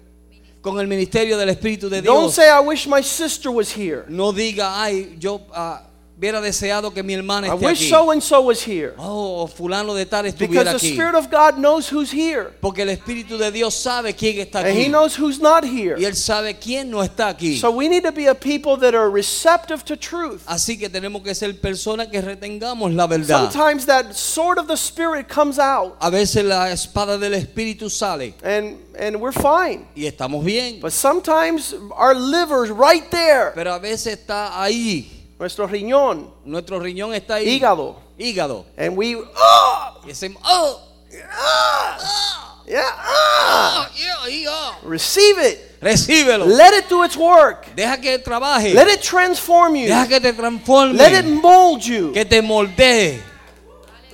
con 0.63 0.79
el 0.79 0.87
ministerio 0.87 1.37
del 1.37 1.49
espíritu 1.49 1.89
de 1.89 2.01
Don't 2.01 2.21
Dios. 2.31 2.35
say, 2.35 2.47
I 2.49 2.61
wish 2.65 2.87
my 2.87 3.03
sister 3.03 3.51
was 3.51 3.75
here. 3.77 4.05
No 4.07 4.31
diga, 4.31 4.81
ay, 4.81 5.15
yo 5.19 5.41
ah, 5.53 5.83
hubiera 6.23 6.39
deseado 6.41 6.93
que 6.93 7.03
mi 7.03 7.13
hermana 7.13 7.47
I 7.47 7.49
esté 7.51 7.65
wish 7.65 7.81
aquí. 7.81 7.89
so 7.89 8.11
and 8.11 8.23
so 8.23 8.41
was 8.41 8.61
here. 8.65 8.93
Oh, 8.97 9.45
fulano 9.47 9.93
de 9.93 10.05
tal 10.05 10.23
Because 10.23 10.45
estuviera 10.47 10.71
the 10.71 10.77
aquí. 10.77 10.93
Spirit 10.93 11.15
of 11.15 11.29
God 11.29 11.57
knows 11.57 11.89
who's 11.91 12.11
here. 12.11 12.51
Porque 12.61 12.79
el 12.83 12.89
espíritu 12.89 13.37
de 13.37 13.51
Dios 13.51 13.75
sabe 13.75 14.13
quién 14.15 14.39
está 14.39 14.59
And 14.59 14.69
He 14.69 14.83
aquí. 14.85 14.89
knows 14.89 15.15
who's 15.19 15.39
not 15.41 15.63
here. 15.65 15.97
Y 15.99 16.05
él 16.05 16.15
sabe 16.15 16.57
quién 16.57 16.89
no 16.89 16.99
está 17.03 17.27
aquí. 17.29 17.57
So 17.59 17.71
we 17.71 17.89
need 17.89 18.03
to 18.03 18.11
be 18.13 18.27
a 18.27 18.35
people 18.35 18.77
that 18.77 18.95
are 18.95 19.09
receptive 19.09 19.83
to 19.85 19.97
truth. 19.97 20.43
Así 20.47 20.77
que 20.79 20.89
tenemos 20.89 21.21
que 21.23 21.35
ser 21.35 21.53
personas 21.59 22.07
que 22.07 22.21
retengamos 22.21 22.93
la 22.95 23.05
verdad. 23.07 23.51
Sometimes 23.51 23.85
that 23.87 24.15
sword 24.15 24.57
of 24.59 24.67
the 24.67 24.77
Spirit 24.77 25.27
comes 25.27 25.59
out 25.59 25.97
A 25.99 26.09
veces 26.09 26.43
la 26.45 26.71
espada 26.71 27.17
del 27.17 27.33
espíritu 27.33 27.89
sale 27.89 28.33
and, 28.43 28.77
and 28.97 29.19
we're 29.19 29.31
fine. 29.33 29.87
y 29.95 30.05
estamos 30.05 30.43
bien. 30.45 30.79
But 30.79 30.93
sometimes 30.93 31.73
our 31.91 32.15
liver's 32.15 32.69
right 32.69 33.09
there. 33.11 33.51
Pero 33.55 33.73
a 33.73 33.79
veces 33.79 34.17
está 34.19 34.61
ahí. 34.61 35.22
Nuestro 35.43 35.67
riñón, 35.67 36.33
Nuestro 36.45 36.79
riñón 36.79 37.13
está 37.13 37.35
ahí. 37.35 37.49
hígado. 37.49 37.97
Hígado. 38.17 38.65
And 38.77 38.95
we, 38.95 39.13
oh, 39.13 39.99
Y 40.07 40.11
oh, 40.41 40.81
ah, 41.29 42.61
yeah, 42.65 42.81
ah. 42.87 43.89
oh, 43.89 43.93
yeah, 43.93 44.27
yeah. 44.29 44.77
Receive 44.85 45.37
it. 45.39 45.81
Recíbelo. 45.81 46.45
Let 46.45 46.73
it 46.75 46.87
do 46.87 47.03
its 47.03 47.17
work. 47.17 47.75
Deja 47.75 47.97
que 47.97 48.19
trabaje. 48.19 48.73
Let 48.73 48.87
it 48.87 49.01
transform 49.01 49.75
you. 49.75 49.87
Deja 49.87 50.07
que 50.07 50.21
te 50.21 50.31
transforme. 50.31 50.93
Let 50.93 51.11
it 51.11 51.25
mold 51.25 51.83
you. 51.83 52.13
Que 52.13 52.23
te 52.23 52.41
moldee. 52.41 53.21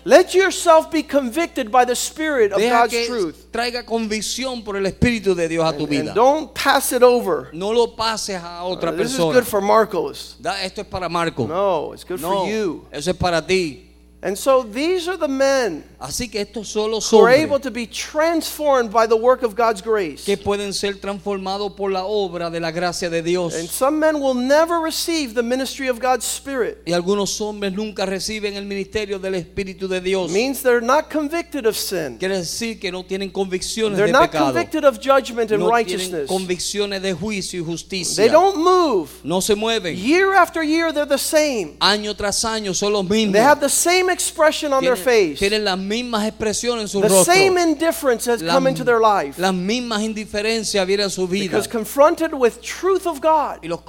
Let 0.05 0.33
yourself 0.33 0.89
be 0.91 1.03
convicted 1.03 1.71
by 1.71 1.85
the 1.85 1.95
Spirit 1.95 2.51
of 2.51 2.59
Deja 2.59 2.81
God's 2.81 2.91
que 2.93 3.07
truth. 3.07 3.51
traiga 3.51 3.83
convicción 3.85 4.63
por 4.63 4.75
el 4.77 4.85
Espíritu 4.85 5.35
de 5.35 5.47
Dios 5.47 5.65
a 5.65 5.75
tu 5.75 5.83
And 5.85 5.89
vida. 5.89 6.13
don't 6.13 6.53
pass 6.53 6.91
it 6.93 7.03
over. 7.03 7.49
No 7.53 7.71
lo 7.71 7.87
pases 7.95 8.35
a 8.41 8.63
otra 8.63 8.89
Uh, 8.91 8.95
this 8.97 9.11
is 9.11 9.17
persona. 9.17 9.33
good 9.33 9.45
for 9.47 9.61
Marcos. 9.61 10.35
Da- 10.41 10.61
esto 10.63 10.81
es 10.81 10.87
para 10.87 11.09
Marco. 11.09 11.45
No, 11.47 11.93
it's 11.93 12.03
good 12.03 12.19
No, 12.21 12.45
for 12.45 12.47
you. 12.49 12.85
eso 12.91 13.11
es 13.11 13.17
para 13.17 13.41
ti. 13.45 13.88
And 14.21 14.37
so 14.37 14.63
these 14.63 15.07
are 15.07 15.17
the 15.17 15.29
men 15.29 15.85
Así 15.97 16.29
que 16.29 16.41
estos 16.41 16.67
son 16.69 16.91
los 16.91 17.09
who 17.11 17.19
are 17.19 17.29
able 17.29 17.59
to 17.59 17.71
be 17.71 17.85
transformed 17.85 18.91
by 18.91 19.05
the 19.07 19.15
work 19.15 19.43
of 19.43 19.55
God's 19.55 19.81
grace. 19.81 20.23
que 20.25 20.37
pueden 20.37 20.73
ser 20.73 20.99
transformados 20.99 21.73
por 21.75 21.89
la 21.89 22.03
obra 22.05 22.49
de 22.49 22.59
la 22.59 22.71
gracia 22.71 23.09
de 23.09 23.21
Dios. 23.21 23.53
And 23.55 23.69
some 23.69 23.97
men 23.99 24.19
will 24.21 24.33
never 24.33 24.79
receive 24.81 25.33
the 25.33 25.43
ministry 25.43 25.87
of 25.89 25.99
God's 25.99 26.25
Spirit. 26.25 26.79
Y 26.85 26.91
algunos 26.93 27.39
hombres 27.39 27.73
nunca 27.73 28.05
reciben 28.05 28.55
el 28.55 28.65
ministerio 28.65 29.19
del 29.19 29.35
Espíritu 29.35 29.87
de 29.87 30.01
Dios. 30.01 30.31
means 30.31 30.61
they're 30.61 30.81
not 30.81 31.09
convicted 31.09 31.65
of 31.65 31.77
sin. 31.77 32.17
Quiere 32.17 32.37
decir 32.37 32.79
que 32.79 32.91
no 32.91 33.03
tienen 33.03 33.31
convicciones 33.31 33.95
They're 33.97 34.07
de 34.07 34.13
not 34.13 34.31
pecado. 34.31 34.53
convicted 34.53 34.83
of 34.85 34.99
judgment 34.99 35.51
and 35.51 35.61
No 35.61 35.69
tienen 35.69 35.71
righteousness. 35.71 36.29
convicciones 36.29 37.01
de 37.01 37.13
juicio 37.13 37.61
y 37.61 37.65
justicia. 37.65 38.23
They 38.23 38.29
don't 38.29 38.57
move. 38.57 39.09
No 39.23 39.39
se 39.41 39.55
mueven. 39.55 39.95
Year 39.97 40.33
after 40.33 40.61
year, 40.61 40.91
they're 40.91 41.05
the 41.05 41.17
same. 41.17 41.77
Año 41.79 42.15
tras 42.15 42.43
año 42.43 42.73
son 42.73 42.91
los 42.93 43.05
mismos. 43.05 43.33
They 43.33 43.41
have 43.41 43.59
the 43.61 43.69
same 43.69 44.08
expression 44.09 44.73
on 44.73 44.83
their 44.83 44.95
face. 44.97 45.37
tienen 45.39 45.63
las 45.63 45.77
mismas 45.77 46.25
expresiones 46.27 46.81
en 46.83 46.87
su 46.87 47.01
The 47.01 47.07
rostro. 47.09 47.33
same 47.33 47.57
indifference 47.61 48.29
has 48.29 48.41
La- 48.41 48.53
come 48.53 48.69
into 48.69 48.83
their 48.83 48.99
life. 48.99 49.39
Las 49.39 49.53
mismas 49.53 50.01
indiferencias 50.01 50.85
vienen 50.85 51.07
a 51.07 51.09
su 51.09 51.27
vida. 51.27 51.43
Because 51.51 51.67
confronted 51.69 52.33
with 52.33 52.59
truth 52.61 53.05
of 53.07 53.19
God, 53.21 53.59
y 53.63 53.67
los, 53.67 53.81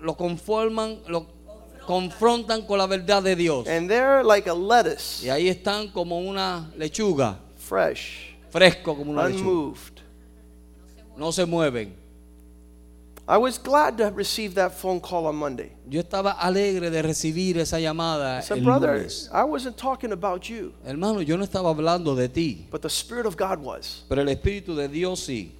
los 0.00 0.16
conforman, 0.16 0.98
los 1.08 1.24
confrontan 1.86 2.66
con 2.66 2.78
la 2.78 2.86
verdad 2.86 3.22
de 3.22 3.36
Dios. 3.36 3.66
and 3.68 3.88
they're 3.90 4.22
like 4.24 4.48
a 4.48 4.54
lettuce, 4.54 5.22
Y 5.24 5.28
ahí 5.30 5.48
están 5.48 5.88
como 5.92 6.18
una 6.18 6.70
lechuga, 6.78 7.38
fresh, 7.58 8.34
fresco 8.50 8.96
como 8.96 9.10
una 9.12 9.28
lechuga. 9.28 9.42
unmoved. 9.50 10.00
No 11.16 11.30
se 11.30 11.44
mueven. 11.46 11.94
I 13.26 13.38
was 13.38 13.56
glad 13.56 13.96
to 13.98 14.10
receive 14.10 14.54
that 14.56 14.74
phone 14.74 15.00
call 15.00 15.26
on 15.26 15.36
Monday. 15.36 15.72
Yo 15.88 16.02
estaba 16.02 16.32
alegre 16.38 16.90
de 16.90 17.02
recibir 17.02 17.56
esa 17.56 17.78
llamada 17.78 18.38
I 18.38 18.40
said, 18.42 18.58
el 18.58 18.64
brother, 18.64 18.96
lunes. 18.98 19.30
I 19.32 19.44
wasn't 19.44 19.78
talking 19.78 20.12
about 20.12 20.50
you, 20.50 20.74
Hermano, 20.84 21.20
yo 21.20 21.36
no 21.36 21.44
estaba 21.44 21.74
hablando 21.74 22.14
de 22.14 22.28
ti, 22.28 22.66
but 22.70 22.82
the 22.82 22.90
Spirit 22.90 23.24
of 23.24 23.36
God 23.36 23.60
was. 23.60 24.04
pero 24.08 24.20
el 24.20 24.28
Espíritu 24.28 24.76
de 24.76 24.88
Dios 24.88 25.26
sí. 25.26 25.52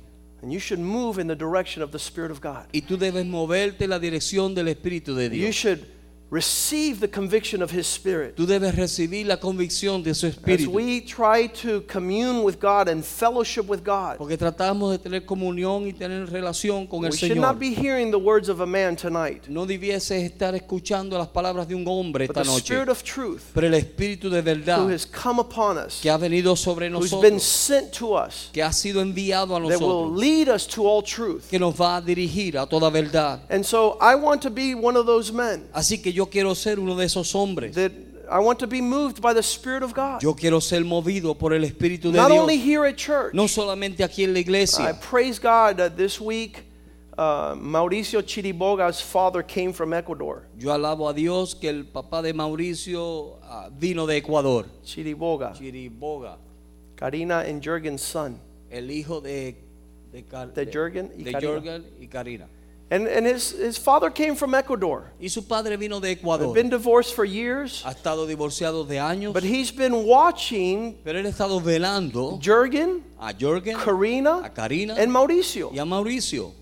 And 0.42 0.52
you 0.52 0.58
should 0.58 0.78
move 0.78 1.18
in 1.18 1.26
the 1.26 1.34
direction 1.34 1.82
of 1.82 1.90
the 1.90 1.98
Spirit 1.98 2.30
of 2.30 2.42
God. 2.42 2.66
Y 2.74 2.82
tú 2.82 2.98
debes 2.98 3.24
moverte 3.24 3.84
en 3.84 3.90
la 3.90 3.98
dirección 3.98 4.54
del 4.54 4.66
Espíritu 4.68 5.14
de 5.14 5.30
Dios. 5.30 5.46
You 5.46 5.52
should 5.52 5.86
receive 6.30 7.00
the 7.00 7.08
conviction 7.08 7.62
of 7.62 7.70
His 7.70 7.86
Spirit. 7.86 8.34
Tú 8.36 8.46
debes 8.46 8.74
recibir 8.74 9.26
la 9.26 9.36
convicción 9.36 10.02
de 10.02 10.14
su 10.14 10.26
espíritu. 10.26 10.68
As 10.70 10.74
we 10.74 11.00
try 11.00 11.46
to 11.62 11.82
commune 11.86 12.42
with 12.42 12.58
God 12.60 12.88
and 12.88 13.04
fellowship 13.04 13.66
with 13.68 13.84
God, 13.84 14.16
Porque 14.18 14.36
tratamos 14.36 14.90
de 14.90 14.98
tener 14.98 15.24
comunión 15.24 15.86
y 15.86 15.92
tener 15.92 16.28
relación 16.30 16.86
con 16.88 17.00
we 17.00 17.08
el 17.08 17.12
should 17.12 17.36
not 17.36 17.58
be 17.58 17.72
hearing 17.74 18.10
the 18.10 18.18
words 18.18 18.48
of 18.48 18.60
a 18.60 18.66
man 18.66 18.96
tonight, 18.96 19.46
No 19.48 19.66
debieses 19.66 20.22
estar 20.24 20.54
escuchando 20.54 21.16
las 21.18 21.28
palabras 21.28 21.68
de 21.68 21.74
un 21.74 21.84
hombre 21.86 22.24
esta 22.24 22.42
noche. 22.42 22.54
but 22.54 22.64
the. 22.64 22.74
Spirit 22.74 22.88
of 22.88 23.02
truth 23.04 23.42
Pero 23.54 23.66
el 23.66 23.74
Espíritu 23.74 24.30
de 24.30 24.42
verdad. 24.42 24.78
who 24.78 24.88
has 24.88 25.04
come 25.06 25.38
upon 25.38 25.78
us, 25.78 26.00
que 26.00 26.10
ha 26.10 26.16
venido 26.16 26.56
sobre 26.56 26.88
nosotros. 26.90 27.12
who's 27.12 27.30
been 27.30 27.38
sent 27.38 27.92
to 27.92 28.14
us, 28.14 28.48
que 28.52 28.62
ha 28.62 28.72
sido 28.72 29.00
enviado 29.00 29.54
a 29.54 29.60
nosotros. 29.60 29.78
that 29.78 29.86
will 29.86 30.10
lead 30.10 30.48
us 30.48 30.66
to 30.66 30.86
all 30.86 31.02
truth. 31.02 31.48
que 31.48 31.58
nos 31.58 31.74
va 31.78 31.96
a 31.98 32.00
dirigir 32.00 32.56
a 32.58 32.66
toda 32.66 32.90
verdad. 32.90 33.40
And 33.50 33.64
so 33.64 33.98
I 34.00 34.14
want 34.16 34.42
to 34.42 34.50
be 34.50 34.74
one 34.74 34.96
of 34.96 35.06
those 35.06 35.30
men 35.32 35.68
Así 35.72 35.98
que 36.02 36.12
yo 36.14 36.26
quiero 36.26 36.54
ser 36.54 36.78
uno 36.78 36.94
de 36.96 37.04
esos 37.06 37.34
hombres. 37.34 37.74
that 37.74 37.92
I 38.30 38.38
want 38.38 38.58
to 38.60 38.66
be 38.66 38.80
moved 38.80 39.20
by 39.20 39.34
the 39.34 39.42
Spirit 39.42 39.82
of 39.82 39.92
God. 39.92 40.22
Yo 40.22 40.32
quiero 40.34 40.58
ser 40.60 40.80
movido 40.82 41.36
por 41.38 41.52
el 41.52 41.62
Espíritu 41.64 42.10
de 42.10 42.16
Not 42.16 42.30
only 42.30 42.56
Dios. 42.56 42.66
here 42.66 42.84
at 42.86 42.96
church. 42.96 43.34
No 43.34 43.44
solamente 43.46 43.98
aquí 44.02 44.24
en 44.24 44.32
la 44.32 44.38
I 44.38 44.42
iglesia. 44.42 44.98
praise 45.00 45.38
God 45.38 45.76
that 45.76 45.96
this 45.96 46.18
week 46.20 46.64
uh, 47.18 47.54
Mauricio 47.54 48.22
Chiriboga's 48.22 49.00
father 49.00 49.42
came 49.42 49.72
from 49.74 49.92
Ecuador. 49.92 50.46
Yo 50.58 50.70
alabo 50.70 51.08
a 51.08 51.12
Dios 51.14 51.54
que 51.54 51.68
el 51.68 51.84
papá 51.84 52.22
de 52.22 52.32
Mauricio 52.32 53.36
ah, 53.42 53.68
vino 53.70 54.06
de 54.06 54.16
Ecuador. 54.16 54.64
Chiriboga, 54.84 55.52
Chiriboga, 55.54 56.36
Karina 56.96 57.40
and 57.46 57.62
Jurgen's 57.62 58.00
son. 58.02 58.40
el 58.70 58.90
hijo 58.90 59.20
de, 59.20 59.54
de, 60.12 60.22
Car- 60.24 60.52
De 60.54 60.64
Jürgen 60.66 61.10
y 61.16 61.24
de 61.24 61.32
Karina. 61.32 61.52
Jürgen 61.60 61.84
y 62.00 62.06
Karina. 62.06 62.46
And, 62.90 63.08
and 63.08 63.26
his, 63.26 63.50
his 63.52 63.78
father 63.78 64.10
came 64.10 64.36
from 64.36 64.54
Ecuador. 64.54 65.10
Y 65.18 65.28
su 65.28 65.42
padre 65.42 65.76
vino 65.76 66.00
de 66.00 66.10
Ecuador. 66.10 66.52
been 66.54 66.68
divorced 66.68 67.14
for 67.14 67.24
years, 67.24 67.82
Ha 67.82 67.90
estado 67.92 68.26
divorciado 68.26 68.86
de 68.86 68.96
años. 68.96 69.32
but 69.32 69.42
he's 69.42 69.70
been 69.70 70.04
watching 70.04 70.98
Pero 71.02 71.18
él 71.18 71.24
ha 71.24 71.30
estado 71.30 71.60
velando 71.60 72.38
Jurgen, 72.42 73.02
a 73.18 73.32
Jürgen, 73.32 73.76
Karina, 73.78 74.42
a 74.44 74.50
Karina 74.50 74.94
and 74.98 75.10
Mauricio. 75.10 75.72
y 75.72 75.78
a 75.78 75.84
Mauricio. 75.84 76.52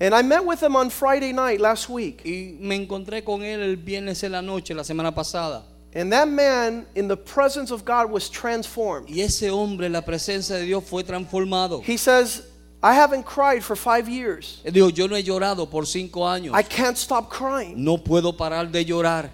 And 0.00 0.14
I 0.14 0.22
met 0.22 0.44
with 0.44 0.62
him 0.62 0.76
on 0.76 0.90
Friday 0.90 1.32
night 1.32 1.60
last 1.60 1.88
week. 1.88 2.22
Y 2.24 2.56
me 2.58 2.76
encontré 2.76 3.22
con 3.24 3.42
él 3.42 3.60
el 3.62 3.76
viernes 3.76 4.22
en 4.24 4.32
la 4.32 4.42
noche, 4.42 4.74
la 4.74 4.82
semana 4.82 5.14
pasada. 5.14 5.62
And 5.94 6.12
that 6.12 6.28
man, 6.28 6.86
in 6.94 7.08
the 7.08 7.16
presence 7.16 7.70
of 7.70 7.84
God, 7.84 8.10
was 8.10 8.28
transformed. 8.28 9.08
Y 9.08 9.20
ese 9.22 9.50
hombre 9.50 9.86
en 9.86 9.92
la 9.92 10.02
presencia 10.02 10.56
de 10.56 10.66
Dios 10.66 10.84
fue 10.84 11.02
transformado. 11.02 11.82
He 11.82 11.96
says, 11.96 12.42
I 12.86 12.94
haven't 12.94 13.24
cried 13.24 13.64
for 13.64 13.74
five 13.74 14.08
years. 14.08 14.60
Él 14.64 14.72
dijo, 14.72 14.96
yo 14.96 15.08
no 15.08 15.16
he 15.16 15.22
llorado 15.24 15.68
por 15.68 15.86
cinco 15.86 16.20
años. 16.20 16.54
I 16.54 16.62
can't 16.62 16.96
stop 16.96 17.28
crying. 17.28 17.82
No 17.82 17.98
puedo 17.98 18.36
parar 18.36 18.70
de 18.70 18.84
llorar. 18.84 19.30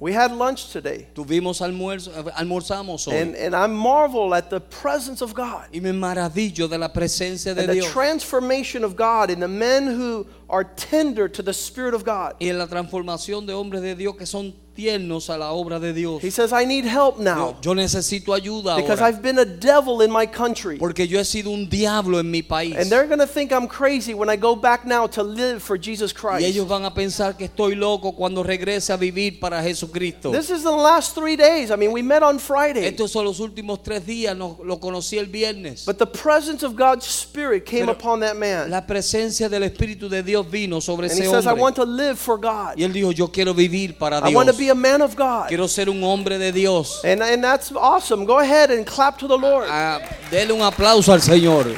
We 0.00 0.14
had 0.14 0.32
lunch 0.32 0.72
today. 0.72 1.06
Tuvimos 1.14 1.60
almuerzo, 1.60 2.10
almorzamos 2.32 3.06
hoy. 3.06 3.16
And, 3.16 3.34
and 3.34 3.54
I 3.54 3.66
marvel 3.66 4.34
at 4.34 4.48
the 4.48 4.60
presence 4.60 5.20
of 5.20 5.34
God 5.34 5.68
y 5.70 5.80
me 5.80 5.90
maravillo 5.90 6.66
de 6.66 6.78
la 6.78 6.88
presencia 6.88 7.54
de 7.54 7.64
and 7.64 7.68
the 7.68 7.82
transformation 7.82 8.82
of 8.82 8.96
God 8.96 9.30
in 9.30 9.40
the 9.40 9.48
men 9.48 9.86
who 9.86 10.26
are 10.48 10.64
tender 10.64 11.28
to 11.28 11.42
the 11.42 11.52
Spirit 11.52 11.92
of 11.92 12.04
God. 12.04 12.36
y 12.40 12.48
en 12.48 12.58
la 12.58 12.66
transformación 12.66 13.46
de 13.46 13.52
hombres 13.52 13.82
de 13.82 13.94
Dios 13.94 14.16
que 14.16 14.24
son 14.24 14.54
tiernos 14.76 15.28
a 15.30 15.36
la 15.36 15.50
obra 15.50 15.80
de 15.80 15.92
Dios. 15.92 16.22
He 16.22 16.30
says, 16.30 16.52
I 16.52 16.64
need 16.64 16.84
help 16.84 17.18
now 17.18 17.56
yo 17.62 17.74
necesito 17.74 18.34
ayuda 18.34 18.76
because 18.76 19.00
ahora. 19.00 19.08
I've 19.08 19.22
been 19.22 19.38
a 19.38 19.44
devil 19.44 20.02
in 20.02 20.10
my 20.10 20.26
country. 20.26 20.78
Porque 20.78 21.06
yo 21.06 21.18
he 21.18 21.24
sido 21.24 21.50
un 21.50 21.68
diablo 21.68 22.18
en 22.18 22.30
mi 22.30 22.42
país. 22.42 22.76
And 22.76 22.90
they're 22.90 23.06
going 23.06 23.18
to 23.18 23.26
think 23.26 23.52
I'm 23.52 23.66
crazy 23.66 24.14
when 24.14 24.28
I 24.28 24.36
go 24.36 24.54
back 24.54 24.84
now 24.84 25.06
to 25.08 25.22
live 25.22 25.62
for 25.62 25.78
Jesus 25.78 26.12
Christ. 26.12 26.42
Y 26.42 26.46
ellos 26.46 26.68
van 26.68 26.84
a 26.84 26.94
pensar 26.94 27.36
que 27.36 27.46
estoy 27.48 27.74
loco 27.74 28.12
cuando 28.12 28.42
regrese 28.42 28.92
a 28.92 28.96
vivir 28.96 29.40
para 29.40 29.62
Jesucristo. 29.62 30.30
This 30.30 30.50
is 30.50 30.62
the 30.62 30.70
last 30.70 31.14
three 31.14 31.36
days. 31.36 31.70
I 31.70 31.76
mean, 31.76 31.92
we 31.92 32.02
met 32.02 32.22
on 32.22 32.38
Friday. 32.38 32.84
Estos 32.86 33.10
son 33.10 33.24
los 33.24 33.40
últimos 33.40 33.82
tres 33.82 34.04
días, 34.06 34.36
no- 34.36 34.58
lo 34.64 34.78
conocí 34.78 35.18
el 35.18 35.26
viernes. 35.26 35.84
But 35.84 35.98
the 35.98 36.06
presence 36.06 36.62
of 36.64 36.76
God's 36.76 37.06
Spirit 37.06 37.64
came 37.64 37.86
Pero 37.86 37.92
upon 37.92 38.20
that 38.20 38.36
man. 38.36 38.70
La 38.70 38.86
presencia 38.86 39.48
del 39.48 39.62
Espíritu 39.62 40.08
de 40.08 40.22
Dios 40.22 40.48
vino 40.48 40.80
sobre 40.80 41.08
And 41.08 41.18
he 41.18 41.24
ese 41.24 41.30
says, 41.30 41.46
I 41.46 41.52
want 41.52 41.76
to 41.76 41.84
live 41.84 42.18
for 42.18 42.38
God. 42.38 42.76
Y 42.76 42.84
él 42.84 42.92
dijo, 42.92 43.12
yo 43.12 43.28
quiero 43.28 43.54
vivir 43.54 43.96
para 43.98 44.18
I 44.18 44.34
want 44.34 44.48
to 44.48 44.52
Dios. 44.52 44.65
Be 44.66 44.70
a 44.70 44.74
man 44.74 45.02
of 45.02 45.14
God. 45.14 45.48
Quiero 45.48 45.68
ser 45.68 45.88
un 45.88 46.02
hombre 46.02 46.38
de 46.38 46.52
Dios. 46.52 47.04
And, 47.04 47.22
and 47.22 47.42
that's 47.42 47.72
awesome. 47.72 48.24
Go 48.24 48.38
ahead 48.40 48.70
and 48.70 48.86
clap 48.86 49.18
to 49.18 49.28
the 49.28 49.38
Lord. 49.38 49.68
Ah, 49.70 50.00
dele 50.30 50.52
un 50.52 50.60
aplauso 50.60 51.12
al 51.12 51.20
Señor. 51.20 51.76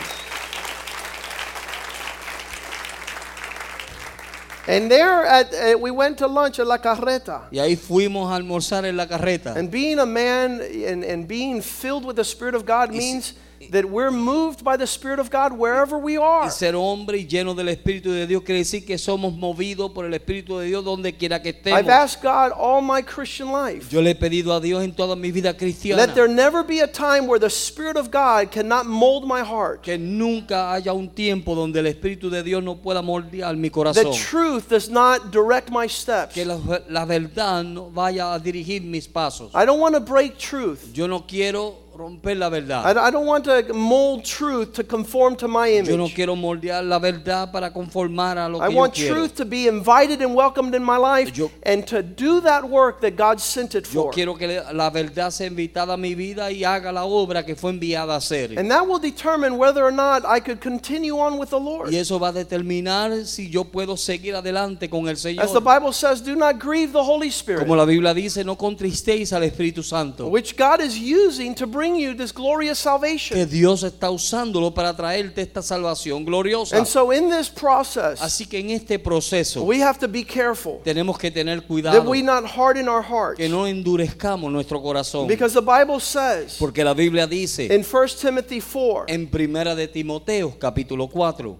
And 4.66 4.90
there, 4.90 5.24
at, 5.24 5.54
uh, 5.54 5.78
we 5.78 5.90
went 5.90 6.18
to 6.18 6.26
lunch 6.26 6.58
at 6.58 6.66
La 6.66 6.76
Carreta. 6.76 7.48
Y 7.50 7.58
ahí 7.58 7.74
fuimos 7.74 8.30
a 8.30 8.36
almorzar 8.36 8.84
en 8.84 8.98
la 8.98 9.06
carreta. 9.06 9.56
And 9.56 9.70
being 9.70 9.98
a 9.98 10.04
man 10.04 10.60
and, 10.60 11.04
and 11.04 11.26
being 11.26 11.62
filled 11.62 12.04
with 12.04 12.16
the 12.16 12.24
Spirit 12.24 12.54
of 12.54 12.66
God 12.66 12.90
means 12.90 13.32
that 13.70 13.84
we're 13.84 14.10
moved 14.10 14.64
by 14.64 14.76
the 14.76 14.86
Spirit 14.86 15.18
of 15.18 15.30
God 15.30 15.52
wherever 15.52 15.98
we 15.98 16.16
are. 16.16 16.50
Ser 16.50 16.74
hombre 16.74 17.18
y 17.18 17.26
lleno 17.26 17.54
del 17.54 17.68
Espíritu 17.68 18.12
de 18.12 18.26
Dios 18.26 18.42
quiere 18.42 18.60
decir 18.60 18.84
que 18.84 18.98
somos 18.98 19.32
movidos 19.34 19.90
por 19.92 20.04
el 20.04 20.14
Espíritu 20.14 20.58
de 20.58 20.66
Dios 20.66 20.84
donde 20.84 21.16
quiera 21.16 21.40
que 21.42 21.50
estemos. 21.50 21.78
I've 21.78 21.88
asked 21.88 22.22
God 22.22 22.52
all 22.52 22.80
my 22.80 23.02
Christian 23.02 23.50
life. 23.50 23.88
Yo 23.90 24.00
le 24.00 24.10
he 24.10 24.14
pedido 24.14 24.54
a 24.54 24.60
Dios 24.60 24.82
en 24.82 24.92
toda 24.92 25.16
mi 25.16 25.30
vida 25.30 25.56
cristiana 25.56 26.06
Let 26.06 26.14
there 26.14 26.28
never 26.28 26.62
be 26.62 26.80
a 26.80 26.86
time 26.86 27.26
where 27.26 27.38
the 27.38 27.50
Spirit 27.50 27.96
of 27.96 28.10
God 28.10 28.50
cannot 28.50 28.86
mold 28.86 29.26
my 29.26 29.40
heart. 29.40 29.82
que 29.82 29.98
nunca 29.98 30.72
haya 30.72 30.92
un 30.92 31.08
tiempo 31.08 31.54
donde 31.54 31.80
el 31.80 31.86
Espíritu 31.86 32.30
de 32.30 32.42
Dios 32.42 32.62
no 32.62 32.76
pueda 32.76 33.02
moldear 33.02 33.56
mi 33.56 33.68
The 33.70 34.12
truth 34.12 34.68
does 34.68 34.88
not 34.88 35.30
direct 35.30 35.70
my 35.70 35.86
steps. 35.86 36.34
Que 36.34 36.44
la, 36.44 36.58
la 36.88 37.04
verdad 37.04 37.64
no 37.64 37.90
vaya 37.90 38.34
a 38.34 38.40
dirigir 38.40 38.82
mis 38.82 39.06
pasos. 39.06 39.50
I 39.54 39.64
don't 39.64 39.80
want 39.80 39.94
to 39.94 40.00
break 40.00 40.38
truth. 40.38 40.90
Yo 40.94 41.06
no 41.06 41.20
quiero 41.26 41.87
romper 41.98 42.36
la 42.36 42.46
I, 42.46 42.50
verdad. 42.50 42.96
I 42.96 43.10
don't 43.10 43.26
want 43.26 43.44
to 43.46 43.74
mold 43.74 44.24
truth 44.24 44.72
to 44.74 44.84
conform 44.84 45.34
to 45.36 45.48
my 45.48 45.66
Yo 45.68 45.82
no 45.96 46.04
image. 46.04 46.14
quiero 46.14 46.36
moldear 46.36 46.82
la 46.84 46.98
verdad 46.98 47.50
para 47.50 47.70
conformar 47.72 48.38
a 48.38 48.48
lo 48.48 48.58
I 48.62 48.68
que 48.68 48.72
yo 48.74 48.78
want 48.80 48.94
quiero. 48.94 49.14
truth 49.16 49.34
to 49.34 49.44
be 49.44 49.66
invited 49.66 50.22
and 50.22 50.34
welcomed 50.34 50.74
in 50.74 50.82
my 50.84 50.96
life 50.96 51.36
Yo- 51.36 51.50
and 51.64 51.84
to 51.88 52.02
do 52.02 52.40
that 52.42 52.64
work 52.68 53.00
that 53.00 53.16
God 53.16 53.40
sent 53.40 53.74
it 53.74 53.86
Yo 53.92 54.02
for. 54.04 54.12
quiero 54.12 54.34
que 54.36 54.46
le- 54.46 54.72
la 54.72 54.90
verdad 54.90 55.30
sea 55.32 55.46
invitada 55.48 55.94
a 55.94 55.96
mi 55.96 56.14
vida 56.14 56.50
y 56.52 56.62
haga 56.64 56.92
la 56.92 57.04
obra 57.04 57.44
que 57.44 57.56
fue 57.56 57.70
enviada 57.70 58.14
a 58.14 58.18
hacer. 58.18 58.56
And 58.58 58.70
that 58.70 58.86
will 58.86 59.00
determine 59.00 59.58
whether 59.58 59.82
or 59.84 59.92
not 59.92 60.24
I 60.24 60.40
could 60.40 60.60
continue 60.60 61.18
on 61.18 61.36
with 61.38 61.50
the 61.50 61.58
Lord. 61.60 61.90
Y 61.92 61.96
eso 61.96 62.18
va 62.18 62.28
a 62.28 62.32
determinar 62.32 63.26
si 63.26 63.50
yo 63.50 63.64
puedo 63.64 63.96
seguir 63.96 64.36
adelante 64.36 64.88
con 64.88 65.08
el 65.08 65.14
As 65.14 65.22
the 65.22 65.34
Señor. 65.34 65.64
Bible 65.64 65.92
says, 65.92 66.20
do 66.22 66.36
not 66.36 66.58
grieve 66.60 66.92
the 66.92 67.02
Holy 67.02 67.28
Spirit, 67.30 67.60
Como 67.60 67.74
la 67.74 67.84
Biblia 67.84 68.14
dice, 68.14 68.44
no 68.44 68.56
contristéis 68.56 69.32
al 69.32 69.42
Espíritu 69.42 69.82
Santo. 69.82 70.28
which 70.28 70.56
God 70.56 70.80
is 70.80 70.96
using 70.98 71.54
to 71.54 71.66
bring 71.66 71.87
you 71.96 72.14
this 72.14 72.32
glorious 72.32 72.78
Que 72.78 72.82
salvation. 72.82 73.48
Dios 73.48 73.82
está 73.82 74.10
usándolo 74.10 74.72
para 74.72 74.94
traerte 74.94 75.42
esta 75.42 75.62
salvación 75.62 76.24
gloriosa. 76.24 76.76
And 76.76 76.86
so 76.86 77.12
in 77.12 77.30
this 77.30 77.48
process, 77.48 78.20
Así 78.20 78.46
que 78.46 78.58
en 78.58 78.70
este 78.70 78.98
proceso 78.98 79.62
we 79.62 79.82
have 79.82 79.98
to 79.98 80.08
be 80.08 80.24
careful 80.24 80.80
tenemos 80.84 81.18
que 81.18 81.30
tener 81.30 81.60
that 81.60 81.66
cuidado 81.66 82.02
we 82.02 82.22
not 82.22 82.44
harden 82.44 82.88
our 82.88 83.02
hearts. 83.02 83.36
que 83.38 83.48
no 83.48 83.66
endurezcamos 83.66 84.50
nuestro 84.50 84.80
corazón. 84.80 85.26
Because 85.26 85.54
the 85.54 85.60
Bible 85.60 86.00
says 86.00 86.56
Porque 86.58 86.82
la 86.82 86.94
Biblia 86.94 87.26
dice 87.26 87.66
in 87.66 87.84
1 87.84 88.06
Timothy 88.20 88.60
4 88.60 89.04
en 89.08 89.28
Primera 89.28 89.74
de 89.74 89.88
Timoteo, 89.88 90.58
capítulo 90.58 91.08
4, 91.08 91.56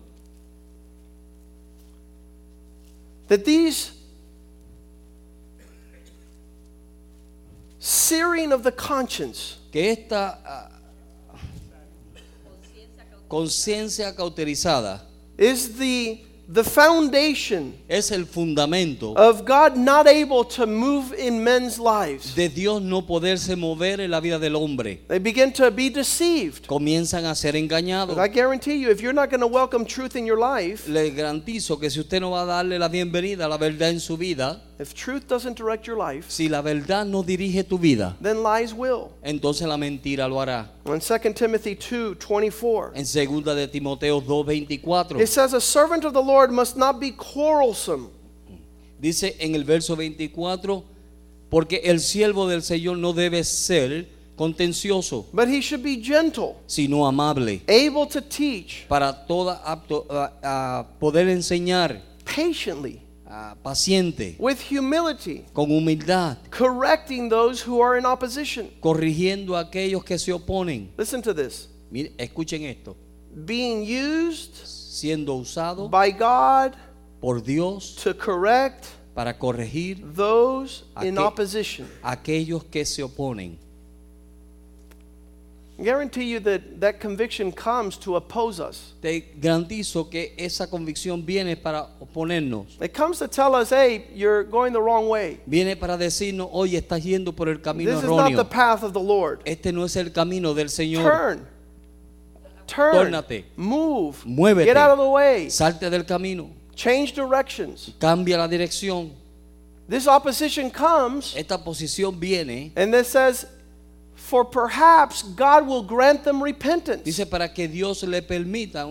that 3.29 3.45
these 3.45 3.98
searing 7.79 8.53
of 8.53 8.63
the 8.63 8.73
conscience 8.73 9.59
que 9.71 9.93
esta 9.93 10.39
ah, 10.45 10.69
conciencia 13.29 14.13
cauterizada 14.15 15.01
is 15.37 15.77
the 15.79 16.25
the 16.51 16.65
foundation 16.65 17.75
es 17.91 18.11
el 18.11 18.25
fundamento 18.25 19.15
of 19.17 19.45
God 19.45 19.77
not 19.77 20.07
able 20.09 20.45
to 20.45 20.67
move 20.67 21.13
in 21.13 21.45
men's 21.45 21.79
lives. 21.79 22.35
de 22.35 22.49
Dios 22.49 22.81
no 22.81 23.03
poderse 23.03 23.55
mover 23.55 24.01
en 24.01 24.11
la 24.11 24.21
vida 24.21 24.39
del 24.39 24.57
hombre. 24.57 25.01
They 25.09 25.19
begin 25.19 25.53
to 25.53 25.71
be 25.71 25.91
deceived. 25.91 26.67
Comienzan 26.67 27.27
a 27.27 27.35
ser 27.35 27.53
engañados. 27.53 28.15
But 28.15 28.19
I 28.19 28.29
guarantee 28.29 28.77
you, 28.77 28.91
if 28.91 29.03
you're 29.03 29.13
not 29.13 29.29
going 29.29 29.43
to 29.43 29.47
welcome 29.47 29.85
truth 29.85 30.17
in 30.17 30.25
your 30.25 30.39
life, 30.39 30.89
Le 30.89 31.11
garantizo 31.11 31.79
que 31.79 31.91
si 31.91 32.01
usted 32.01 32.21
no 32.21 32.31
va 32.31 32.45
a 32.45 32.47
darle 32.47 32.79
la 32.79 32.89
bienvenida 32.89 33.45
a 33.45 33.49
la 33.49 33.59
verdad 33.59 33.91
en 33.91 34.01
su 34.01 34.17
vida, 34.17 34.63
if 34.79 34.95
truth 34.95 35.27
doesn't 35.27 35.57
direct 35.57 35.87
your 35.87 35.97
life, 35.97 36.31
si 36.31 36.49
la 36.49 36.63
verdad 36.63 37.05
no 37.07 37.23
dirige 37.23 37.69
tu 37.69 37.77
vida, 37.79 38.17
then 38.21 38.43
lies 38.43 38.73
will. 38.73 39.11
entonces 39.23 39.67
la 39.67 39.77
mentira 39.77 40.29
lo 40.29 40.37
hará. 40.41 40.69
In 40.87 41.01
2 41.01 41.35
Timothy 41.35 41.75
2 41.75 42.15
24, 42.17 42.93
En 42.95 43.05
segunda 43.05 43.55
de 43.55 43.67
Timoteo 43.67 44.21
2:24 44.21 45.21
it 45.21 45.29
says, 45.29 45.53
A 45.53 45.61
servant 45.61 46.05
of 46.05 46.13
the 46.13 46.23
Lord 46.23 46.51
must 46.53 46.77
not 46.77 47.01
be 47.01 47.11
quarrelsome, 47.13 48.09
dice 49.01 49.37
en 49.41 49.55
el 49.55 49.65
verso 49.65 49.97
24, 49.97 50.85
porque 51.51 51.81
el 51.85 52.01
siervo 52.01 52.47
del 52.49 52.63
Señor 52.63 52.99
no 52.99 53.13
debe 53.13 53.43
ser 53.45 54.07
contencioso, 54.37 55.27
but 55.33 55.49
he 55.49 55.61
should 55.61 55.83
be 55.83 55.97
gentle, 56.01 56.57
sino 56.67 57.05
amable, 57.07 57.61
able 57.67 58.07
to 58.07 58.21
teach, 58.21 58.87
para 58.89 59.13
toda 59.27 59.61
apto 59.65 60.07
a, 60.09 60.33
a 60.43 60.87
poder 61.01 61.29
enseñar, 61.29 62.01
patiently, 62.25 63.01
a 63.31 63.55
paciente, 63.63 64.37
with 64.39 64.59
humility, 64.59 65.45
con 65.53 65.69
humildad, 65.69 66.39
correcting 66.51 67.29
those 67.29 67.61
who 67.61 67.83
are 67.83 67.99
in 67.99 68.07
opposition. 68.07 68.71
corrigiendo 68.81 69.55
a 69.57 69.61
aquellos 69.61 70.03
que 70.05 70.19
se 70.19 70.33
oponen. 70.33 70.91
Listen 70.97 71.21
to 71.23 71.35
this 71.35 71.69
Mire, 71.91 72.13
escuchen 72.19 72.65
esto, 72.65 72.97
being 73.35 73.83
used 73.83 74.55
siendo 74.55 75.35
usado 75.35 75.89
by 75.89 76.11
God 76.11 76.75
por 77.21 77.41
Dios 77.43 77.95
to 77.97 78.15
correct 78.15 78.87
para 79.15 79.37
corregir 79.37 79.99
those 80.15 80.85
in 81.03 81.19
opposition. 81.19 81.87
aquellos 82.03 82.65
que 82.65 82.85
se 82.85 83.03
oponen. 83.03 83.59
Guarantee 85.81 86.25
you 86.25 86.41
that 86.41 86.81
that 86.81 86.99
conviction 86.99 87.53
comes 87.53 87.97
to 87.99 88.17
oppose 88.17 88.59
us. 88.59 88.95
Te 89.01 89.33
garantizo 89.41 90.11
que 90.11 90.35
esa 90.37 90.67
convicción 90.67 91.25
viene 91.25 91.57
para 91.57 91.87
oponernos. 92.01 92.81
It 92.81 92.93
comes 92.93 93.19
to 93.21 93.29
tell 93.29 93.55
us, 93.55 93.71
hey, 93.71 94.07
you're 94.13 94.43
going 94.43 94.73
the 94.73 94.83
wrong 94.83 95.09
way. 95.09 95.39
Viene 95.47 95.77
para 95.77 95.97
decirnos, 95.97 96.49
oye, 96.53 96.79
estás 96.81 97.03
yendo 97.05 97.33
por 97.35 97.49
el 97.49 97.59
camino 97.59 97.93
This 97.93 98.03
is 98.03 98.09
not 98.11 98.29
the 98.29 98.43
erróneo. 98.43 98.51
path 98.51 98.83
of 98.83 98.93
the 98.93 99.01
Lord. 99.01 99.41
Este 99.47 99.73
no 99.73 99.85
es 99.85 99.95
el 99.97 100.11
camino 100.11 100.53
del 100.53 100.69
Señor. 100.69 101.05
Turn. 101.05 101.47
Turn. 102.67 102.95
Tórnate. 102.95 103.45
Move. 103.57 104.17
Muévete. 104.27 104.65
Get 104.65 104.77
out 104.77 104.91
of 104.91 104.99
the 104.99 105.09
way. 105.09 105.49
Salte 105.49 105.89
del 105.89 106.03
camino. 106.03 106.51
Change 106.75 107.15
directions. 107.15 107.93
Cambia 108.01 108.37
la 108.37 108.49
dirección. 108.49 109.11
This 109.89 110.07
opposition 110.07 110.71
comes 110.71 111.35
Esta 111.35 111.57
posición 111.57 112.19
viene, 112.21 112.73
and 112.77 112.95
it 112.95 113.07
says, 113.07 113.47
for 114.29 114.45
perhaps 114.45 115.23
God 115.23 115.67
will 115.67 115.83
grant 115.83 116.23
them 116.23 116.43
repentance. 116.43 117.03
dice, 117.03 117.25
para 117.25 117.49
que 117.49 117.67
Dios 117.67 118.03
le 118.03 118.21
permita 118.21 118.85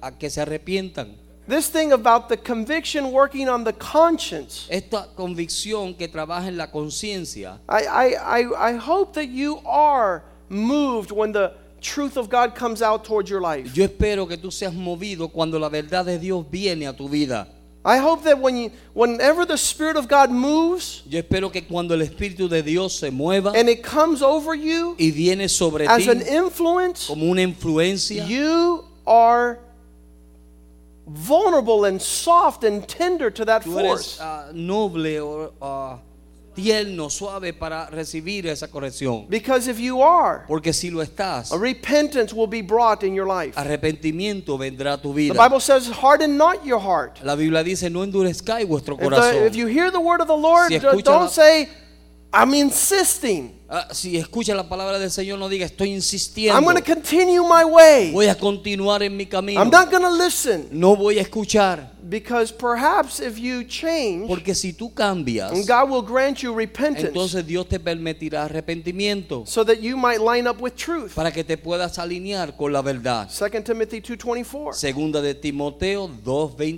a 0.00 0.12
que 0.12 0.30
se 0.30 0.40
arrepientan. 0.40 1.14
This 1.48 1.68
thing 1.68 1.92
about 1.92 2.28
the 2.28 2.36
conviction 2.36 3.12
working 3.12 3.48
on 3.48 3.64
the 3.64 3.72
conscience, 3.72 4.66
Esta 4.70 5.08
convicción 5.16 5.96
que 5.96 6.08
trabaja 6.08 6.46
en 6.48 6.56
la 6.56 6.68
conciencia, 6.68 7.58
I, 7.68 7.86
I, 7.86 8.40
I, 8.40 8.72
I 8.72 8.76
hope 8.76 9.14
that 9.14 9.28
you 9.28 9.58
are 9.66 10.22
moved 10.48 11.10
when 11.10 11.32
the 11.32 11.52
truth 11.80 12.16
of 12.16 12.28
God 12.28 12.54
comes 12.54 12.80
out 12.82 13.04
towards 13.04 13.28
your 13.28 13.40
life. 13.40 13.72
yo 13.74 13.84
espero 13.84 14.26
que 14.28 14.36
tú 14.36 14.50
seas 14.52 14.72
movido 14.72 15.28
cuando 15.32 15.58
la 15.58 15.68
verdad 15.68 16.04
de 16.04 16.18
Dios 16.18 16.44
viene 16.50 16.86
a 16.86 16.92
tu 16.92 17.08
vida. 17.08 17.48
I 17.86 17.98
hope 17.98 18.24
that 18.24 18.40
when 18.40 18.56
you, 18.56 18.72
whenever 18.94 19.46
the 19.46 19.56
Spirit 19.56 19.96
of 19.96 20.08
God 20.08 20.28
moves 20.32 21.02
Yo 21.06 21.22
espero 21.22 21.52
que 21.52 21.62
cuando 21.62 21.94
el 21.94 22.00
Espíritu 22.00 22.48
de 22.48 22.60
Dios 22.60 22.98
se 22.98 23.10
mueva 23.10 23.54
and 23.54 23.68
it 23.68 23.84
comes 23.84 24.22
over 24.22 24.56
you 24.56 24.96
y 24.98 25.12
viene 25.12 25.48
sobre 25.48 25.86
as 25.86 26.04
ti 26.04 26.10
an 26.10 26.20
influence, 26.20 27.06
como 27.06 27.26
una 27.30 27.42
influencia, 27.42 28.26
you 28.26 28.84
are 29.06 29.60
vulnerable 31.06 31.84
and 31.84 32.02
soft 32.02 32.64
and 32.64 32.88
tender 32.88 33.30
to 33.30 33.44
that 33.44 33.62
tú 33.62 33.78
eres 33.78 33.86
force. 33.86 34.18
ah, 34.20 34.50
noble 34.52 35.20
o 35.20 35.52
ah, 35.62 36.00
tierno, 36.56 37.08
suave 37.10 37.52
para 37.52 37.86
recibir 37.90 38.46
esa 38.48 38.66
corrección. 38.68 39.26
Because 39.28 39.68
if 39.70 39.78
you 39.78 40.02
are, 40.02 40.40
Porque 40.48 40.72
si 40.72 40.90
lo 40.90 41.02
estás, 41.02 41.52
a 41.52 41.58
repentance 41.58 42.32
will 42.34 42.48
be 42.48 42.62
brought 42.62 43.04
in 43.04 43.14
your 43.14 43.26
life. 43.28 43.54
arrepentimiento 43.56 44.58
vendrá 44.58 44.94
a 44.94 44.98
tu 45.00 45.10
The 45.12 45.14
vida. 45.30 45.34
Bible 45.34 45.60
says, 45.60 45.88
harden 45.88 46.36
not 46.36 46.64
your 46.64 46.80
heart. 46.80 47.22
La 47.22 47.36
Biblia 47.36 47.62
dice, 47.62 47.88
no 47.90 48.02
endurezcáis 48.02 48.66
vuestro 48.66 48.94
If, 48.94 49.00
the- 49.00 49.04
corazón. 49.06 49.46
if 49.46 49.54
you 49.54 49.66
hear 49.68 49.90
the 49.92 50.00
word 50.00 50.20
of 50.20 50.26
the 50.26 50.36
Lord, 50.36 50.68
Si 50.72 50.78
don't 50.78 51.04
la- 51.06 51.28
say, 51.28 51.68
I'm 52.32 52.52
insisting. 52.54 53.52
Ah, 53.68 53.88
si 53.92 54.16
escucha 54.16 54.54
la 54.54 54.68
palabra 54.68 54.98
del 54.98 55.10
Señor, 55.10 55.40
no 55.40 55.48
diga, 55.48 55.66
estoy 55.66 55.90
insistiendo. 55.92 56.56
I'm 56.56 56.64
going 56.64 56.76
to 56.76 56.84
continue 56.84 57.42
my 57.42 57.64
way. 57.64 58.12
Voy 58.12 58.28
a 58.28 58.36
continuar 58.36 59.02
en 59.02 59.16
mi 59.16 59.26
camino. 59.26 59.60
I'm 59.60 59.70
not 59.70 59.90
going 59.90 60.04
to 60.04 60.10
listen. 60.10 60.68
No 60.70 60.94
voy 60.94 61.18
a 61.18 61.22
escuchar. 61.22 61.96
Because 62.08 62.52
perhaps 62.52 63.18
if 63.18 63.36
you 63.36 63.64
change, 63.64 64.28
Porque 64.28 64.54
si 64.54 64.72
tú 64.72 64.94
cambias, 64.94 65.50
God 65.66 65.90
will 65.90 66.02
grant 66.02 66.38
you 66.38 66.54
repentance 66.54 67.08
entonces 67.08 67.44
Dios 67.44 67.68
te 67.68 67.80
permitirá 67.80 68.44
arrepentimiento 68.44 69.44
so 69.44 69.64
that 69.64 69.78
you 69.80 69.96
might 69.96 70.20
line 70.20 70.48
up 70.48 70.60
with 70.60 70.74
truth. 70.76 71.14
para 71.16 71.32
que 71.32 71.42
te 71.42 71.58
puedas 71.58 71.98
alinear 71.98 72.56
con 72.56 72.72
la 72.72 72.80
verdad. 72.80 73.28
2 73.28 73.64
Timothy 73.64 74.00
2:24. 74.00 74.74
Segunda 74.74 75.20
de 75.20 75.34
Timoteo 75.34 76.08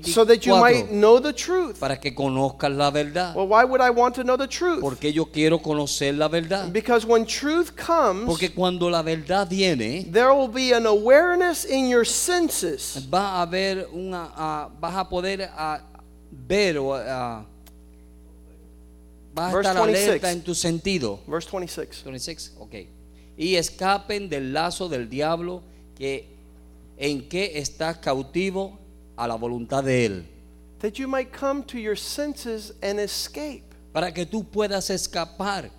So 0.05 0.25
that 0.25 0.39
you 0.41 0.57
might 0.57 0.87
2:24 0.87 0.89
know 0.93 1.21
the 1.21 1.35
truth. 1.35 1.79
para 1.79 2.01
que 2.01 2.15
conozcas 2.15 2.71
la 2.73 2.91
verdad. 2.91 3.37
Well, 3.37 3.49
why 3.49 3.65
would 3.65 3.83
I 3.83 3.91
want 3.91 4.15
to 4.15 4.23
know 4.23 4.39
the 4.39 4.49
truth? 4.49 4.81
Porque 4.81 5.13
yo 5.13 5.27
quiero 5.27 5.59
conocer 5.59 6.15
la 6.15 6.29
verdad. 6.29 6.71
Because 6.79 7.05
when 7.05 7.27
truth 7.27 7.75
comes, 7.75 8.25
Porque 8.27 8.55
cuando 8.55 8.89
la 8.89 9.03
verdad 9.03 9.49
viene, 9.51 10.05
there 10.13 10.33
will 10.33 10.47
be 10.47 10.73
an 10.73 10.87
awareness 10.87 11.65
in 11.65 11.89
your 11.89 12.05
senses 12.05 13.05
va 13.11 13.41
a 13.41 13.47
haber 13.47 13.87
una, 13.93 14.31
ah, 14.37 14.69
vas 14.81 14.95
a 14.95 15.05
poder 15.09 15.51
ah, 15.57 15.81
ver 16.31 16.79
o 16.79 16.93
ah, 16.95 17.45
vas 19.35 19.53
a 19.53 19.57
Verse 19.57 19.69
estar 19.71 19.87
26. 19.87 20.09
alerta 20.09 20.31
en 20.31 20.43
tu 20.43 20.55
sentido. 20.55 21.19
Verse 21.27 21.49
26. 21.51 22.05
26, 22.05 22.53
ok. 22.61 22.75
Y 23.37 23.57
escapen 23.57 24.29
del 24.29 24.53
lazo 24.53 24.89
del 24.89 25.09
diablo 25.09 25.63
que 25.97 26.29
en 26.97 27.29
que 27.29 27.59
estás 27.59 27.99
cautivo 27.99 28.79
a 29.17 29.27
la 29.27 29.35
voluntad 29.35 29.83
de 29.83 30.05
él, 30.07 30.25
That 30.79 30.93
you 30.93 31.09
might 31.09 31.33
come 31.33 31.65
to 31.65 31.79
your 31.79 31.97
senses 31.97 32.73
and 32.83 33.01
escape. 33.01 33.65
para 33.93 34.13
que 34.13 34.25
tú 34.25 34.45
puedas 34.45 34.91
escapar, 34.91 35.71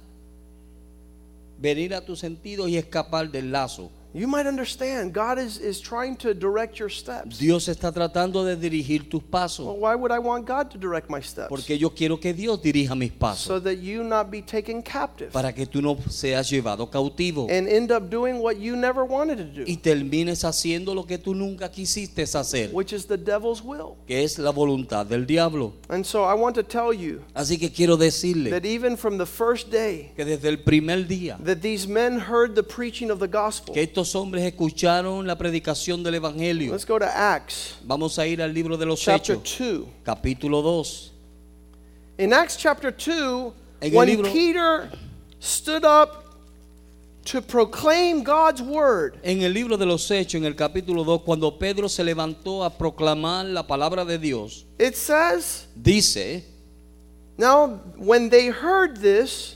venir 1.60 1.94
a 1.94 2.06
tus 2.06 2.20
sentidos 2.20 2.70
y 2.70 2.78
escapar 2.78 3.30
del 3.32 3.52
lazo. 3.52 3.92
You 4.14 4.28
might 4.28 4.48
understand 4.48 5.14
God 5.14 5.38
is, 5.38 5.58
is 5.60 5.80
trying 5.80 6.16
to 6.18 6.34
direct 6.34 6.80
your 6.80 6.90
steps. 6.90 7.38
Dios 7.38 7.68
está 7.68 7.92
tratando 7.92 8.44
de 8.44 8.56
dirigir 8.56 9.08
tus 9.10 9.22
Well, 9.22 9.30
pasos. 9.30 9.78
why 9.78 9.96
would 9.96 10.12
I 10.12 10.18
want 10.20 10.46
God 10.48 10.72
to 10.72 10.78
direct 10.80 11.10
my 11.10 11.22
steps? 11.22 11.50
Porque 11.50 11.78
yo 11.78 11.92
quiero 11.92 12.20
que 12.20 12.34
Dios 12.34 12.60
dirija 12.62 12.96
mis 12.96 13.12
pasos. 13.12 13.46
So 13.46 13.60
that 13.62 13.78
you 13.78 14.04
not 14.04 14.32
be 14.32 14.42
taken 14.42 14.82
captive 14.82 15.32
Para 15.32 15.54
que 15.54 15.66
tú 15.68 15.82
no 15.82 15.98
seas 16.10 16.50
llevado 16.50 16.90
cautivo. 16.90 17.48
and 17.50 17.68
end 17.68 17.92
up 17.92 18.10
doing 18.10 18.40
what 18.42 18.58
you 18.58 18.76
never 18.76 19.04
wanted 19.04 19.38
to 19.38 19.44
do, 19.46 19.64
Y 19.68 19.78
termines 19.78 20.44
haciendo 20.44 20.96
lo 20.96 21.06
que 21.06 21.18
tú 21.20 21.36
nunca 21.36 21.70
quisiste 21.70 22.24
hacer. 22.24 22.72
which 22.74 22.94
is 22.94 23.06
the 23.06 23.18
devil's 23.18 23.62
will. 23.64 23.96
Que 24.08 24.24
es 24.24 24.40
la 24.40 24.52
voluntad 24.52 25.06
del 25.06 25.26
diablo. 25.28 25.74
And 25.90 26.04
so 26.04 26.24
I 26.24 26.34
want 26.34 26.56
to 26.56 26.64
tell 26.64 26.94
you 26.94 27.22
Así 27.36 27.60
que 27.60 27.70
quiero 27.72 27.96
decirle 27.98 28.50
that 28.50 28.66
even 28.66 28.98
from 28.98 29.18
the 29.18 29.26
first 29.26 29.70
day 29.70 30.12
que 30.16 30.26
desde 30.26 30.50
el 30.50 30.58
primer 30.64 31.08
día 31.08 31.38
that 31.44 31.62
these 31.62 31.88
men 31.88 32.20
heard 32.20 32.56
the 32.56 32.64
preaching 32.64 33.12
of 33.12 33.20
the 33.20 33.28
gospel, 33.28 33.74
que 33.76 33.84
estos 34.00 34.16
hombres 34.16 34.46
escucharon 34.46 35.28
la 35.28 35.38
predicación 35.38 36.02
del 36.04 36.16
Evangelio. 36.16 36.72
let's 36.72 36.86
go 36.86 36.98
to 36.98 37.06
Acts 37.06 37.76
Vamos 37.84 38.18
a 38.18 38.26
ir 38.26 38.42
al 38.42 38.54
libro 38.54 38.78
de 38.78 38.86
los 38.86 39.02
chapter 39.02 39.36
Hechos, 39.36 39.58
2. 39.60 39.88
capítulo 40.06 40.62
2. 40.62 41.12
In 42.20 42.34
Acts 42.34 42.56
chapter 42.58 42.92
2, 42.92 43.54
En 43.82 43.94
when 43.94 44.08
libro- 44.08 44.32
Peter 44.32 44.90
stood 45.42 45.84
up 45.84 46.24
to 47.26 47.42
proclaim 47.42 48.24
God's 48.24 48.62
word, 48.62 49.20
En 49.24 49.42
el 49.42 49.52
libro 49.54 49.76
de 49.78 49.86
los 49.86 50.10
Hechos, 50.10 50.36
en 50.36 50.46
el 50.46 50.56
capítulo 50.56 51.04
2, 51.04 51.22
cuando 51.26 51.52
Pedro 51.60 51.90
se 51.90 52.04
levantó 52.04 52.64
a 52.64 52.70
proclamar 52.70 53.46
la 53.46 53.64
palabra 53.68 54.06
de 54.06 54.18
Dios, 54.18 54.66
it 54.80 54.96
says, 54.96 55.68
dice, 55.76 56.46
Now, 57.38 57.82
when 57.98 58.30
they 58.30 58.48
heard 58.48 58.98
this, 59.02 59.56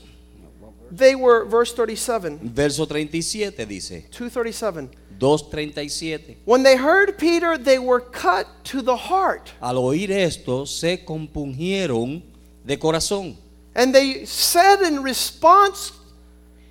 they 0.96 1.14
were, 1.14 1.44
verse 1.44 1.72
37, 1.72 2.40
verso 2.54 2.86
37 2.86 3.66
dice, 3.66 4.04
237. 4.10 4.90
2.37. 5.18 6.36
When 6.44 6.62
they 6.62 6.76
heard 6.76 7.18
Peter, 7.18 7.56
they 7.56 7.78
were 7.78 8.00
cut 8.00 8.46
to 8.64 8.82
the 8.82 8.96
heart. 8.96 9.52
Al 9.60 9.76
oír 9.76 10.10
esto, 10.10 10.66
se 10.66 11.04
compungieron 11.04 12.22
de 12.64 12.76
corazón. 12.76 13.36
And 13.74 13.94
they 13.94 14.24
said 14.24 14.82
in 14.82 15.02
response 15.02 15.92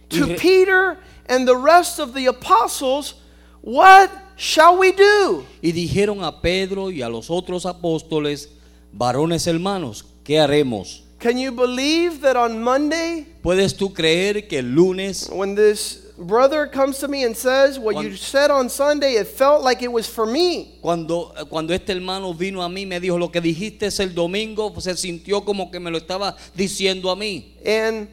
to 0.09 0.36
Peter 0.36 0.97
and 1.25 1.47
the 1.47 1.55
rest 1.55 1.99
of 1.99 2.13
the 2.13 2.27
apostles, 2.27 3.15
What 3.62 4.12
shall 4.36 4.77
we 4.77 4.91
do? 4.91 5.45
Y 5.62 5.71
dijeron 5.71 6.23
a 6.23 6.41
Pedro 6.41 6.91
y 6.91 7.01
a 7.01 7.09
los 7.09 7.29
otros 7.29 7.65
apóstoles, 7.65 8.49
varones 8.91 9.47
hermanos, 9.47 10.05
¿qué 10.23 10.39
haremos? 10.39 11.02
Can 11.23 11.38
you 11.38 11.53
believe 11.53 12.19
that 12.19 12.36
on 12.36 12.62
Monday, 12.62 13.25
¿Puedes 13.41 13.77
tú 13.77 13.93
creer 13.93 14.45
que 14.49 14.59
el 14.59 14.65
lunes, 14.75 15.29
when 15.31 15.55
this 15.55 16.12
brother 16.17 16.67
comes 16.67 16.99
to 16.99 17.07
me 17.07 17.23
and 17.23 17.33
says, 17.33 17.79
What 17.79 18.03
you 18.03 18.17
said 18.17 18.51
on 18.51 18.69
Sunday, 18.69 19.13
it 19.13 19.27
felt 19.27 19.63
like 19.63 19.81
it 19.81 19.89
was 19.89 20.05
for 20.05 20.25
me? 20.25 20.79
cuando, 20.81 21.31
eh, 21.38 21.45
cuando 21.45 21.73
este 21.73 21.93
hermano 21.93 22.33
vino 22.33 22.62
a 22.62 22.67
mí, 22.67 22.86
me 22.86 22.99
dijo, 22.99 23.17
lo 23.17 23.29
que 23.31 23.39
dijiste 23.39 23.86
es 23.86 24.01
el 24.01 24.13
domingo, 24.13 24.73
se 24.81 24.97
sintió 24.97 25.45
como 25.45 25.71
que 25.71 25.79
me 25.79 25.89
lo 25.89 25.97
estaba 25.97 26.36
diciendo 26.53 27.09
a 27.09 27.15
mí? 27.15 27.53
And 27.65 28.09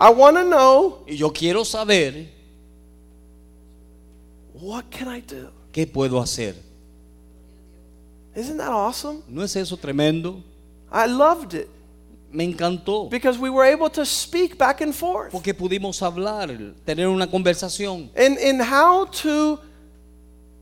I 0.00 0.10
want 0.10 0.36
to 0.36 0.44
know, 0.44 1.04
Y 1.08 1.16
yo 1.16 1.32
quiero 1.32 1.64
saber 1.64 2.28
What 4.54 4.84
can 4.88 5.08
I 5.08 5.20
do? 5.20 5.50
qué 5.72 5.84
puedo 5.84 6.20
hacer. 6.20 6.54
Isn't 8.36 8.58
that 8.58 8.70
awesome? 8.70 9.24
¿No 9.26 9.42
es 9.42 9.56
eso 9.56 9.76
tremendo? 9.76 10.40
I 10.92 11.06
loved 11.06 11.54
it 11.54 11.68
Me 12.32 12.44
encantó. 12.44 13.10
because 13.10 13.38
we 13.38 13.50
were 13.50 13.64
able 13.64 13.90
to 13.90 14.04
speak 14.06 14.56
back 14.56 14.80
and 14.80 14.94
forth. 14.94 15.30
Porque 15.32 15.52
pudimos 15.54 16.00
hablar, 16.00 16.48
tener 16.86 17.06
una 17.08 17.26
conversación. 17.26 18.08
And, 18.16 18.38
and 18.38 18.60
how 18.62 19.04
to, 19.22 19.58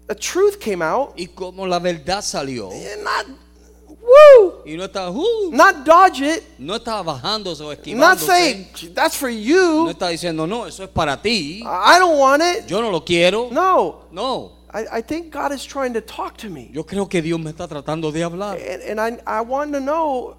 a 0.09 0.15
truth 0.15 0.59
came 0.61 0.83
out, 0.83 1.15
Y 1.17 1.27
como 1.35 1.65
la 1.67 1.79
verdad 1.79 2.23
salió. 2.23 2.71
and 2.73 3.05
not, 3.05 3.27
woo, 4.01 4.63
Y 4.67 4.77
no 4.77 4.85
estaba, 4.89 5.11
uh, 5.11 5.51
not 5.53 5.85
dodge 5.85 6.21
it, 6.23 6.43
no 6.59 6.75
estaba 6.77 7.03
bajándose 7.15 7.61
o 7.63 7.69
not 7.69 7.79
esquivándose. 7.79 8.27
say, 8.27 8.89
that's 8.95 9.17
for 9.17 9.29
you. 9.31 9.85
No 9.85 9.91
está 9.91 10.09
diciendo, 10.09 10.49
no, 10.49 10.67
eso 10.67 10.83
es 10.83 10.91
para 10.91 11.17
ti. 11.23 11.63
I 11.65 11.99
don't 11.99 12.19
want 12.19 12.43
it. 12.43 12.67
Yo 12.67 12.81
no 12.81 12.91
lo 12.91 13.01
quiero. 13.05 13.49
No, 13.53 14.07
No. 14.11 14.53
I, 14.73 14.99
I 14.99 15.03
think 15.03 15.33
God 15.33 15.51
is 15.53 15.65
trying 15.65 15.93
to 15.95 16.01
talk 16.01 16.37
to 16.39 16.49
me. 16.49 16.71
Yo 16.73 16.85
creo 16.85 17.09
que 17.09 17.21
Dios 17.21 17.41
me 17.41 17.51
está 17.51 17.67
tratando 17.67 18.13
de 18.13 18.21
hablar. 18.23 18.57
And, 18.57 18.83
and 18.83 19.01
I, 19.01 19.19
I 19.27 19.41
want 19.41 19.73
to 19.73 19.81
know, 19.81 20.37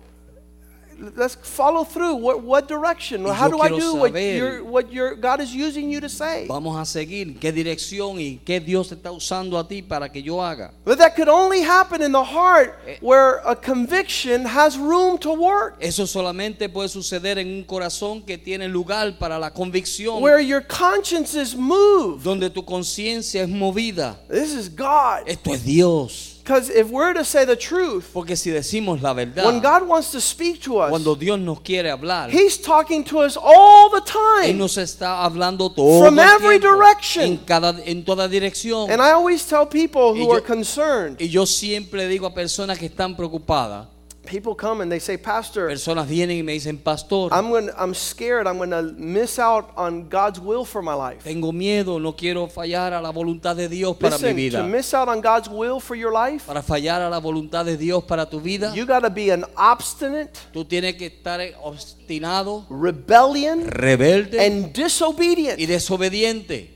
let's 1.16 1.36
follow 1.36 1.84
through. 1.84 2.16
What, 2.16 2.44
what 2.44 2.68
direction? 2.68 3.26
How 3.26 3.50
do 3.50 3.60
I 3.60 3.70
do 3.70 3.96
what, 3.96 4.14
your, 4.14 4.64
what 4.64 4.92
your, 4.92 5.16
God 5.16 5.42
is 5.42 5.54
using 5.54 5.90
you 5.90 6.00
to 6.02 6.10
say? 6.10 6.48
Vamos 6.48 6.78
a 6.78 6.86
seguir 6.86 7.40
qué 7.40 7.52
dirección 7.52 8.20
y 8.20 8.40
qué 8.46 8.60
Dios 8.60 8.92
está 8.92 9.12
usando 9.12 9.58
a 9.58 9.68
ti 9.68 9.82
para 9.82 10.10
que 10.10 10.22
yo 10.22 10.40
haga. 10.42 10.72
But 10.86 11.00
that 11.00 11.16
could 11.16 11.30
only 11.30 11.62
happen 11.62 12.02
in 12.02 12.12
the 12.12 12.24
heart 12.24 12.80
where 13.02 13.42
a 13.46 13.56
conviction 13.56 14.46
has 14.46 14.78
room 14.78 15.18
to 15.20 15.34
work. 15.34 15.78
Eso 15.80 16.06
solamente 16.06 16.70
puede 16.70 16.90
suceder 16.90 17.38
en 17.38 17.48
un 17.48 17.64
corazón 17.64 18.26
que 18.26 18.38
tiene 18.38 18.68
lugar 18.68 19.18
para 19.18 19.40
la 19.40 19.52
convicción, 19.52 20.22
Where 20.22 20.40
your 20.40 20.62
conscience 20.62 21.34
is 21.36 21.56
moved. 21.56 22.24
donde 22.24 22.50
tu 22.50 22.64
conciencia 22.64 23.44
es 23.44 23.50
movida. 23.50 24.18
This 24.30 24.54
is 24.54 24.70
God. 24.70 25.24
Esto 25.28 25.54
es 25.54 25.64
Dios. 25.64 26.31
Because 26.52 26.70
if 26.70 26.90
we're 26.90 27.14
to 27.14 27.24
say 27.24 27.46
the 27.46 27.56
truth, 27.56 28.10
Porque 28.14 28.36
si 28.36 28.50
decimos 28.52 29.02
la 29.02 29.14
when 29.14 29.62
God 29.62 29.88
wants 29.88 30.12
to 30.12 30.20
speak 30.20 30.62
to 30.64 30.80
us, 30.80 30.90
cuando 30.90 31.16
Dios 31.16 31.40
nos 31.40 31.62
quiere 31.62 31.90
hablar, 31.90 32.30
He's 32.30 32.58
talking 32.58 33.06
to 33.06 33.20
us 33.20 33.38
all 33.38 33.90
the 33.90 34.02
Él 34.02 34.48
time. 34.48 34.58
nos 34.58 34.76
está 34.78 35.24
hablando 35.24 35.70
todo 35.74 36.04
From 36.04 36.20
el 36.20 36.26
every 36.26 36.60
tiempo, 36.60 36.76
direction. 36.78 37.24
en 37.24 37.38
cada 37.38 37.80
en 37.86 38.04
toda 38.04 38.28
dirección. 38.28 38.92
And 38.92 39.02
I 39.02 39.12
always 39.12 39.46
tell 39.48 39.66
people 39.66 40.14
who 40.14 40.26
yo- 40.26 40.34
are 40.34 40.42
concerned, 40.42 41.22
Y 41.22 41.30
yo 41.30 41.46
siempre 41.46 42.06
digo 42.10 42.26
a 42.28 42.34
personas 42.34 42.78
que 42.78 42.88
están 42.88 43.16
preocupadas, 43.16 43.88
people 44.32 44.56
come 44.56 44.82
and 44.82 44.89
they 44.89 45.00
say, 45.00 45.17
Pastor, 45.17 45.67
personas 45.67 46.08
vienen 46.08 46.38
y 46.38 46.44
me 46.44 46.54
dicen, 46.54 46.78
pastor, 46.78 47.28
I'm 47.32 47.50
going 47.50 47.70
I'm 47.78 47.94
scared 47.94 48.48
I'm 48.48 48.58
going 48.58 48.72
to 48.72 48.82
miss 48.98 49.38
out 49.38 49.72
on 49.76 50.08
God's 50.08 50.39
will 50.39 50.63
for 50.63 50.82
my 50.82 50.94
life. 50.96 51.24
tengo 51.24 51.52
miedo, 51.52 52.00
no 52.00 52.13
quiero 52.15 52.48
fallar 52.48 52.94
a 52.94 53.02
la 53.02 53.12
voluntad 53.12 53.56
de 53.58 53.67
Dios 53.67 53.98
para 53.98 54.17
mi 54.17 54.24
Listen, 54.24 54.30
to 54.30 54.36
vida. 54.36 54.63
miss 54.63 54.94
out 54.94 55.10
on 55.10 55.20
God's 55.22 55.50
will 55.50 55.80
for 55.82 55.96
your 55.96 56.13
life, 56.13 56.46
Para 56.48 56.63
fallar 56.63 57.02
a 57.02 57.10
la 57.10 57.20
voluntad 57.20 57.65
de 57.65 57.76
Dios 57.78 58.04
para 58.06 58.26
tu 58.26 58.39
vida, 58.39 58.74
you 58.74 58.86
got 58.86 59.02
to 59.02 59.10
be 59.10 59.30
an 59.32 59.44
obstinate, 59.58 60.32
tú 60.54 60.63
tienes 60.65 60.96
que 60.96 61.08
estar 61.08 61.41
obstinado, 61.62 62.65
rebellion, 62.70 63.65
rebelde 63.70 64.39
and 64.46 64.67
y 64.67 64.72
disobedient. 64.84 65.60
desobediente. 65.60 66.70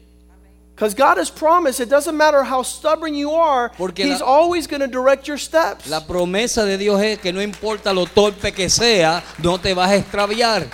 Because 0.76 0.94
God 0.94 1.18
has 1.18 1.30
promised, 1.30 1.80
it 1.80 1.88
doesn't 1.90 2.18
matter 2.18 2.44
how 2.44 2.62
stubborn 2.62 3.16
you 3.16 3.32
are, 3.32 3.70
Porque 3.78 4.00
He's 4.04 4.20
la- 4.20 4.28
always 4.28 4.68
going 4.68 4.82
to 4.82 4.88
direct 4.88 5.26
your 5.26 5.38
steps. 5.38 5.88
La 5.90 6.02
promesa 6.02 6.66
de 6.66 6.78
Dios 6.78 7.02
es 7.02 7.18
que 7.20 7.32
no 7.32 7.40
importa 7.42 7.94
lo 7.94 8.06
torpe 8.06 8.54
que 8.54 8.70
sea, 8.70 9.24
no 9.42 9.58
te 9.58 9.74
vas 9.74 9.90
a 9.92 9.96
extraviar. 9.96 10.70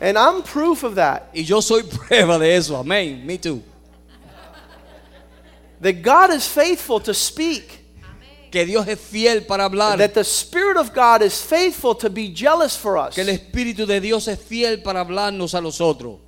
And 0.00 0.16
I'm 0.16 0.42
proof 0.42 0.82
of 0.82 0.94
that. 0.94 1.28
Y 1.34 1.42
yo 1.42 1.60
soy 1.60 1.82
prueba 2.08 2.38
de 2.38 2.54
eso. 2.56 2.74
Amén. 2.76 3.26
Me 3.26 3.36
too. 3.36 3.62
That 5.80 6.02
God 6.02 6.30
is 6.32 6.46
faithful 6.46 7.00
to 7.00 7.12
speak. 7.12 7.80
Que 8.50 8.64
Dios 8.64 8.86
es 8.86 8.98
fiel 9.00 9.42
para 9.46 9.68
hablar. 9.68 9.98
That 9.98 10.14
the 10.14 10.24
Spirit 10.24 10.76
of 10.78 10.94
God 10.94 11.22
is 11.22 11.42
faithful 11.42 11.94
to 11.96 12.08
be 12.08 12.28
jealous 12.28 12.76
for 12.76 12.96
us. 12.96 13.14
Que 13.14 13.22
el 13.24 13.28
Espíritu 13.28 13.86
de 13.86 14.00
Dios 14.00 14.26
es 14.28 14.38
fiel 14.38 14.82
para 14.82 15.04
hablarnos 15.04 15.54
a 15.54 15.60
nosotros. 15.60 16.20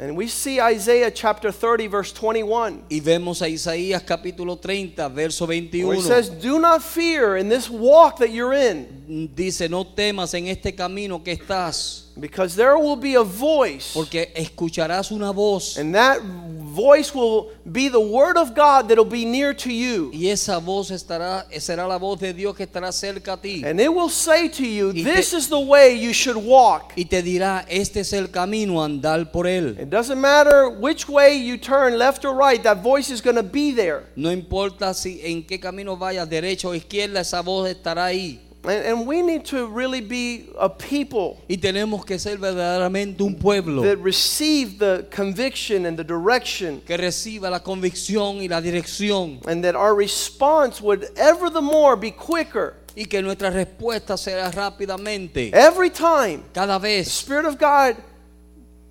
And 0.00 0.16
we 0.16 0.28
see 0.28 0.58
Isaiah 0.58 1.10
chapter 1.10 1.52
30, 1.52 1.86
verse 1.88 2.10
21. 2.10 2.84
Y 2.90 3.00
vemos 3.00 3.42
a 3.42 3.48
Isaías 3.50 4.02
capítulo 4.02 4.58
30, 4.58 5.10
verso 5.10 5.46
Where 5.46 5.60
21. 5.60 5.94
it 5.94 6.00
says, 6.00 6.30
Do 6.30 6.58
not 6.58 6.82
fear 6.82 7.36
in 7.36 7.50
this 7.50 7.68
walk 7.68 8.16
that 8.20 8.30
you're 8.30 8.54
in, 8.54 9.28
Dice, 9.34 9.68
no 9.68 9.84
temas 9.84 10.32
en 10.32 10.48
este 10.48 10.74
camino 10.74 11.22
que 11.22 11.36
estás, 11.36 12.09
because 12.20 12.54
there 12.54 12.76
will 12.78 12.96
be 12.96 13.14
a 13.14 13.22
voice, 13.22 13.92
porque 13.94 14.32
escucharás 14.36 15.10
una 15.10 15.32
voz. 15.32 15.76
and 15.78 15.94
that 15.94 16.20
voice 16.22 17.12
will 17.14 17.50
be 17.70 17.88
the 17.88 17.98
word 18.00 18.36
of 18.36 18.54
God 18.54 18.88
that'll 18.88 19.04
be 19.04 19.24
near 19.24 19.52
to 19.54 19.72
you. 19.72 20.10
Y 20.12 20.28
esa 20.30 20.58
voz 20.60 20.90
estará, 20.90 21.46
será 21.58 21.88
la 21.88 21.98
voz 21.98 22.20
de 22.20 22.32
Dios 22.32 22.54
que 22.56 22.64
estará 22.66 22.92
cerca 22.92 23.32
a 23.32 23.36
ti. 23.36 23.62
And 23.64 23.80
it 23.80 23.92
will 23.92 24.08
say 24.08 24.48
to 24.48 24.64
you, 24.64 24.92
Y 24.94 25.02
This 25.02 25.30
te- 25.30 25.36
is 25.38 25.48
the 25.48 25.58
way 25.58 25.94
you 25.94 26.12
should 26.12 26.36
walk. 26.36 26.92
Y 26.96 27.04
te 27.04 27.22
dirá, 27.22 27.64
este 27.68 28.00
es 28.00 28.12
el 28.12 28.28
camino, 28.28 28.82
andar 28.82 29.32
por 29.32 29.46
él. 29.46 29.76
It 29.80 29.90
doesn't 29.90 30.20
matter 30.20 30.68
which 30.68 31.08
way 31.08 31.36
you 31.36 31.56
turn, 31.56 31.98
left 31.98 32.24
or 32.24 32.34
right, 32.34 32.62
that 32.62 32.82
voice 32.82 33.10
is 33.10 33.20
going 33.20 33.36
to 33.36 33.42
be 33.42 33.72
there. 33.72 34.04
No 34.14 34.30
importa 34.30 34.94
si 34.94 35.20
en 35.24 35.42
qué 35.42 35.58
camino 35.58 35.96
vayas, 35.96 36.28
derecha 36.28 36.68
o 36.68 36.74
izquierda, 36.74 37.20
esa 37.20 37.40
voz 37.42 37.68
estará 37.68 38.04
ahí. 38.06 38.38
And, 38.62 38.84
and 38.84 39.06
we 39.06 39.22
need 39.22 39.46
to 39.46 39.66
really 39.68 40.00
be 40.00 40.50
a 40.58 40.68
people 40.68 41.42
Y 41.48 41.56
tenemos 41.56 42.04
que 42.04 42.18
ser 42.18 42.36
verdaderamente 42.36 43.22
un 43.22 43.34
pueblo 43.36 43.82
that 43.82 43.98
receive 43.98 44.78
the 44.78 45.06
conviction 45.10 45.86
and 45.86 45.96
the 45.96 46.04
direction, 46.04 46.80
que 46.86 46.96
reciba 46.96 47.50
la 47.50 47.60
convicción 47.60 48.42
y 48.42 48.48
la 48.48 48.60
dirección 48.60 49.40
and 49.46 49.64
that 49.64 49.74
our 49.74 49.94
response 49.94 50.80
would 50.80 51.08
ever 51.16 51.48
the 51.48 51.62
more 51.62 51.96
be 51.96 52.10
quicker. 52.10 52.74
y 52.96 53.04
que 53.04 53.22
nuestra 53.22 53.50
respuesta 53.50 54.16
será 54.16 54.50
rápidamente. 54.50 55.50
Every 55.54 55.90
time 55.90 56.42
Cada 56.52 56.78
the 56.78 57.04
Spirit 57.04 57.46
of 57.46 57.56
God 57.58 57.96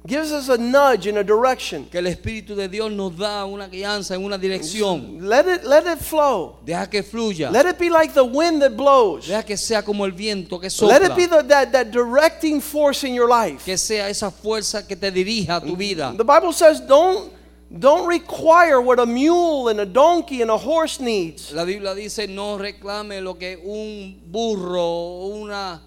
gives 0.10 0.32
us 0.32 0.50
a 0.50 0.58
nudge 0.58 1.08
in 1.08 1.18
a 1.18 1.24
direction. 1.24 1.86
que 1.86 2.00
el 2.00 2.08
Espíritu 2.08 2.56
de 2.56 2.68
Dios 2.68 2.92
nos 2.92 3.16
da 3.16 3.46
una 3.46 3.68
guianza 3.68 4.16
en 4.16 4.24
una 4.26 4.38
dirección. 4.38 5.22
Let 5.22 5.48
it 5.48 5.64
let 5.64 5.86
it 5.86 6.00
flow. 6.00 6.58
Deja 6.66 6.88
que 6.88 7.04
fluya. 7.04 7.52
Let 7.52 7.66
it 7.66 7.78
be 7.78 7.90
like 7.90 8.14
the 8.14 8.26
wind 8.26 8.62
that 8.62 8.76
blows. 8.76 9.28
Deja 9.28 9.44
que 9.44 9.56
sea 9.56 9.84
como 9.84 10.06
el 10.06 10.12
viento 10.12 10.60
que 10.60 10.70
Let 10.82 11.04
it 11.04 11.16
be 11.16 11.28
sopla. 11.28 11.42
the, 11.42 11.48
that, 11.48 11.72
that 11.72 11.92
directing 11.92 12.60
force 12.60 13.04
in 13.04 13.14
your 13.14 13.30
life. 13.30 13.64
Que 13.64 13.78
sea 13.78 14.10
esa 14.10 14.32
fuerza 14.32 14.88
que 14.88 14.96
te 14.96 15.12
dirija 15.12 15.58
a 15.58 15.62
tu 15.62 15.76
vida. 15.76 16.14
The 16.18 16.26
Bible 16.26 16.52
says 16.52 16.82
don't 16.82 17.32
don't 17.72 18.08
require 18.08 18.82
what 18.82 19.00
a 19.00 19.06
mule 19.06 19.70
and 19.70 19.80
a 19.80 19.86
donkey 19.86 20.42
and 20.42 20.50
a 20.50 20.58
horse 20.58 21.00
needs. 21.00 21.52
La 21.52 21.66
Biblia 21.66 21.94
dice 21.94 22.28
no 22.28 22.58
reclame 22.58 23.22
lo 23.22 23.36
que 23.36 23.58
un 23.64 24.20
burro, 24.26 25.28
una, 25.28 25.80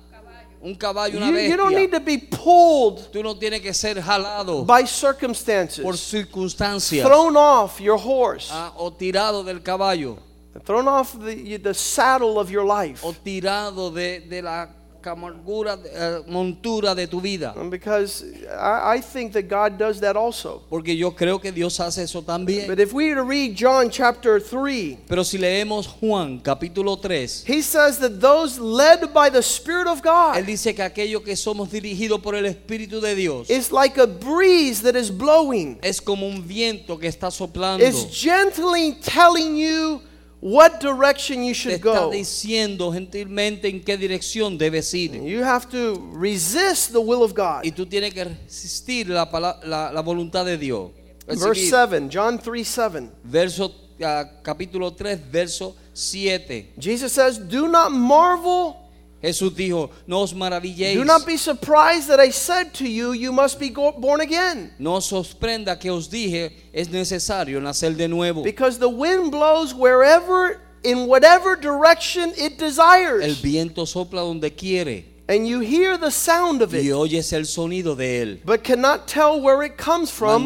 un 0.62 0.74
caballo, 0.74 1.16
una 1.18 1.26
You, 1.30 1.50
you 1.50 1.56
don't 1.56 1.74
need 1.74 1.90
to 1.90 2.00
be 2.00 2.18
pulled 2.18 3.10
Tú 3.12 3.22
no 3.22 3.36
tienes 3.36 3.60
que 3.60 3.74
ser 3.74 4.00
jalado 4.00 4.64
by 4.64 4.82
por 4.82 4.88
circumstances, 4.88 6.00
circunstancias. 6.00 7.06
Thrown 7.06 7.36
off 7.36 7.80
your 7.80 7.98
horse, 7.98 8.50
ah, 8.52 8.72
o 8.76 8.92
tirado 8.92 9.44
del 9.44 9.62
caballo. 9.62 10.18
Thrown 10.64 10.86
off 10.86 11.18
the, 11.18 11.56
the 11.58 11.74
saddle 11.74 12.38
of 12.38 12.50
your 12.50 12.64
life. 12.64 13.04
o 13.04 13.12
tirado 13.12 13.90
de, 13.90 14.20
de 14.20 14.42
la 14.42 14.68
eh, 15.06 16.22
montura 16.26 16.94
de 16.94 17.06
tu 17.06 17.20
vida. 17.20 17.54
Because 17.70 18.24
I, 18.48 18.96
I 18.96 19.00
think 19.00 19.32
that 19.32 19.48
God 19.48 19.78
does 19.78 20.00
that 20.00 20.16
also. 20.16 20.62
Porque 20.68 20.96
yo 20.96 21.10
creo 21.12 21.40
que 21.40 21.52
Dios 21.52 21.78
hace 21.80 22.02
eso 22.02 22.22
también. 22.22 22.66
But 22.66 22.78
if 22.78 22.92
we 22.92 23.08
were 23.08 23.16
to 23.16 23.24
read 23.24 23.54
John 23.54 23.90
chapter 23.90 24.40
3, 24.40 24.98
Pero 25.08 25.22
si 25.24 25.38
leemos 25.38 25.86
Juan 25.86 26.40
capítulo 26.40 27.00
3, 27.00 27.44
he 27.46 27.62
says 27.62 27.98
that 27.98 28.20
those 28.20 28.58
led 28.58 29.12
by 29.12 29.30
the 29.30 29.42
Spirit 29.42 29.86
of 29.86 29.98
él 29.98 30.02
God 30.02 30.46
dice 30.46 30.74
que 30.74 30.82
aquello 30.82 31.22
que 31.22 31.36
somos 31.36 31.70
dirigidos 31.70 32.20
por 32.20 32.34
el 32.34 32.46
Espíritu 32.46 33.00
de 33.00 33.14
Dios 33.14 33.50
is 33.50 33.72
like 33.72 33.98
a 33.98 34.06
breeze 34.06 34.82
that 34.82 34.96
is 34.96 35.10
blowing. 35.10 35.78
es 35.82 36.00
como 36.00 36.26
un 36.26 36.46
viento 36.46 36.98
que 36.98 37.08
está 37.08 37.30
soplando. 37.30 37.84
It's 37.84 38.04
gently 38.10 38.94
telling 39.00 39.56
you 39.56 40.02
what 40.42 40.80
direction 40.80 41.44
you 41.44 41.52
Te 41.52 41.60
should 41.60 41.74
está 41.76 42.00
go. 42.00 42.10
diciendo 42.10 42.92
gentilmente 42.92 43.68
en 43.68 43.80
qué 43.80 43.96
dirección 43.96 44.58
debes 44.58 44.92
ir. 44.92 45.12
You 45.22 45.44
have 45.44 45.68
to 45.70 46.10
resist 46.12 46.92
the 46.92 47.00
will 47.00 47.22
of 47.22 47.32
God. 47.32 47.64
Y 47.64 47.70
tú 47.70 47.86
tienes 47.86 48.12
que 48.12 48.24
resistir 48.24 49.08
la, 49.08 49.28
la, 49.64 49.92
la 49.92 50.02
voluntad 50.02 50.44
de 50.44 50.58
Dios. 50.58 50.90
Verse 51.28 51.70
7, 51.70 52.08
John 52.12 52.38
3 52.38 52.66
7. 52.66 53.10
Verso, 53.22 53.72
ah, 54.02 54.24
capítulo 54.42 54.92
3, 54.92 55.16
verso 55.30 55.76
7. 55.94 56.72
Jesus 56.76 57.12
says, 57.12 57.38
Do 57.38 57.68
not 57.68 57.92
marvel, 57.92 58.81
Jesús 59.22 59.54
dijo, 59.54 59.90
no 60.06 60.20
os 60.22 60.32
maravilléis. 60.34 60.94
do 60.94 61.04
not 61.04 61.24
be 61.24 61.36
surprised 61.36 62.08
that 62.08 62.18
I 62.18 62.30
said 62.30 62.72
to 62.74 62.84
you, 62.88 63.12
You 63.12 63.32
must 63.32 63.60
be 63.60 63.70
born 63.70 64.20
again. 64.20 64.72
No 64.78 64.94
os 64.96 65.06
sorprenda 65.06 65.78
que 65.78 65.90
os 65.92 66.08
dije, 66.08 66.50
es 66.72 66.88
necesario 66.88 67.60
nacer 67.60 67.96
de 67.96 68.08
nuevo. 68.08 68.42
Because 68.42 68.78
the 68.78 68.88
wind 68.88 69.30
blows 69.30 69.72
wherever, 69.74 70.60
in 70.82 71.06
whatever 71.06 71.54
direction 71.54 72.30
it 72.36 72.60
El 72.60 72.68
desires. 72.68 73.40
viento 73.40 73.84
sopla 73.86 74.22
donde 74.22 74.50
quiere 74.56 75.04
And 75.28 75.46
you 75.46 75.60
hear 75.60 75.96
the 75.96 76.10
sound 76.10 76.60
of 76.62 76.74
y 76.74 76.78
it, 76.88 76.92
oyes 76.92 77.32
el 77.32 77.46
sonido 77.46 77.94
de 77.96 78.22
él, 78.22 78.40
but 78.44 78.64
cannot 78.64 79.06
tell 79.06 79.40
where 79.40 79.62
it 79.62 79.78
comes 79.78 80.10
from 80.10 80.42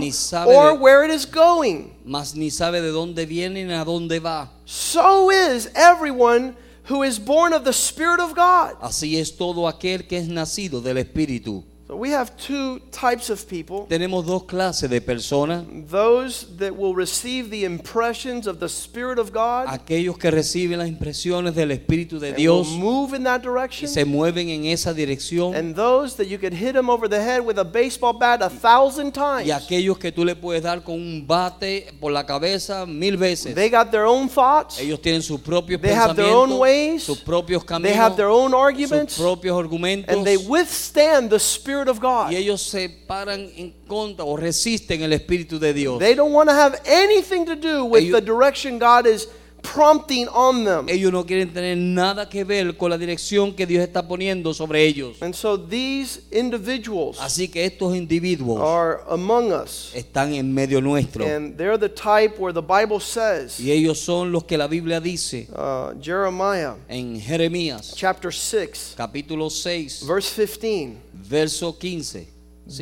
or 0.46 0.72
de- 0.72 0.78
where 0.78 1.02
it 1.02 1.10
is 1.10 1.24
going. 1.24 1.92
mas 2.04 2.34
ni 2.34 2.50
sabe 2.50 2.82
de 2.82 2.92
dónde 2.92 3.26
viene 3.26 3.64
ni 3.66 3.72
a 3.72 3.84
dónde 3.86 4.20
va. 4.20 4.50
So 4.66 5.30
is 5.30 5.70
everyone 5.74 6.54
who 6.88 7.02
is 7.02 7.18
born 7.18 7.52
of 7.52 7.64
the 7.64 7.72
Spirit 7.72 8.20
of 8.20 8.34
God. 8.34 8.76
Así 8.80 9.18
es 9.18 9.36
todo 9.36 9.66
aquel 9.68 10.06
que 10.06 10.18
es 10.18 10.28
nacido 10.28 10.80
del 10.80 10.98
Espíritu. 10.98 11.64
So 11.88 11.94
we 11.94 12.10
have 12.10 12.36
two 12.36 12.80
types 12.90 13.30
of 13.30 13.46
people 13.46 13.86
Tenemos 13.88 14.26
dos 14.26 14.42
clases 14.42 14.90
de 14.90 15.00
personas. 15.00 15.62
those 15.88 16.46
that 16.58 16.76
will 16.76 16.96
receive 16.96 17.48
the 17.48 17.64
impressions 17.64 18.48
of 18.48 18.58
the 18.58 18.68
Spirit 18.68 19.20
of 19.20 19.32
God 19.32 19.66
Aquellos 19.68 20.18
que 20.18 20.28
reciben 20.32 20.78
las 20.78 20.88
impresiones 20.88 21.54
del 21.54 21.70
Espíritu 21.70 22.18
de 22.18 22.30
and 22.30 22.36
Dios 22.38 22.66
will 22.70 22.78
move 22.78 23.14
in 23.14 23.22
that 23.22 23.40
y 23.40 23.44
direction, 23.44 23.88
se 23.88 24.04
mueven 24.04 24.48
en 24.48 24.64
esa 24.66 24.92
dirección. 24.92 25.54
and 25.54 25.76
those 25.76 26.16
that 26.16 26.26
you 26.26 26.38
could 26.38 26.52
hit 26.52 26.72
them 26.74 26.90
over 26.90 27.06
the 27.08 27.20
head 27.22 27.40
with 27.46 27.56
a 27.56 27.64
baseball 27.64 28.12
bat 28.12 28.42
a 28.42 28.50
thousand 28.50 29.12
times. 29.12 29.46
Y 29.46 29.52
aquellos 29.52 29.96
que 29.96 30.10
tú 30.10 30.24
le 30.24 30.34
puedes 30.34 30.64
dar 30.64 30.82
con 30.82 30.96
un 30.96 31.24
bate 31.24 31.92
por 32.00 32.10
la 32.10 32.24
cabeza 32.26 32.84
mil 32.84 33.16
veces. 33.16 33.54
They 33.54 33.70
got 33.70 33.92
their 33.92 34.06
own 34.06 34.28
thoughts, 34.28 34.80
Ellos 34.80 35.00
tienen 35.00 35.22
sus 35.22 35.40
propios 35.40 35.80
They 35.80 35.94
have 35.94 36.16
their 36.16 36.34
own 36.34 36.48
pensamientos, 36.48 36.58
ways. 36.58 37.02
sus 37.04 37.20
propios 37.20 37.64
they 37.80 37.92
have 37.94 38.16
their 38.16 38.26
caminos, 38.26 38.42
own 38.42 38.50
sus 38.50 38.58
arguments, 38.60 39.18
propios 39.20 39.56
argumentos. 39.56 40.12
and 40.12 40.26
they 40.26 40.36
withstand 40.36 41.30
the 41.30 41.38
Spirit 41.38 41.75
of 41.88 42.00
God. 42.00 42.30
y 42.32 42.36
ellos 42.36 42.60
se 42.62 42.88
paran 42.88 43.50
en 43.56 43.72
contra 43.86 44.24
o 44.24 44.36
resisten 44.36 45.02
el 45.02 45.12
Espíritu 45.12 45.58
de 45.58 45.72
Dios. 45.72 45.98
They 45.98 46.14
don't 46.14 46.32
want 46.32 46.48
to 46.48 46.54
have 46.54 46.80
anything 46.86 47.44
to 47.46 47.54
do 47.54 47.84
with 47.84 48.02
Ellos- 48.02 48.20
the 48.20 48.24
direction 48.26 48.78
God 48.78 49.06
is 49.06 49.28
prompting 49.72 50.28
on 50.28 50.64
them. 50.64 50.88
Ellos 50.88 51.12
no 51.12 51.24
quieren 51.24 51.52
tener 51.52 51.76
nada 51.76 52.28
que 52.28 52.44
ver 52.44 52.76
con 52.76 52.90
la 52.90 52.98
dirección 52.98 53.54
que 53.54 53.66
Dios 53.66 53.82
está 53.82 54.06
poniendo 54.06 54.54
sobre 54.54 54.84
ellos. 54.84 55.20
And 55.20 55.34
so 55.34 55.56
these 55.56 56.22
individuals 56.30 57.18
Así 57.20 57.48
que 57.48 57.64
estos 57.64 57.94
individuos 57.96 58.60
are 58.60 59.00
among 59.08 59.52
us. 59.52 59.92
están 59.94 60.34
en 60.34 60.52
medio 60.52 60.80
nuestro. 60.80 61.24
And 61.24 61.56
they're 61.56 61.78
the 61.78 61.88
type 61.88 62.38
where 62.38 62.52
the 62.52 62.62
Bible 62.62 63.00
says, 63.00 63.58
Y 63.58 63.70
ellos 63.70 63.98
son 63.98 64.32
los 64.32 64.44
que 64.44 64.56
la 64.56 64.68
Biblia 64.68 65.00
dice 65.00 65.48
uh, 65.54 65.92
Jeremiah 66.00 66.74
en 66.88 67.20
Jeremías 67.20 67.94
chapter 67.96 68.32
6, 68.32 68.94
capítulo 68.96 69.50
6, 69.50 70.04
verse 70.06 70.30
15, 70.34 70.98
verso 71.12 71.72
15. 71.72 72.26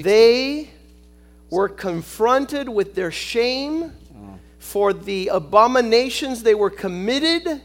they 0.02 0.70
were 1.50 1.68
confronted 1.68 2.68
with 2.68 2.94
their 2.94 3.10
shame 3.10 3.92
for 4.64 4.94
the 4.94 5.28
abominations 5.28 6.42
they 6.42 6.54
were 6.54 6.70
committed, 6.70 7.60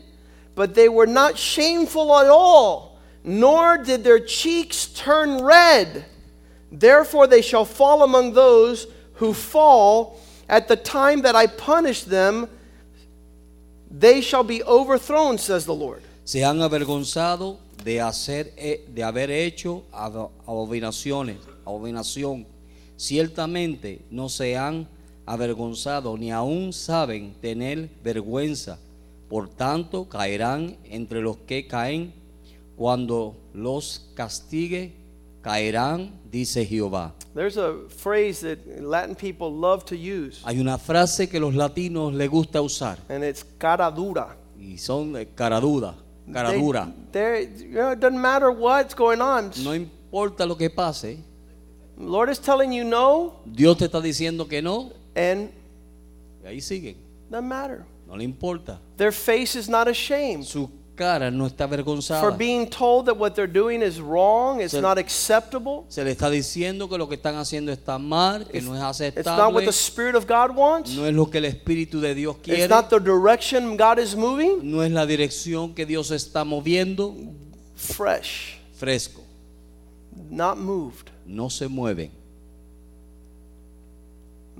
but 0.53 0.75
they 0.75 0.89
were 0.89 1.07
not 1.07 1.37
shameful 1.37 2.13
at 2.19 2.27
all, 2.27 2.99
nor 3.23 3.77
did 3.77 4.03
their 4.03 4.19
cheeks 4.19 4.87
turn 4.87 5.41
red. 5.41 6.05
Therefore, 6.69 7.25
they 7.25 7.41
shall 7.41 7.63
fall 7.63 8.03
among 8.03 8.33
those 8.33 8.85
who 9.13 9.33
fall 9.33 10.19
at 10.49 10.67
the 10.67 10.75
time 10.75 11.21
that 11.21 11.35
I 11.37 11.47
punish 11.47 12.03
them. 12.03 12.49
They 13.89 14.19
shall 14.21 14.43
be 14.43 14.61
overthrown, 14.63 15.37
says 15.37 15.65
the 15.65 15.73
Lord. 15.73 16.03
se 16.25 16.41
han 16.41 16.59
avergonzado 16.61 17.57
de 17.83 17.95
hacer 18.01 18.51
eh, 18.57 18.81
de 18.93 19.01
haber 19.03 19.31
hecho 19.31 19.83
abo- 19.93 20.31
abominaciones, 20.45 21.37
abominación. 21.65 22.45
Ciertamente 22.97 24.01
no 24.11 24.27
se 24.27 24.53
han 24.57 24.85
avergonzado 25.33 26.17
ni 26.17 26.31
aún 26.31 26.73
saben 26.73 27.35
tener 27.39 27.89
vergüenza. 28.03 28.79
Por 29.29 29.47
tanto, 29.47 30.09
caerán 30.09 30.75
entre 30.85 31.21
los 31.21 31.37
que 31.37 31.67
caen 31.67 32.11
cuando 32.75 33.35
los 33.53 34.09
castigue, 34.15 34.95
caerán, 35.41 36.11
dice 36.31 36.65
Jehová. 36.65 37.13
There's 37.35 37.57
a 37.57 37.73
phrase 37.89 38.41
that 38.41 38.81
Latin 38.81 39.13
people 39.15 39.51
love 39.51 39.85
to 39.85 39.95
use, 39.95 40.41
Hay 40.45 40.59
una 40.59 40.79
frase 40.79 41.29
que 41.29 41.39
los 41.39 41.53
latinos 41.53 42.11
les 42.13 42.27
gusta 42.29 42.59
usar 42.61 42.97
and 43.07 43.23
it's 43.23 43.45
cara 43.59 43.91
dura. 43.91 44.35
y 44.59 44.77
son 44.79 45.13
de 45.13 45.27
cara 45.27 45.59
dura, 45.59 45.93
cara 46.33 46.51
dura. 46.53 46.91
they're- 47.11 47.47
you 47.59 47.73
know, 47.79 47.91
it 47.91 47.99
doesn't 47.99 48.19
matter 48.19 48.49
what's 48.49 48.95
going 48.95 49.21
on. 49.21 49.51
No 49.63 49.75
importa 49.75 50.45
lo 50.47 50.57
que 50.57 50.69
pase, 50.71 51.19
Lord 51.97 52.29
is 52.31 52.39
telling 52.39 52.71
you 52.71 52.83
no, 52.83 53.41
Dios 53.45 53.77
te 53.77 53.85
está 53.85 54.01
diciendo 54.01 54.47
que 54.47 54.61
no, 54.61 54.91
and 55.19 55.49
y 56.43 56.47
ahí 56.47 56.61
siguen. 56.61 56.95
doesn't 57.29 57.47
matter. 57.47 57.85
No 58.07 58.15
le 58.15 58.23
importa. 58.23 58.79
Their 58.97 59.11
face 59.11 59.55
is 59.55 59.69
not 59.69 59.87
ashamed 59.87 60.45
Su 60.45 60.69
cara 60.95 61.29
no 61.31 61.45
está 61.45 61.65
for 61.67 61.75
avergonzada. 61.75 62.37
being 62.37 62.67
told 62.67 63.05
that 63.05 63.15
what 63.15 63.33
they're 63.33 63.47
doing 63.47 63.81
is 63.81 64.01
wrong, 64.01 64.59
it's 64.61 64.71
Se- 64.73 64.81
not 64.81 64.97
acceptable, 64.97 65.85
Se 65.87 66.03
le 66.03 66.11
está 66.11 66.29
diciendo 66.29 66.89
que 66.89 66.97
lo 66.97 67.07
que 67.07 67.15
están 67.15 67.35
haciendo 67.35 67.71
está 67.71 67.97
mal, 67.97 68.45
que 68.47 68.59
no 68.61 68.75
es 68.75 68.99
it's 68.99 69.25
not 69.25 69.53
what 69.53 69.63
aceptable, 69.63 69.65
the 69.65 69.71
Spirit 69.71 70.15
of 70.15 70.25
God 70.27 70.55
wants, 70.57 70.91
no 70.95 71.05
es 71.05 71.13
lo 71.13 71.29
que 71.29 71.37
el 71.37 71.45
Espíritu 71.45 72.01
de 72.01 72.15
Dios 72.15 72.35
it's 72.37 72.43
quiere, 72.45 72.67
not 72.67 72.89
the 72.89 72.99
direction 72.99 73.77
God 73.77 73.97
is 73.99 74.13
moving. 74.15 74.59
no 74.69 74.81
es 74.83 74.91
la 74.91 75.05
dirección 75.05 75.73
que 75.73 75.85
Dios 75.85 76.11
está 76.11 76.43
moviendo. 76.43 77.15
Fresh, 77.75 78.57
Fresco, 78.73 79.21
not 80.29 80.57
moved. 80.57 81.09
no 81.25 81.49
se 81.49 81.67
mueven. 81.69 82.11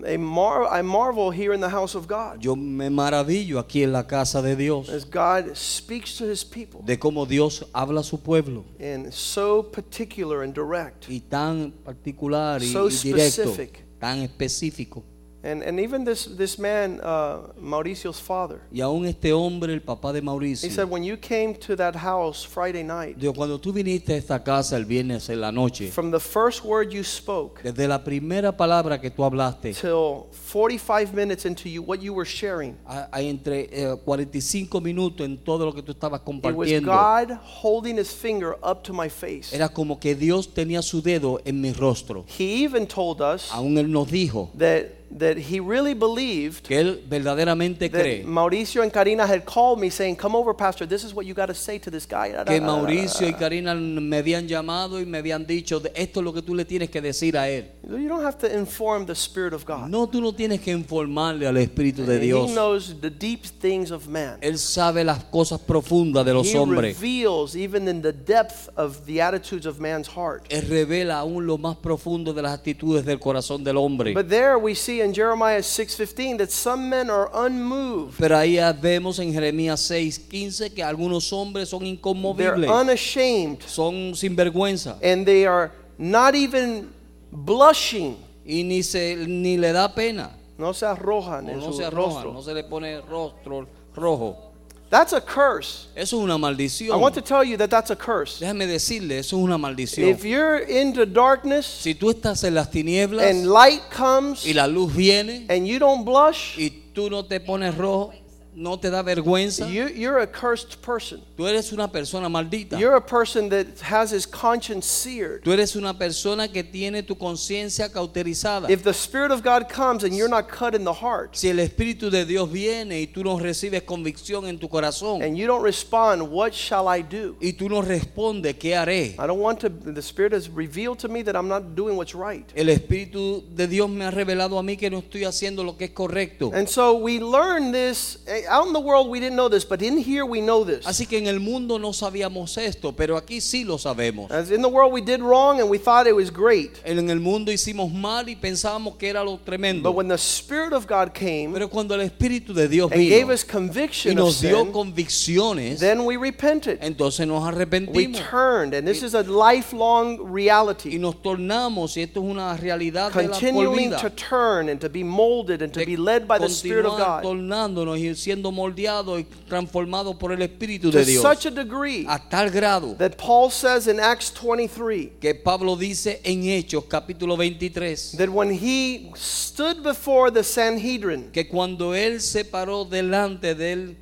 A 0.05 0.17
mar- 0.17 0.67
I 0.71 0.81
marvel 0.81 1.31
here 1.31 1.53
in 1.53 1.61
the 1.61 1.69
house 1.69 1.95
of 1.95 2.07
God 2.07 2.41
Yo 2.41 2.55
me 2.55 2.89
maravillo 2.89 3.59
aquí 3.59 3.83
en 3.83 3.91
la 3.91 4.03
casa 4.07 4.41
de 4.41 4.55
Dios 4.55 4.89
as 4.89 5.03
God 5.05 5.55
speaks 5.55 6.17
to 6.17 6.25
his 6.25 6.43
people 6.43 6.81
de 6.85 6.97
cómo 6.97 7.25
Dios 7.27 7.65
habla 7.73 8.01
a 8.01 8.03
su 8.03 8.17
pueblo 8.19 8.63
and 8.79 9.11
so 9.11 9.61
particular 9.63 10.43
and 10.43 10.53
direct. 10.53 11.07
y 11.09 11.19
tan 11.21 11.71
particular 11.83 12.61
y, 12.61 12.71
So 12.71 12.87
y 12.87 12.91
directo, 13.03 13.43
specific. 13.53 13.85
tan 13.99 14.19
específico. 14.19 15.03
And, 15.41 15.63
and 15.63 15.79
even 15.79 16.03
this, 16.03 16.25
this 16.25 16.59
man, 16.59 16.99
uh, 17.01 17.53
Mauricio's 17.57 18.19
father, 18.19 18.59
Y 18.73 18.81
aún 18.81 19.05
este 19.05 19.31
hombre, 19.31 19.73
el 19.73 19.79
papá 19.81 20.11
de 20.11 20.19
he 20.19 20.21
Mauricio, 20.21 20.69
said, 20.69 20.89
when 20.89 21.01
you 21.01 21.15
came 21.15 21.55
to 21.55 21.77
that 21.77 21.95
house 21.95 22.43
Friday 22.43 22.83
night, 22.83 23.15
dijo, 23.17 23.33
cuando 23.33 23.57
tú 23.57 23.71
viniste 23.71 24.13
a 24.13 24.17
esta 24.17 24.43
casa 24.43 24.75
el 24.75 24.83
viernes 24.83 25.29
en 25.29 25.39
la 25.39 25.49
noche, 25.51 25.91
from 25.91 26.11
the 26.11 26.19
first 26.19 26.65
word 26.65 26.91
you 26.91 27.03
spoke 27.05 27.61
desde 27.63 27.87
la 27.87 28.03
primera 28.03 28.51
palabra 28.51 28.99
que 28.99 29.09
tú 29.09 29.23
hablaste, 29.23 29.73
till 29.73 30.25
45 30.31 31.13
minutes 31.13 31.45
into 31.45 31.69
you, 31.69 31.81
what 31.81 32.01
you 32.01 32.13
were 32.13 32.25
sharing, 32.25 32.75
a- 32.85 33.07
a 33.09 33.21
entre 33.21 33.69
eh, 33.71 33.95
45 34.03 34.81
minutos 34.81 35.25
en 35.25 35.37
todo 35.37 35.65
lo 35.65 35.73
que 35.73 35.81
tú 35.81 35.93
estabas 35.93 36.19
it 36.19 36.27
was 36.27 36.69
compartiendo, 36.69 36.91
God 36.91 37.37
holding 37.63 37.97
his 37.97 38.11
finger 38.11 38.57
up 38.61 38.83
to 38.83 38.91
my 38.93 39.07
face. 39.07 39.53
era 39.55 39.69
como 39.69 39.97
que 39.99 40.15
Dios 40.15 40.53
tenía 40.53 40.81
su 40.81 41.01
dedo 41.01 41.39
en 41.45 41.61
mi 41.61 41.71
rostro. 41.71 42.25
He 42.37 42.65
even 42.65 42.85
told 42.85 43.21
us 43.21 43.49
Aún 43.53 43.77
Él 43.77 43.89
nos 43.89 44.11
dijo 44.11 44.51
that, 44.57 44.98
that 45.17 45.37
he 45.37 45.59
really 45.59 45.93
believed 45.93 46.63
que 46.67 46.79
Él 46.79 47.01
verdaderamente 47.09 47.89
that 47.89 47.99
cree 48.01 48.23
Mauricio 48.23 48.83
and 48.83 48.91
Karina 48.91 49.25
had 49.25 49.43
called 49.45 49.79
me 49.79 49.89
saying, 49.89 50.15
Come 50.15 50.35
over, 50.35 50.53
Pastor, 50.53 50.85
this 50.87 51.03
is 51.03 51.13
what 51.13 51.25
you 51.25 51.33
got 51.33 51.47
to 51.47 51.53
say 51.55 51.79
to 51.79 51.89
this 51.89 52.05
guy. 52.05 52.31
que 52.45 52.61
Mauricio 52.61 53.27
y 53.27 53.33
Karina 53.33 53.73
me 53.75 54.17
habían 54.17 54.47
llamado 54.47 54.99
y 55.01 55.05
me 55.05 55.17
habían 55.17 55.45
dicho, 55.47 55.79
"De- 55.79 55.91
esto 55.95 56.19
es 56.19 56.23
lo 56.23 56.31
que 56.33 56.41
tú 56.41 56.53
le 56.55 56.63
tienes 56.65 56.89
que 56.89 57.01
decir 57.01 57.37
a 57.37 57.49
Él. 57.49 57.65
You 57.89 58.07
don't 58.07 58.23
have 58.23 58.37
to 58.39 58.47
inform 58.55 59.05
the 59.07 59.15
Spirit 59.15 59.53
of 59.53 59.65
God. 59.65 59.89
No, 59.89 60.07
tú 60.07 60.21
no 60.21 60.31
tienes 60.31 60.61
que 60.61 60.71
informarle 60.71 61.47
al 61.47 61.57
Espíritu 61.57 62.05
de 62.05 62.17
He 62.17 62.25
Dios. 62.27 62.51
knows 62.51 62.95
the 63.01 63.09
deep 63.09 63.45
things 63.59 63.89
of 63.91 64.07
man. 64.07 64.37
Él 64.41 64.59
sabe 64.59 65.03
las 65.03 65.23
cosas 65.25 65.59
profundas 65.59 66.23
de 66.25 66.33
los 66.33 66.47
He 66.53 66.57
hombres. 66.57 66.95
reveals 66.99 67.55
even 67.55 67.87
in 67.87 68.01
the 68.01 68.13
depth 68.13 68.69
of 68.77 69.05
the 69.07 69.19
attitudes 69.21 69.65
of 69.65 69.79
man's 69.79 70.07
heart. 70.07 70.43
Él 70.49 70.67
revela 70.69 71.17
aún 71.19 71.47
lo 71.47 71.57
más 71.57 71.77
profundo 71.77 72.31
de 72.33 72.41
las 72.43 72.53
actitudes 72.53 73.05
del 73.05 73.19
corazón 73.19 73.63
del 73.63 73.77
hombre. 73.77 74.13
But 74.13 74.29
there 74.29 74.57
we 74.57 74.75
see 74.75 74.98
in 75.01 75.13
Jeremiah 75.13 75.61
6:15 75.61 76.37
that 76.37 76.49
some 76.49 76.89
men 76.89 77.09
are 77.09 77.29
unmoved. 77.33 78.17
Pero 78.19 78.37
ahí 78.37 78.57
vemos 78.81 79.19
en 79.19 79.31
Jeremías 79.33 79.79
6:15 79.89 80.73
que 80.73 80.83
algunos 80.83 81.31
hombres 81.33 81.69
son 81.69 81.79
They're 81.81 81.89
inconmovibles, 81.95 82.69
unashamed 82.69 83.61
son 83.65 84.13
sinvergüenza 84.15 84.97
and 85.03 85.25
they 85.25 85.45
are 85.45 85.71
not 85.97 86.35
even 86.35 86.89
blushing. 87.31 88.15
y 88.45 88.63
ni 88.63 88.81
se 88.83 89.15
ni 89.27 89.57
le 89.57 89.71
da 89.71 89.93
pena, 89.93 90.31
No 90.57 90.73
se 90.73 90.85
arrojan 90.85 91.47
o 91.47 91.51
en 91.51 91.59
no 91.59 91.71
su 91.71 91.73
se 91.77 91.85
arrojan, 91.85 92.13
rostro. 92.23 92.33
no 92.33 92.41
se 92.41 92.53
le 92.53 92.63
pone 92.63 92.99
rostro 93.01 93.67
rojo. 93.95 94.48
That's 94.89 95.13
a 95.13 95.21
curse. 95.21 95.87
Eso 95.95 96.17
es 96.17 96.23
una 96.23 96.33
I 96.35 96.37
maldición. 96.39 96.99
want 96.99 97.13
to 97.13 97.21
tell 97.21 97.43
you 97.43 97.57
that 97.57 97.69
that's 97.69 97.91
a 97.91 97.95
curse. 97.95 98.39
Déjame 98.39 98.65
decirle, 98.65 99.19
eso 99.19 99.37
es 99.37 99.43
una 99.43 99.57
maldición. 99.57 100.07
If 100.09 100.23
you're 100.25 100.57
into 100.57 101.05
darkness 101.05 101.65
Si 101.67 101.93
tú 101.93 102.09
estás 102.09 102.43
en 102.43 102.55
las 102.55 102.71
tinieblas 102.71 103.23
and 103.29 103.45
light 103.45 103.81
comes 103.95 104.45
y 104.47 104.53
la 104.53 104.65
luz 104.65 104.91
viene 104.95 105.45
and 105.49 105.67
you 105.67 105.77
don't 105.77 106.03
blush, 106.03 106.57
y 106.57 106.91
tú 106.95 107.09
no 107.09 107.23
te 107.23 107.39
pones 107.39 107.75
rojo, 107.77 108.13
no 108.59 108.77
te 108.77 108.89
da 108.89 109.01
vergüenza, 109.01 109.65
you, 109.71 109.87
you're 109.87 110.19
a 110.19 110.27
cursed 110.27 110.81
person. 110.81 111.21
tú 111.37 111.47
eres 111.47 111.71
una 111.71 111.87
persona 111.87 112.27
maldita. 112.27 112.77
You're 112.77 112.97
a 112.97 113.01
person 113.01 113.49
that 113.49 113.79
has 113.81 114.11
his 114.11 114.25
conscience 114.25 114.85
seared. 114.85 115.43
Tú 115.43 115.53
eres 115.53 115.75
una 115.75 115.93
persona 115.93 116.49
que 116.49 116.63
tiene 116.63 117.03
tu 117.03 117.15
conciencia 117.15 117.89
cauterizada. 117.89 118.69
If 118.69 118.83
the 118.83 118.93
Spirit 118.93 119.31
of 119.31 119.43
God 119.43 119.69
comes 119.69 120.03
and 120.03 120.13
you're 120.13 120.29
not 120.29 120.49
cut 120.49 120.75
in 120.75 120.83
the 120.83 120.93
heart 120.93 121.37
Si 121.37 121.49
el 121.49 121.57
Espíritu 121.57 122.11
de 122.11 122.25
Dios 122.25 122.51
viene 122.51 122.99
y 122.99 123.07
tú 123.07 123.23
no 123.23 123.39
recibes 123.39 123.83
convicción 123.83 124.47
en 124.47 124.59
tu 124.59 124.67
corazón 124.67 125.21
and 125.23 125.37
you 125.37 125.47
don't 125.47 125.63
respond, 125.63 126.21
what 126.21 126.53
shall 126.53 126.87
I 126.87 127.01
do? 127.01 127.37
y 127.39 127.53
tú 127.53 127.69
no 127.69 127.81
respondes, 127.81 128.55
¿qué 128.55 128.75
haré? 128.75 129.15
I 129.17 129.25
don't 129.25 129.39
want 129.39 129.61
to, 129.61 129.69
the 129.69 130.01
Spirit 130.01 130.33
has 130.33 130.49
revealed 130.49 130.99
to 130.99 131.07
me 131.07 131.23
that 131.23 131.35
I'm 131.35 131.47
not 131.47 131.75
doing 131.75 131.95
what's 131.95 132.13
right. 132.13 132.51
El 132.55 132.67
Espíritu 132.67 133.43
de 133.55 133.67
Dios 133.67 133.89
me 133.89 134.03
ha 134.03 134.11
revelado 134.11 134.59
a 134.59 134.63
mí 134.63 134.75
que 134.75 134.89
no 134.89 134.99
estoy 134.99 135.23
haciendo 135.23 135.63
lo 135.63 135.77
que 135.77 135.85
es 135.85 135.91
correcto. 135.91 136.51
And 136.53 136.67
so 136.67 136.97
we 136.97 137.19
learn 137.19 137.71
this. 137.71 138.19
Eh, 138.27 138.48
Out 138.49 138.67
in 138.67 138.73
the 138.73 138.79
world, 138.79 139.09
we 139.09 139.19
didn't 139.19 139.35
know 139.35 139.47
this, 139.47 139.63
but 139.63 139.81
in 139.81 139.97
here, 139.97 140.25
we 140.25 140.41
know 140.41 140.63
this. 140.63 140.85
Así 140.85 141.07
que 141.07 141.17
en 141.17 141.27
el 141.27 141.39
mundo 141.39 141.77
no 141.77 141.91
sabíamos 141.91 142.57
esto, 142.57 142.91
pero 142.91 143.15
aquí 143.15 143.41
sí 143.41 143.63
lo 143.63 143.77
sabemos. 143.77 144.31
As 144.31 144.49
in 144.49 144.61
the 144.61 144.69
world, 144.69 144.91
we 144.91 145.01
did 145.01 145.21
wrong 145.21 145.59
and 145.59 145.69
we 145.69 145.77
thought 145.77 146.07
it 146.07 146.15
was 146.15 146.31
great. 146.31 146.81
En 146.83 147.09
el 147.09 147.19
mundo 147.19 147.51
hicimos 147.51 147.91
mal 147.93 148.27
y 148.27 148.35
pensábamos 148.35 148.97
que 148.97 149.09
era 149.09 149.23
lo 149.23 149.37
tremendo. 149.37 149.83
But 149.83 149.95
when 149.95 150.07
the 150.07 150.17
Spirit 150.17 150.73
of 150.73 150.87
God 150.87 151.13
came 151.13 151.53
Pero 151.53 151.67
cuando 151.67 151.93
el 151.93 152.01
Espíritu 152.01 152.53
de 152.53 152.67
Dios 152.67 152.91
and 152.91 153.01
gave 153.01 153.29
us 153.29 153.43
conviction 153.43 154.17
of 154.17 154.25
nos 154.25 154.41
dio 154.41 154.63
sin, 154.63 154.73
convicciones, 154.73 155.79
then 155.79 156.05
we 156.05 156.17
repented. 156.17 156.79
entonces 156.81 157.27
nos 157.27 157.43
arrepentimos. 157.43 157.95
We 157.95 158.13
turned, 158.13 158.73
and 158.73 158.87
this 158.87 159.03
is 159.03 159.13
a 159.13 159.23
lifelong 159.23 160.31
reality. 160.31 160.95
y 160.95 160.97
nos 160.97 161.21
tornamos 161.21 161.95
y 161.97 162.01
esto 162.01 162.21
es 162.21 162.25
una 162.25 162.57
realidad 162.57 163.11
de 163.13 163.27
la 163.27 163.29
Continuing 163.29 163.91
to 163.91 164.09
turn 164.09 164.69
and 164.69 164.79
to 164.81 164.89
be 164.89 165.03
molded 165.03 165.61
and 165.61 165.71
to 165.73 165.81
de 165.81 165.85
be 165.85 165.97
led 165.97 166.27
by 166.27 166.39
the 166.39 166.49
Spirit 166.49 166.85
of 166.85 166.97
God 166.97 167.23
tornándonos 167.23 167.99
y 167.99 168.15
siendo 168.15 168.38
y 168.41 169.25
transformados 169.47 170.15
por 170.17 170.31
el 170.31 170.41
Espíritu 170.41 170.91
de 170.91 171.05
Dios. 171.05 171.21
such 171.21 171.45
a 171.45 171.51
degree 171.51 172.05
a 172.07 172.19
tal 172.19 172.49
grado 172.49 172.95
that 172.95 173.17
Paul 173.17 173.49
says 173.49 173.87
in 173.87 173.99
Acts 173.99 174.29
23 174.31 175.19
que 175.19 175.33
Pablo 175.35 175.75
dice 175.75 176.19
en 176.23 176.43
Hechos 176.43 176.85
capítulo 176.85 177.37
23 177.37 178.13
that 178.17 178.29
when 178.29 178.51
he 178.51 179.11
stood 179.15 179.81
before 179.83 180.31
the 180.31 180.43
Sanhedrin, 180.43 181.31
que 181.31 181.45
cuando 181.47 181.93
él 181.93 182.19
se 182.21 182.43
paró 182.43 182.85
delante 182.85 183.55
del 183.55 183.95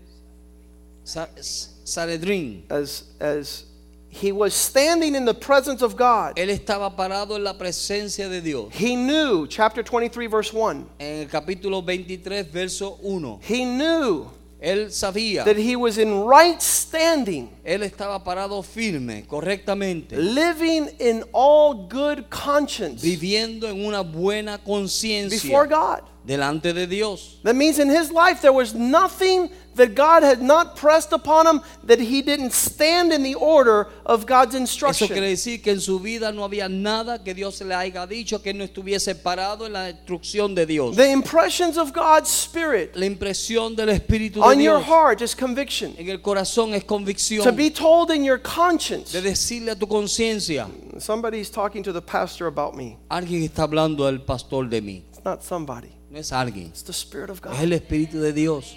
Sa- 1.04 1.30
Sanedrín 1.86 2.64
as, 2.70 3.04
as 3.20 3.67
he 4.22 4.32
was 4.32 4.54
standing 4.54 5.16
in 5.16 5.26
the 5.26 5.34
presence 5.34 5.82
of 5.82 5.96
God, 5.96 6.36
él 6.36 6.50
estaba 6.50 6.96
parado 6.96 7.36
en 7.36 7.44
la 7.44 7.54
presencia 7.54 8.30
de 8.30 8.42
Dios. 8.42 8.74
He 8.74 8.96
knew, 8.96 9.48
chapter 9.48 9.84
23, 9.84 10.28
verse 10.28 10.52
1, 10.52 10.90
en 11.00 11.22
el 11.22 11.28
capítulo 11.28 11.86
23 11.86 12.44
verso 12.44 12.98
1 13.02 13.40
he 13.42 13.66
knew 13.66 14.30
él 14.60 14.92
sabía 14.92 15.46
that 15.46 15.58
he 15.58 15.76
was 15.76 15.98
in 15.98 16.26
right 16.26 16.62
standing, 16.62 17.50
él 17.64 17.84
estaba 17.84 18.24
parado 18.24 18.64
firme 18.64 19.26
correctamente 19.28 20.18
living 20.18 20.90
in 21.00 21.24
all 21.32 21.88
good 21.88 22.28
conscience 22.30 23.02
viviendo 23.02 23.68
en 23.70 23.86
una 23.86 24.02
buena 24.02 24.58
conciencia 24.58 25.30
before 25.30 25.68
God. 25.68 26.02
Delante 26.28 26.74
de 26.74 26.86
Dios 26.86 27.40
That 27.44 27.56
means 27.56 27.80
in 27.80 27.90
his 27.90 28.12
life 28.12 28.42
there 28.42 28.52
was 28.54 28.74
nothing 28.76 29.50
that 29.76 29.94
God 29.96 30.24
had 30.24 30.42
not 30.42 30.76
pressed 30.76 31.14
upon 31.14 31.46
him 31.46 31.62
that 31.86 32.00
he 32.00 32.22
didn't 32.24 32.52
stand 32.52 33.14
in 33.14 33.22
the 33.24 33.36
order 33.36 33.88
of 34.06 34.26
God's 34.26 34.56
Eso 34.56 34.62
instruction. 34.62 35.08
quiere 35.08 35.30
decir 35.30 35.62
que 35.62 35.72
en 35.72 35.80
su 35.80 36.00
vida 36.00 36.32
no 36.34 36.44
había 36.44 36.68
nada 36.68 37.24
que 37.24 37.34
Dios 37.36 37.62
le 37.62 37.76
haya 37.76 38.06
dicho 38.08 38.42
que 38.42 38.54
no 38.56 38.64
estuviese 38.64 39.14
parado 39.16 39.68
en 39.68 39.74
la 39.74 39.92
instrucción 39.92 40.56
de 40.56 40.66
Dios. 40.66 40.96
The 40.96 41.12
impressions 41.12 41.78
of 41.78 41.94
God's 41.94 42.30
Spirit 42.32 42.96
La 42.96 43.06
impresión 43.06 43.76
del 43.76 43.90
Espíritu 43.90 44.40
de 44.40 44.42
on 44.48 44.60
your 44.60 44.80
Dios 44.80 44.88
heart 44.88 45.22
is 45.22 45.36
conviction. 45.36 45.94
en 45.98 46.10
el 46.10 46.22
corazón 46.22 46.74
es 46.74 46.82
To 46.82 46.88
convicción 46.88 47.56
be 47.56 47.70
told 47.70 48.10
in 48.12 48.24
your 48.26 48.40
conscience. 48.40 49.12
de 49.14 49.22
decirle 49.22 49.72
a 49.72 49.76
tu 49.76 49.86
conciencia, 49.86 50.68
Somebody's 51.00 51.52
talking 51.52 51.84
to 51.84 51.94
the 51.94 52.02
pastor 52.02 52.48
about 52.48 52.76
me. 52.76 52.98
alguien 53.10 53.44
está 53.44 53.64
hablando 53.64 54.06
del 54.08 54.22
pastor 54.22 54.68
de 54.68 54.82
mí. 54.82 55.04
Not 55.28 55.44
somebody. 55.44 55.92
No 56.10 56.20
es 56.20 56.32
alguien, 56.32 56.70
It's 56.70 56.84
the 56.84 56.94
Spirit 56.94 57.30
of 57.30 57.38
es 57.38 57.42
God 57.42 57.62
el 57.62 57.74
Espíritu 57.74 58.22
de 58.22 58.32
Dios 58.32 58.74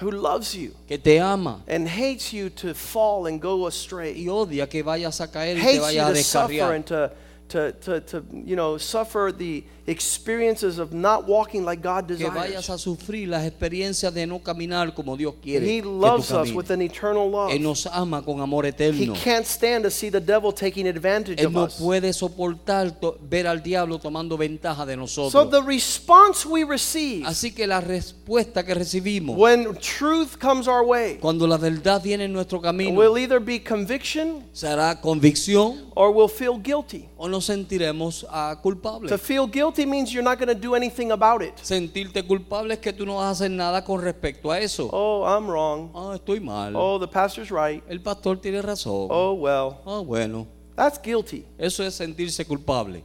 who 0.00 0.12
loves 0.12 0.54
you 0.54 0.72
que 0.86 0.96
te 0.96 1.18
ama 1.18 1.60
and 1.66 1.88
hates 1.88 2.32
you 2.32 2.50
to 2.50 2.72
fall 2.72 3.26
and 3.26 3.40
go 3.40 3.66
astray. 3.66 4.12
y 4.12 4.28
odia 4.28 4.68
que 4.70 4.84
vayas 4.84 5.20
a 5.20 5.26
caer 5.26 5.56
y 5.56 5.60
te 5.60 5.66
Hates 5.66 5.74
you 5.74 5.82
vayas 5.82 6.10
a 6.10 6.14
to 6.14 6.22
suffer 6.22 6.72
and 6.72 6.86
to, 6.86 7.10
to, 7.48 7.72
to, 7.72 8.00
to, 8.00 8.24
you 8.32 8.54
know, 8.54 8.76
suffer 8.78 9.32
the 9.36 9.64
experiences 9.86 10.78
of 10.78 10.92
not 10.92 11.26
walking 11.28 11.64
like 11.64 11.80
God 11.82 12.06
Que 12.08 12.28
vayas 12.28 12.62
desires. 12.66 12.70
a 12.70 12.78
sufrir 12.78 13.28
las 13.28 13.44
experiencias 13.44 14.12
de 14.12 14.26
no 14.26 14.38
caminar 14.40 14.94
como 14.94 15.16
Dios 15.16 15.34
quiere 15.42 15.66
He 15.66 15.82
loves 15.82 16.30
us 16.32 16.52
with 16.52 16.70
an 16.70 16.82
eternal 16.82 17.30
love. 17.30 17.50
Él 17.52 17.62
nos 17.62 17.86
ama 17.86 18.22
con 18.24 18.40
amor 18.40 18.64
He 18.64 18.70
eterno. 18.70 19.14
can't 19.22 19.46
stand 19.46 19.84
to 19.84 19.90
see 19.90 20.10
the 20.10 20.20
devil 20.20 20.52
taking 20.52 20.86
advantage 20.86 21.38
Él 21.40 21.46
of 21.46 21.52
no 21.52 21.62
us. 21.64 21.74
puede 21.74 22.12
soportar 22.12 22.90
to- 23.00 23.18
ver 23.22 23.46
al 23.46 23.62
diablo 23.62 23.98
tomando 23.98 24.36
ventaja 24.36 24.84
de 24.86 24.94
So 24.94 25.00
nosotros. 25.00 25.50
the 25.50 25.62
response 25.62 26.44
we 26.46 26.64
receive 26.64 27.24
Así 27.26 27.52
que 27.54 27.66
la 27.66 27.80
respuesta 27.80 28.64
que 28.64 28.74
recibimos 28.74 29.36
when 29.36 29.74
truth 29.76 30.36
comes 30.40 30.66
our 30.66 30.82
way 30.84 31.18
cuando 31.20 31.46
la 31.46 31.56
verdad 31.58 32.02
viene 32.02 32.24
en 32.24 32.32
nuestro 32.32 32.60
camino 32.60 32.98
will 32.98 33.16
either 33.18 33.38
be 33.40 33.62
conviction 33.62 34.44
será 34.52 35.00
convicción 35.00 35.90
or 35.94 36.10
we'll 36.10 36.28
feel 36.28 36.58
guilty. 36.60 37.08
o 37.16 37.28
nos 37.28 37.44
sentiremos 37.46 38.20
To 38.20 38.60
culpables. 38.62 39.20
feel 39.20 39.46
guilty 39.46 39.75
means 39.84 40.12
you're 40.12 40.22
not 40.22 40.38
going 40.38 40.48
to 40.48 40.54
do 40.54 40.74
anything 40.74 41.10
about 41.10 41.42
it. 41.42 41.54
Sentirte 41.60 42.24
culpable 42.26 42.72
es 42.72 42.78
que 42.78 42.92
tú 42.92 43.04
no 43.04 43.16
vas 43.16 43.26
a 43.26 43.30
hacer 43.32 43.50
nada 43.50 43.84
con 43.84 44.00
respecto 44.00 44.50
a 44.50 44.60
eso. 44.60 44.88
Oh, 44.92 45.26
I'm 45.26 45.46
wrong. 45.48 45.90
Ah, 45.94 46.14
estoy 46.14 46.40
mal. 46.40 46.74
Oh, 46.76 46.98
the 46.98 47.08
pastor's 47.08 47.50
right. 47.50 47.82
El 47.88 48.00
pastor 48.00 48.40
tiene 48.40 48.62
razón. 48.62 49.08
Oh, 49.10 49.34
well. 49.34 49.80
Ah, 49.84 50.00
bueno. 50.00 50.46
That's 50.76 50.98
guilty. 50.98 51.44
Eso 51.58 51.82
es 51.82 51.94
sentirse 51.94 52.46
culpable. 52.46 53.02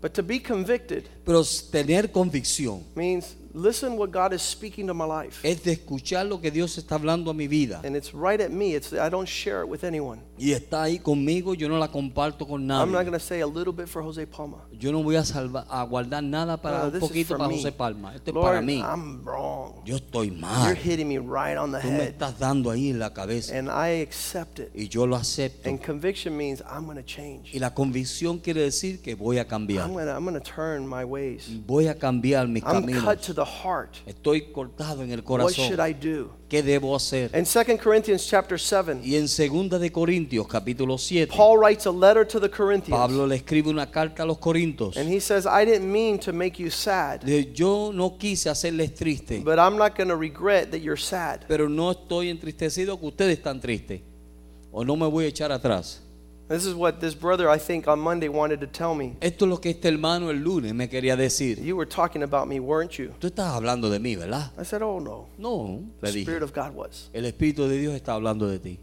But 0.00 0.14
to 0.14 0.22
be 0.22 0.40
convicted 0.40 1.08
Pero 1.24 1.42
tener 1.70 2.10
convicción 2.10 2.82
means 2.94 3.36
listen 3.54 3.98
what 3.98 4.10
God 4.10 4.32
is 4.32 4.40
speaking 4.40 4.86
to 4.86 4.94
my 4.94 5.04
life. 5.04 5.46
es 5.46 5.62
de 5.62 5.72
escuchar 5.72 6.24
lo 6.26 6.40
que 6.40 6.50
Dios 6.50 6.78
está 6.78 6.94
hablando 6.94 7.30
a 7.30 7.34
mi 7.34 7.46
vida. 7.46 7.80
And 7.84 7.94
it's 7.94 8.12
right 8.14 8.40
at 8.40 8.50
me. 8.50 8.74
It's 8.74 8.92
I 8.94 9.10
don't 9.10 9.28
share 9.28 9.62
it 9.62 9.68
with 9.68 9.84
anyone. 9.84 10.20
Y 10.38 10.52
está 10.52 10.82
ahí 10.84 10.98
conmigo, 10.98 11.54
yo 11.54 11.68
no 11.68 11.78
la 11.78 11.88
comparto 11.88 12.48
con 12.48 12.62
I'm 12.62 12.66
not 12.66 12.88
nadie. 12.88 13.04
going 13.04 13.12
to 13.12 13.20
say 13.24 13.40
a 13.42 13.46
little 13.46 13.72
bit 13.72 13.88
for 13.88 14.02
Jose 14.02 14.24
Palma. 14.26 14.56
Yo 14.72 14.90
no 14.90 15.02
voy 15.02 15.14
a, 15.16 15.22
salva- 15.24 15.66
a 15.68 15.84
guardar 15.84 16.24
nada 16.24 16.56
para 16.56 16.78
No, 16.78 16.94
un 16.94 16.98
poquito 17.00 17.36
para 17.36 17.48
me. 17.48 17.56
José 17.56 17.70
Palma. 17.72 18.14
Esto 18.16 18.30
es 18.30 18.36
para 18.44 18.60
mí. 18.62 18.80
I'm 18.80 19.22
wrong. 19.22 19.84
Yo 19.84 19.96
estoy 19.96 20.28
You're 20.30 20.40
mal. 20.40 20.74
hitting 20.74 21.06
me 21.08 21.18
right 21.18 21.56
on 21.58 21.70
the 21.72 21.78
Tú 21.78 21.88
me 21.88 21.98
head. 21.98 22.08
estás 22.08 22.38
dando 22.38 22.70
ahí 22.70 22.88
en 22.90 22.98
la 22.98 23.12
cabeza. 23.12 23.56
And 23.56 23.68
I 23.68 24.00
accept 24.00 24.58
it. 24.58 24.70
Y 24.74 24.88
yo 24.88 25.06
lo 25.06 25.14
acepto. 25.14 25.68
And 25.68 25.78
conviction 25.80 26.34
means 26.36 26.62
I'm 26.62 26.86
going 26.86 26.96
to 26.96 27.04
change. 27.04 27.54
Y 27.54 27.58
la 27.60 27.72
convicción 27.74 28.38
quiere 28.38 28.62
decir 28.62 29.00
que 29.02 29.14
voy 29.14 29.38
a 29.38 29.46
cambiar. 29.46 29.86
I'm 29.88 30.24
going 30.24 30.34
to 30.34 30.40
turn 30.40 30.88
my 30.88 31.04
ways. 31.12 31.48
Voy 31.66 31.86
a 31.86 31.94
cambiar 31.94 32.48
mis 32.48 32.62
I'm 32.64 32.82
caminos. 32.82 33.04
cut 33.04 33.20
to 33.22 33.34
the 33.34 33.44
heart. 33.44 33.98
Estoy 34.06 34.50
cortado 34.52 35.02
en 35.02 35.12
el 35.12 35.20
What 35.20 35.52
should 35.52 35.76
corazón. 35.76 35.80
I 35.80 35.92
do? 35.92 36.30
¿Qué 36.48 36.62
debo 36.62 36.94
hacer? 36.96 37.30
In 37.34 37.44
2 37.44 37.78
Corinthians 37.82 38.26
chapter 38.26 38.58
7, 38.58 39.00
Y 39.04 39.16
en 39.16 39.26
2 39.26 39.80
de 39.80 39.90
Corintios 39.90 40.46
capítulo 40.48 40.98
7, 40.98 41.32
Paul 41.34 41.58
writes 41.58 41.86
a 41.86 41.90
letter 41.90 42.26
to 42.26 42.40
the 42.40 42.48
Corinthians. 42.50 42.98
Pablo 42.98 43.26
le 43.26 43.36
escribe 43.36 43.68
una 43.70 43.90
carta 43.90 44.22
a 44.22 44.26
los 44.26 44.38
Corintios. 44.38 44.96
And 44.96 45.08
he 45.08 45.20
says, 45.20 45.46
I 45.46 45.64
didn't 45.64 45.90
mean 45.90 46.18
to 46.20 46.32
make 46.32 46.58
you 46.58 46.70
sad, 46.70 47.24
Yo 47.54 47.90
no 47.92 48.16
quise 48.18 48.48
hacerles 48.50 48.94
triste, 48.94 49.42
but 49.44 49.58
I'm 49.58 49.76
not 49.76 49.96
going 49.96 50.08
to 50.08 50.16
regret 50.16 50.70
that 50.72 50.80
you're 50.80 51.00
sad. 51.00 51.44
pero 51.48 51.68
no 51.68 51.90
estoy 51.92 52.28
entristecido 52.28 52.98
que 52.98 53.06
ustedes 53.08 53.38
están 53.38 53.60
tristes. 53.60 54.00
O 54.70 54.84
no 54.84 54.96
me 54.96 55.06
voy 55.06 55.26
a 55.26 55.28
echar 55.28 55.52
atrás. 55.52 56.02
This 56.52 56.66
is 56.66 56.74
what 56.74 57.00
this 57.00 57.14
brother, 57.14 57.48
I 57.48 57.56
think, 57.56 57.88
on 57.88 57.98
Monday 57.98 58.28
wanted 58.28 58.60
to 58.60 58.66
tell 58.66 58.94
me. 58.94 59.16
Esto 59.22 59.46
es 59.46 59.48
lo 59.48 59.56
que 59.56 59.70
este 59.70 59.88
hermano 59.88 60.28
el 60.28 60.36
lunes 60.36 60.74
me 60.74 60.86
quería 60.86 61.16
decir. 61.16 61.58
You 61.58 61.76
were 61.76 61.88
talking 61.88 62.22
about 62.22 62.46
me, 62.46 62.60
weren't 62.60 62.98
you? 62.98 63.14
Tú 63.18 63.28
estás 63.28 63.54
hablando 63.54 63.88
de 63.88 63.98
mí, 63.98 64.16
¿verdad? 64.16 64.50
I 64.60 64.64
said, 64.64 64.82
Oh, 64.82 64.98
no. 64.98 65.28
No, 65.38 65.80
The 66.02 66.08
le 66.08 66.12
dije. 66.12 66.22
Spirit 66.24 66.42
of 66.42 66.52
God 66.52 66.74
was. 66.74 67.08
El 67.14 67.24
Espíritu 67.24 67.66
de 67.66 67.78
Dios 67.78 67.94
está 67.94 68.12
hablando 68.12 68.46
de 68.48 68.58
ti. 68.58 68.78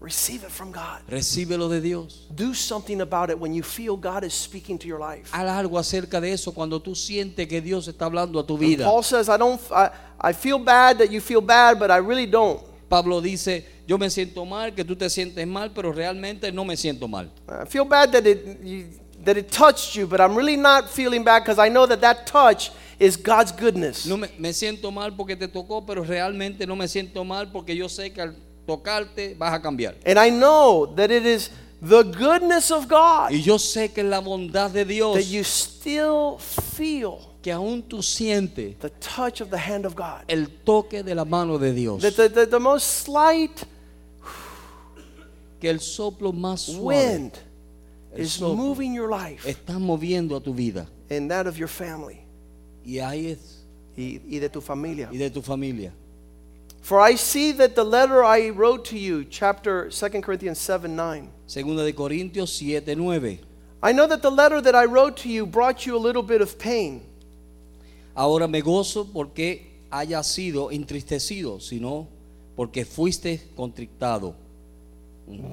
Receive 0.00 0.44
it 0.44 0.50
from 0.50 0.72
God. 0.72 1.02
Recíbelo 1.10 1.68
de 1.68 1.82
Dios. 1.82 2.26
Do 2.34 2.54
something 2.54 3.02
about 3.02 3.28
it 3.28 3.38
when 3.38 3.52
you 3.52 3.62
feel 3.62 3.98
God 3.98 4.24
is 4.24 4.32
speaking 4.32 4.78
to 4.78 4.88
your 4.88 4.98
life. 4.98 5.30
Haz 5.30 5.46
algo 5.46 5.78
acerca 5.78 6.22
de 6.22 6.32
eso 6.32 6.54
cuando 6.54 6.80
tú 6.80 6.94
sientes 6.94 7.46
que 7.46 7.60
Dios 7.60 7.86
está 7.86 8.06
hablando 8.06 8.40
a 8.40 8.46
tu 8.46 8.56
vida. 8.56 8.86
Paul 8.86 9.02
says, 9.02 9.28
I 9.28 9.36
don't, 9.36 9.60
I, 9.70 9.90
I 10.18 10.32
feel 10.32 10.58
bad 10.58 10.96
that 10.96 11.10
you 11.10 11.20
feel 11.20 11.42
bad, 11.42 11.78
but 11.78 11.90
I 11.90 11.98
really 11.98 12.24
don't. 12.24 12.69
Pablo 12.90 13.20
dice, 13.20 13.64
yo 13.86 13.96
me 13.96 14.10
siento 14.10 14.44
mal, 14.44 14.74
que 14.74 14.84
tú 14.84 14.96
te 14.96 15.08
sientes 15.08 15.46
mal, 15.46 15.70
pero 15.72 15.92
realmente 15.92 16.50
no 16.50 16.64
me 16.64 16.76
siento 16.76 17.06
mal. 17.06 17.30
I 17.48 17.64
feel 17.66 17.84
bad 17.84 18.10
that 18.10 18.26
it, 18.26 18.60
you, 18.64 18.86
that 19.24 19.36
it 19.36 19.48
touched 19.48 19.94
you, 19.94 20.08
but 20.08 20.20
I'm 20.20 20.34
really 20.34 20.56
not 20.56 20.90
feeling 20.90 21.22
bad 21.22 21.44
because 21.44 21.58
I 21.58 21.70
know 21.70 21.86
that 21.86 22.00
that 22.00 22.26
touch 22.26 22.72
is 22.98 23.16
God's 23.16 23.52
goodness. 23.52 24.06
No 24.06 24.16
me, 24.16 24.26
me 24.38 24.52
siento 24.52 24.90
mal 24.90 25.16
porque 25.16 25.36
te 25.36 25.46
tocó, 25.46 25.86
pero 25.86 26.02
realmente 26.02 26.66
no 26.66 26.74
me 26.74 26.88
siento 26.88 27.24
mal 27.24 27.52
porque 27.52 27.76
yo 27.76 27.88
sé 27.88 28.12
que 28.12 28.22
al 28.22 28.34
tocarte 28.66 29.36
vas 29.38 29.54
a 29.54 29.62
cambiar. 29.62 29.94
And 30.04 30.18
I 30.18 30.28
know 30.28 30.92
that 30.96 31.12
it 31.12 31.24
is 31.24 31.50
the 31.80 32.02
goodness 32.02 32.70
of 32.70 32.88
God 32.88 33.30
Y 33.30 33.40
yo 33.40 33.56
sé 33.58 33.92
que 33.92 34.02
es 34.02 34.06
la 34.06 34.20
bondad 34.20 34.70
de 34.70 34.84
Dios 34.84 35.14
that 35.14 35.24
you 35.24 35.42
still 35.44 36.38
feel 36.38 37.29
que 37.42 37.50
aún 37.52 37.82
tú 37.82 38.02
sientes 38.02 38.78
the 38.80 38.90
touch 39.00 39.40
of 39.40 39.50
the 39.50 39.56
hand 39.58 39.84
of 39.86 39.94
God. 39.94 40.24
el 40.28 40.46
toque 40.64 41.02
de 41.02 41.14
la 41.14 41.24
mano 41.24 41.58
de 41.58 41.72
Dios. 41.72 42.02
That 42.02 42.16
the, 42.16 42.28
the, 42.28 42.46
the 42.46 42.60
most 42.60 42.86
slight 43.04 43.64
Que 45.60 45.68
el 45.70 45.78
soplo 45.78 46.32
más 46.32 46.60
suave 46.60 46.80
wind 46.82 47.38
is 48.16 48.40
moving 48.40 48.94
your 48.94 49.08
life 49.10 49.44
está 49.46 49.78
moviendo 49.78 50.36
a 50.36 50.40
tu 50.40 50.52
vida. 50.54 50.86
and 51.10 51.30
that 51.30 51.46
of 51.46 51.58
your 51.58 51.68
family 51.68 52.20
Y 52.84 52.98
ahí 52.98 53.26
es. 53.32 53.58
y, 53.96 54.20
y 54.26 54.38
de 54.38 54.48
tu 54.48 54.60
familia. 54.62 55.08
Y 55.12 55.18
de 55.18 55.28
tu 55.30 55.42
familia. 55.42 55.92
For 56.80 56.98
I 56.98 57.14
see 57.16 57.52
that 57.52 57.74
the 57.74 57.84
letter 57.84 58.24
I 58.24 58.48
wrote 58.48 58.86
to 58.86 58.96
you, 58.98 59.24
chapter 59.24 59.90
2 59.90 60.22
Corinthians 60.22 60.58
7 60.58 60.96
9. 60.96 61.28
Segunda 61.46 61.84
de 61.84 61.92
Corintios 61.92 62.48
7, 62.48 62.94
9. 62.96 63.38
I 63.82 63.92
know 63.92 64.06
that 64.06 64.22
the 64.22 64.30
letter 64.30 64.62
that 64.62 64.74
I 64.74 64.86
wrote 64.86 65.18
to 65.18 65.28
you 65.28 65.44
brought 65.44 65.84
you 65.84 65.94
a 65.94 65.98
little 66.00 66.22
bit 66.22 66.40
of 66.40 66.58
pain. 66.58 67.02
Ahora 68.20 68.46
me 68.46 68.60
gozo 68.60 69.06
porque 69.06 69.80
haya 69.90 70.22
sido 70.22 70.70
entristecido, 70.70 71.58
sino 71.58 72.06
porque 72.54 72.84
fuiste 72.84 73.48
contrictado. 73.56 74.34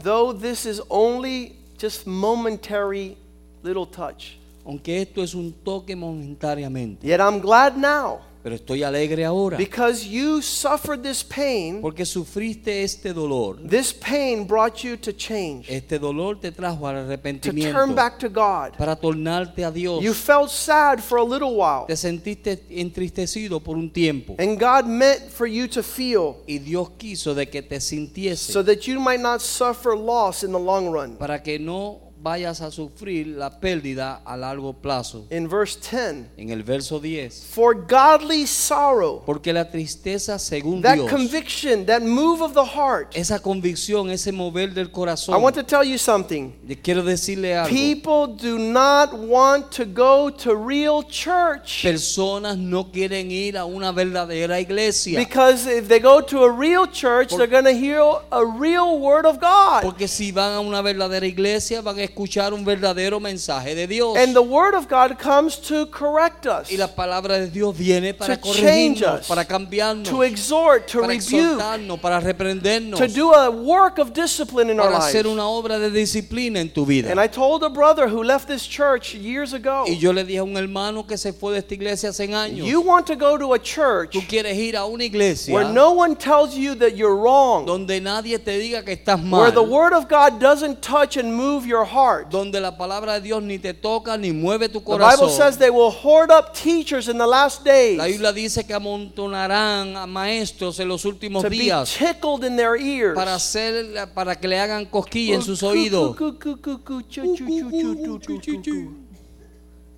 Though 0.04 0.38
this 0.38 0.66
is 0.66 0.82
only 0.90 1.56
just 1.80 2.06
momentary 2.06 3.16
little 3.64 3.86
touch. 3.86 4.38
Aunque 4.66 5.02
esto 5.02 5.24
es 5.24 5.34
un 5.34 5.54
toque 5.64 5.96
momentáneamente. 5.96 7.08
Yet 7.08 7.22
I'm 7.22 7.40
glad 7.40 7.78
now 7.78 8.20
Pero 8.48 8.56
estoy 8.56 8.82
alegre 8.82 9.26
ahora. 9.26 9.58
because 9.58 10.08
you 10.08 10.42
suffered 10.42 11.02
this 11.04 11.22
pain. 11.22 11.82
Porque 11.82 12.06
sufriste 12.06 12.82
este 12.82 13.14
dolor. 13.14 13.58
This 13.68 13.92
pain 13.92 14.48
brought 14.48 14.86
you 14.86 14.96
to 14.96 15.12
change, 15.12 15.66
Este 15.70 16.00
dolor 16.00 16.40
te 16.40 16.54
trajo 16.54 16.88
al 16.88 16.96
to 16.96 17.02
arrepentimiento. 17.02 17.78
turn 17.78 17.94
back 17.94 18.18
to 18.18 18.30
God. 18.30 18.78
Para 18.78 18.96
tornarte 18.96 19.66
a 19.66 19.70
Dios. 19.72 20.02
You 20.02 20.14
felt 20.14 20.50
sad 20.50 21.02
for 21.02 21.18
a 21.18 21.26
little 21.26 21.58
while, 21.58 21.88
Te 21.88 21.98
sentiste 21.98 22.64
entristecido 22.70 23.62
por 23.62 23.76
un 23.76 23.90
tiempo. 23.92 24.38
and 24.40 24.58
God 24.58 24.86
meant 24.86 25.30
for 25.30 25.46
you 25.46 25.68
to 25.68 25.84
feel 25.84 26.38
Y 26.48 26.60
Dios 26.60 26.92
quiso 26.98 27.34
de 27.36 27.48
que 27.50 27.62
te 27.62 27.82
sintiese. 27.82 28.54
so 28.54 28.64
that 28.64 28.88
you 28.88 28.98
might 28.98 29.20
not 29.20 29.42
suffer 29.42 29.94
loss 29.94 30.44
in 30.46 30.54
the 30.54 30.58
long 30.60 30.90
run. 30.90 31.18
para 31.18 31.44
que 31.44 31.60
no 31.60 32.07
vayas 32.28 32.60
a 32.60 32.72
sufrir 32.72 33.26
la 33.28 33.50
pérdida 33.50 34.22
a 34.26 34.36
largo 34.36 34.74
plazo. 34.74 35.26
In 35.30 35.48
verse 35.48 35.78
10, 35.80 36.28
En 36.36 36.50
el 36.50 36.62
verso 36.62 37.00
10. 37.00 37.46
for 37.54 37.74
godly 37.74 38.46
sorrow, 38.46 39.24
Porque 39.26 39.54
la 39.54 39.70
tristeza 39.70 40.38
según 40.38 40.82
that 40.82 40.96
Dios, 40.96 41.10
conviction, 41.10 41.86
that 41.86 42.02
move 42.02 42.42
of 42.42 42.54
the 42.54 42.66
heart. 42.66 43.16
esa 43.16 43.40
convicción, 43.40 44.10
ese 44.10 44.34
mover 44.34 44.74
del 44.74 44.92
corazón, 44.92 45.36
I 45.36 45.42
want 45.42 45.56
to 45.56 45.64
tell 45.64 45.86
you 45.86 45.98
something. 45.98 46.52
quiero 46.84 47.02
decirle 47.02 47.56
algo. 47.56 47.70
People 47.70 48.36
do 48.36 48.60
not 48.60 49.14
want 49.14 49.72
to 49.72 49.86
go 49.86 50.30
to 50.30 50.54
real 50.54 51.04
church. 51.04 51.82
Personas 51.84 52.58
no 52.58 52.92
quieren 52.92 53.32
ir 53.32 53.58
a 53.58 53.64
una 53.66 53.94
verdadera 53.94 54.60
iglesia. 54.60 55.18
Because 55.18 55.66
if 55.66 55.88
they 55.88 56.00
go 56.00 56.22
to 56.22 56.44
a 56.44 56.52
real 56.52 56.88
church, 56.88 57.30
they're 57.30 57.48
going 57.48 57.64
to 57.64 57.74
hear 57.74 58.02
a 58.32 58.46
real 58.46 59.00
word 59.00 59.26
of 59.26 59.40
God. 59.40 59.82
Porque 59.84 60.10
si 60.10 60.34
van 60.34 60.54
a 60.54 60.60
una 60.60 60.82
verdadera 60.82 61.26
iglesia 61.26 61.82
van 61.82 62.00
a 62.00 62.04
escuchar 62.18 62.52
un 62.54 62.66
verdadero 62.66 63.20
mensaje 63.20 63.76
de 63.76 63.86
Dios. 63.86 64.18
And 64.18 64.34
the 64.34 64.42
word 64.42 64.74
of 64.74 64.88
God 64.90 65.18
comes 65.20 65.58
to 65.62 65.86
correct 65.92 66.46
us, 66.48 66.72
y 66.72 66.78
la 66.78 66.88
palabra 66.88 67.38
de 67.38 67.48
Dios 67.48 67.78
viene 67.78 68.14
para 68.14 68.38
corregirnos, 68.42 69.22
us, 69.22 69.28
para 69.28 69.46
cambiarnos, 69.46 70.10
to 70.10 70.24
exhort, 70.24 70.88
to 70.88 71.02
para 71.02 71.14
rebuke, 71.14 72.02
para 72.02 72.20
reprendernos, 72.20 73.00
to 73.00 73.08
do 73.08 73.32
a 73.34 73.50
work 73.52 74.00
of 74.00 74.14
discipline 74.14 74.70
in 74.72 74.80
our 74.80 74.88
para 74.88 75.00
lives. 75.00 75.14
hacer 75.16 75.28
una 75.28 75.48
obra 75.48 75.78
de 75.78 75.92
disciplina 75.92 76.60
en 76.60 76.70
tu 76.70 76.86
vida. 76.86 77.12
And 77.12 77.20
I 77.20 77.28
told 77.28 77.64
a 77.64 77.70
brother 77.70 78.08
who 78.08 78.24
left 78.24 78.48
this 78.48 78.66
church 78.68 79.14
years 79.14 79.54
ago, 79.54 79.86
Y 79.88 79.98
yo 79.98 80.12
le 80.12 80.24
dije 80.24 80.40
a 80.40 80.44
un 80.44 80.58
hermano 80.58 81.06
que 81.06 81.18
se 81.18 81.34
fue 81.34 81.54
de 81.54 81.60
esta 81.60 81.76
iglesia 81.76 82.10
hace 82.10 82.28
años. 82.34 82.66
you 82.68 82.82
want 82.82 83.06
to 83.06 83.16
go 83.16 83.38
to 83.38 83.54
a 83.54 83.60
church 83.60 84.12
Tú 84.14 84.22
quieres 84.28 84.58
ir 84.58 84.76
a 84.76 84.86
una 84.86 85.04
iglesia 85.04 85.54
where 85.54 85.70
no 85.70 85.92
one 85.92 86.16
tells 86.16 86.56
you 86.56 86.74
that 86.76 86.96
you're 86.96 87.16
wrong, 87.16 87.66
donde 87.66 88.02
nadie 88.02 88.40
te 88.40 88.58
diga 88.58 88.84
que 88.84 88.94
estás 88.94 89.20
where 89.20 89.52
mal. 89.52 89.52
the 89.52 89.62
word 89.62 89.94
of 89.94 90.08
God 90.10 90.40
doesn't 90.40 90.82
touch 90.82 91.16
and 91.18 91.34
move 91.36 91.66
your 91.68 91.86
heart. 91.86 92.07
Donde 92.30 92.60
la 92.60 92.78
palabra 92.78 93.14
de 93.16 93.22
Dios 93.22 93.42
ni 93.44 93.60
te 93.60 93.74
toca 93.74 94.18
ni 94.18 94.32
mueve 94.32 94.70
tu 94.70 94.80
The 94.80 94.86
Bible 94.86 94.98
corazón. 95.00 95.30
says 95.32 95.58
they 95.58 95.70
will 95.70 95.92
hoard 95.92 96.32
up 96.32 96.54
teachers 96.54 97.08
in 97.08 97.18
the 97.18 97.26
last 97.28 97.64
days 97.64 97.98
La 97.98 98.06
Biblia 98.06 98.32
dice 98.34 98.66
que 98.66 98.74
amontonarán 98.74 99.96
a 99.98 100.06
maestros 100.08 100.80
en 100.80 100.88
los 100.88 101.06
últimos 101.06 101.44
to 101.44 101.50
be 101.50 101.58
días 101.58 101.96
tickled 101.98 102.44
in 102.44 102.56
their 102.56 102.76
ears. 102.76 103.16
para 103.16 103.36
hacer 103.36 104.10
para 104.14 104.36
que 104.36 104.48
le 104.48 104.58
hagan 104.60 104.86
cosquilla 104.86 105.36
en 105.36 105.42
sus 105.42 105.62
oídos. 105.64 106.16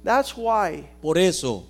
That's 0.04 0.36
why 0.38 0.90
Por 1.02 1.18
eso 1.18 1.66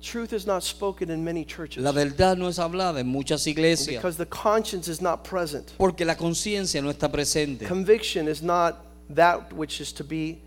truth 0.00 0.32
is 0.32 0.46
not 0.46 0.62
spoken 0.62 1.10
in 1.10 1.22
many 1.24 1.44
churches. 1.44 1.82
la 1.82 1.92
verdad 1.92 2.36
no 2.36 2.48
es 2.48 2.58
hablada 2.58 3.00
en 3.00 3.08
muchas 3.08 3.46
iglesias 3.46 3.96
Because 4.02 4.16
the 4.16 4.26
conscience 4.26 4.88
is 4.88 5.00
not 5.02 5.24
present. 5.28 5.72
porque 5.76 6.04
la 6.04 6.16
conciencia 6.16 6.80
no 6.80 6.90
está 6.90 7.10
presente. 7.10 7.66
Conviction 7.66 8.28
is 8.28 8.42
not 8.42 8.76
that 9.14 9.52
which 9.52 9.80
is 9.80 9.92
to 9.94 10.04
be 10.04 10.40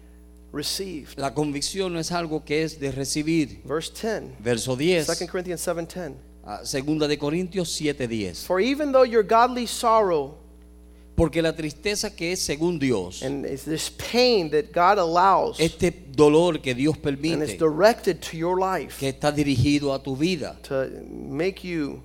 received. 0.51 1.17
La 1.17 1.33
convicción 1.33 1.93
no 1.93 1.99
es 1.99 2.11
algo 2.11 2.43
que 2.45 2.63
es 2.63 2.79
de 2.79 2.91
recibir. 2.91 3.61
Verse 3.65 3.91
10, 3.91 4.37
Verso 4.39 4.75
2 4.75 4.77
10, 4.77 5.27
Corinthians 5.29 5.61
7:10. 5.67 6.13
ah, 6.45 6.59
segunda 6.63 7.07
de 7.07 7.17
Corintios 7.17 7.69
7:10. 7.69 8.45
For 8.45 8.59
even 8.59 8.91
though 8.91 9.05
your 9.05 9.23
godly 9.23 9.67
sorrow 9.67 10.37
Porque 11.15 11.43
la 11.43 11.53
tristeza 11.53 12.09
que 12.15 12.31
es 12.31 12.39
según 12.39 12.79
Dios, 12.79 13.21
and 13.21 13.45
it's 13.45 13.65
this 13.65 13.91
pain 13.91 14.49
that 14.49 14.71
God 14.73 14.97
allows 14.97 15.59
este 15.59 15.91
dolor 16.11 16.59
que 16.59 16.73
Dios 16.73 16.95
and 16.95 17.05
it's 17.05 17.21
permite, 17.21 17.59
directed 17.59 18.19
to 18.19 18.35
your 18.35 18.57
life 18.57 18.97
que 18.99 19.09
está 19.09 19.31
dirigido 19.31 19.93
a 19.93 20.01
tu 20.01 20.15
vida, 20.15 20.57
to 20.63 20.87
make 21.07 21.63
you 21.63 22.01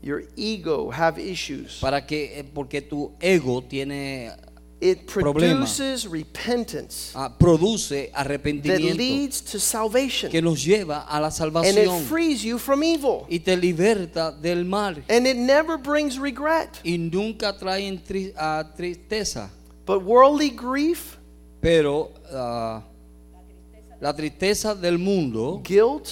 your 0.00 0.22
ego 0.34 0.90
have 0.90 1.18
issues. 1.18 1.78
para 1.78 2.06
que 2.06 2.38
eh, 2.38 2.44
porque 2.44 2.80
tu 2.80 3.12
ego 3.20 3.62
tiene 3.62 4.32
it 4.80 5.06
produces 5.06 6.06
repentance 6.06 7.12
ah, 7.14 7.28
produce 7.28 7.88
that 7.88 8.80
leads 8.96 9.40
to 9.40 9.58
salvation. 9.58 10.30
que 10.30 10.40
nos 10.40 10.64
lleva 10.64 11.04
a 11.08 11.20
la 11.20 11.28
And 11.28 11.76
it 11.78 11.90
frees 12.08 12.44
you 12.44 12.58
from 12.58 12.82
evil. 12.84 13.26
y 13.28 13.38
te 13.40 13.56
liberta 13.56 14.30
del 14.30 14.64
mal 14.64 15.02
And 15.08 15.26
it 15.26 15.36
never 15.36 15.78
brings 15.78 16.18
regret. 16.18 16.80
y 16.84 16.96
nunca 16.98 17.56
traen 17.58 17.98
tri- 18.04 18.32
ah, 18.36 18.64
tristeza. 18.76 19.50
But 19.84 20.02
worldly 20.04 20.50
grief, 20.50 21.16
Pero 21.60 22.12
ah, 22.32 22.84
la 24.00 24.14
tristeza 24.14 24.74
del 24.74 24.98
mundo, 24.98 25.60
guilt, 25.64 26.08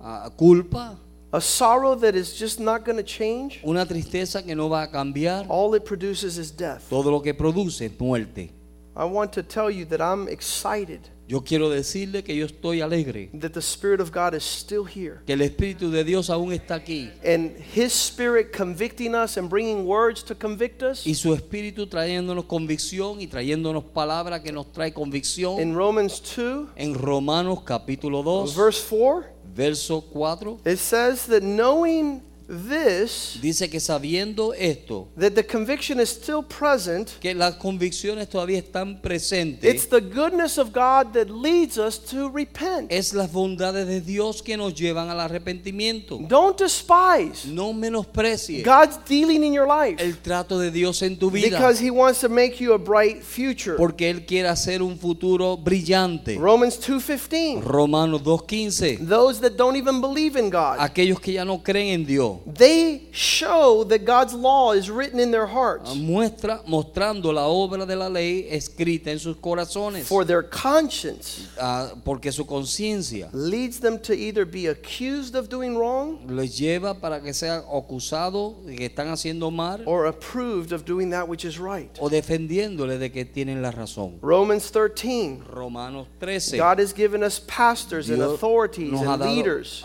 ah, 0.00 0.30
culpa, 0.36 0.98
a 1.32 1.40
sorrow 1.40 1.94
that 1.96 2.14
is 2.14 2.38
just 2.38 2.60
not 2.60 2.84
going 2.84 2.96
to 2.96 3.02
change, 3.02 3.60
una 3.64 3.84
tristeza 3.84 4.44
que 4.44 4.54
no 4.54 4.68
va 4.68 4.82
a 4.82 4.90
cambiar, 4.90 5.46
all 5.48 5.74
it 5.74 5.84
produces 5.84 6.38
is 6.38 6.50
death. 6.50 6.88
todo 6.88 7.10
lo 7.10 7.20
que 7.20 7.34
produce 7.34 7.82
es 7.86 7.92
muerte. 8.00 8.52
I 8.96 9.04
want 9.04 9.32
to 9.34 9.42
tell 9.42 9.70
you 9.70 9.84
that 9.86 10.00
I'm 10.00 10.26
excited 10.28 11.00
Yo 11.28 11.40
quiero 11.42 11.68
decirle 11.68 12.22
que 12.22 12.36
yo 12.36 12.46
estoy 12.46 12.80
alegre, 12.80 13.28
that 13.40 13.52
the 13.52 13.60
Spirit 13.60 14.00
of 14.00 14.12
God 14.12 14.32
is 14.34 14.44
still 14.44 14.84
here. 14.84 15.22
que 15.26 15.34
el 15.34 15.40
Espíritu 15.42 15.90
de 15.90 16.04
Dios 16.04 16.30
aún 16.30 16.52
está 16.52 16.76
aquí 16.76 17.10
And 17.24 17.56
His 17.74 17.92
Spirit 17.92 18.52
convicting 18.56 19.14
us 19.16 19.36
and 19.36 19.50
bringing 19.50 19.84
words 19.86 20.22
to 20.22 20.36
convict 20.36 20.82
us. 20.84 21.04
y 21.04 21.14
su 21.14 21.34
Espíritu 21.34 21.88
trayéndonos 21.88 22.44
convicción 22.44 23.20
y 23.20 23.26
trayéndonos 23.26 23.82
palabra 23.92 24.40
que 24.40 24.52
nos 24.52 24.70
trae 24.72 24.92
convicción. 24.94 25.60
In 25.60 25.74
Romans 25.74 26.22
2, 26.22 26.68
En 26.76 26.94
Romanos 26.94 27.62
capítulo 27.64 28.22
2, 28.22 28.54
verse 28.56 28.82
4, 28.88 29.35
verso 29.56 30.02
4, 30.02 30.58
it 30.66 30.76
says 30.78 31.24
that 31.26 31.42
knowing 31.42 32.20
this, 32.48 33.38
dice 33.40 33.68
que 33.68 33.80
sabiendo 33.80 34.52
esto, 34.54 35.08
that 35.18 35.32
the 35.34 35.44
conviction 35.44 36.00
is 36.00 36.08
still 36.08 36.42
present, 36.42 37.18
que 37.20 37.34
las 37.34 37.56
convicciones 37.56 38.28
todavía 38.28 38.58
están 38.58 38.92
it's 38.92 39.00
presentes, 39.02 39.88
the 39.88 40.00
goodness 40.00 40.58
of 40.58 40.72
God 40.72 41.12
that 41.12 41.28
leads 41.28 41.78
us 41.78 41.98
to 41.98 42.28
repent. 42.30 42.90
es 42.90 43.12
las 43.14 43.32
bondades 43.32 43.86
de 43.86 44.00
Dios 44.00 44.42
que 44.42 44.56
nos 44.56 44.74
llevan 44.74 45.08
al 45.10 45.20
arrepentimiento. 45.20 46.18
Don't 46.28 46.58
despise 46.58 47.46
No 47.46 47.72
menosprecie 47.72 48.62
God's 48.62 48.98
dealing 49.08 49.42
in 49.42 49.52
your 49.52 49.66
life 49.66 50.02
el 50.02 50.16
trato 50.18 50.58
de 50.58 50.70
Dios 50.70 51.02
en 51.02 51.16
tu 51.16 51.30
vida, 51.30 51.58
because 51.58 51.80
He 51.80 51.90
wants 51.90 52.20
to 52.20 52.28
make 52.28 52.60
you 52.62 52.72
a 52.72 52.78
bright 52.78 53.22
future. 53.22 53.76
porque 53.76 54.08
Él 54.10 54.24
quiere 54.26 54.48
hacer 54.48 54.82
un 54.82 54.98
futuro 54.98 55.56
brillante. 55.56 56.36
Romans 56.38 56.78
2:15. 56.78 57.62
Romanos 57.62 58.22
2.15, 58.22 59.06
Those 59.06 59.40
that 59.40 59.56
don't 59.56 59.76
even 59.76 60.00
believe 60.00 60.36
in 60.38 60.50
God, 60.50 60.76
aquellos 60.78 61.20
que 61.20 61.32
ya 61.32 61.44
no 61.44 61.62
creen 61.62 62.00
en 62.00 62.06
Dios, 62.06 62.35
they 62.46 63.08
show 63.12 63.84
that 63.84 64.04
God's 64.04 64.32
law 64.34 64.72
is 64.72 64.90
written 64.90 65.18
in 65.20 65.30
their 65.30 65.46
hearts. 65.46 65.94
muestra 65.94 66.62
mostrando 66.66 67.32
la 67.32 67.46
obra 67.46 67.86
de 67.86 67.96
la 67.96 68.08
ley 68.08 68.46
escrita 68.50 69.10
en 69.10 69.18
sus 69.18 69.36
corazones, 69.36 70.04
For 70.06 70.24
their 70.24 70.42
conscience 70.42 71.48
Ah, 71.60 71.92
porque 72.04 72.32
su 72.32 72.44
conciencia 72.46 73.28
leads 73.32 73.80
them 73.80 73.98
to 73.98 74.12
either 74.14 74.44
be 74.44 74.66
accused 74.68 75.34
of 75.34 75.48
doing 75.48 75.76
wrong 75.76 76.18
les 76.28 76.58
lleva 76.58 76.94
para 77.00 77.20
que 77.20 77.32
sean 77.32 77.62
acusados 77.72 78.54
de 78.64 78.76
que 78.76 78.86
están 78.86 79.08
haciendo 79.08 79.50
mal 79.50 79.82
or 79.86 80.06
approved 80.06 80.72
of 80.72 80.84
doing 80.84 81.10
that 81.10 81.26
which 81.28 81.44
is 81.44 81.58
right. 81.58 81.90
o 82.00 82.08
defendiéndole 82.08 82.98
de 82.98 83.10
que 83.10 83.24
tienen 83.24 83.62
la 83.62 83.70
razón. 83.70 84.18
Romans 84.20 84.70
13. 84.70 85.42
Romanos 85.52 86.06
13. 86.20 86.58
God 86.58 86.78
has 86.80 86.92
given 86.92 87.22
us 87.22 87.40
pastors 87.46 88.08
and 88.08 88.18
Dios 88.18 88.34
authorities 88.34 88.92
nos 88.92 89.04
ha 89.06 89.14
and 89.14 89.22
leaders. 89.24 89.82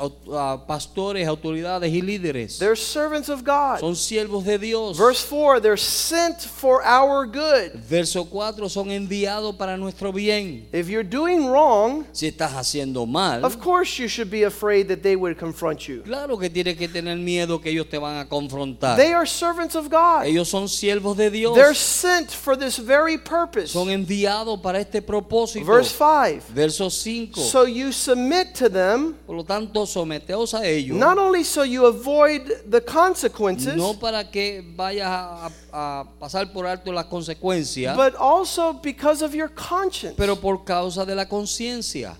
pastores, 0.67 1.27
autoridades 1.27 1.91
y 1.91 2.01
líderes. 2.01 2.40
They're 2.59 2.75
servants 2.75 3.29
of 3.29 3.43
God. 3.43 3.79
Son 3.79 3.95
siervos 3.95 4.43
de 4.45 4.57
Dios. 4.57 4.97
Verse 4.97 5.23
4 5.23 5.59
they're 5.59 5.77
sent 5.77 6.41
for 6.41 6.81
our 6.83 7.25
good. 7.25 7.73
Verso 7.75 8.23
4 8.25 8.69
son 8.69 8.91
enviados 8.91 9.55
para 9.57 9.77
nuestro 9.77 10.11
bien. 10.11 10.67
If 10.71 10.87
you're 10.89 11.03
doing 11.07 11.47
wrong, 11.47 12.05
Si 12.13 12.27
estás 12.27 12.53
haciendo 12.53 13.05
mal, 13.05 13.43
of 13.43 13.59
course 13.59 13.99
you 13.99 14.07
should 14.07 14.29
be 14.29 14.43
afraid 14.43 14.87
that 14.87 15.01
they 15.01 15.15
would 15.15 15.37
confront 15.37 15.87
you. 15.87 16.01
claro 16.03 16.37
que 16.37 16.49
tienes 16.49 16.77
que 16.77 16.87
tener 16.87 17.17
miedo 17.17 17.61
que 17.61 17.71
ellos 17.71 17.89
te 17.89 17.97
van 17.97 18.17
a 18.19 18.25
confrontar. 18.25 18.95
They 18.97 19.13
are 19.13 19.25
servants 19.25 19.75
of 19.75 19.89
God. 19.89 20.25
Ellos 20.25 20.49
son 20.49 20.67
siervos 20.67 21.17
de 21.17 21.29
Dios. 21.29 21.55
They're 21.55 21.75
sent 21.75 22.31
for 22.31 22.55
this 22.55 22.77
very 22.77 23.17
purpose. 23.17 23.71
Son 23.71 23.89
enviados 23.89 24.59
para 24.61 24.79
este 24.79 25.01
propósito. 25.01 25.65
Verse 25.65 25.91
5 25.91 26.43
Verso 26.53 26.89
5. 26.89 27.35
So 27.41 27.65
you 27.65 27.91
submit 27.91 28.55
to 28.55 28.69
them, 28.69 29.15
Por 29.25 29.35
lo 29.35 29.43
tanto, 29.43 29.85
someteos 29.85 30.53
a 30.53 30.65
ellos. 30.65 30.97
not 30.97 31.17
only 31.17 31.43
so 31.43 31.63
you 31.63 31.85
avoid 31.85 32.30
the 32.39 32.81
consequences, 32.81 33.75
No 33.75 33.93
para 33.93 34.23
que 34.29 34.61
vayas 34.75 35.07
a- 35.07 35.51
a 35.73 36.05
pasar 36.19 36.51
por 36.53 36.65
alto 36.65 36.91
las 36.91 37.05
consecuencias, 37.05 37.95
but 37.95 38.15
also 38.15 38.73
because 38.73 39.21
of 39.21 39.33
your 39.33 39.49
conscience. 39.49 40.15
pero 40.17 40.35
por 40.35 40.63
causa 40.63 41.05
de 41.05 41.15
la 41.15 41.25
conciencia. 41.25 42.15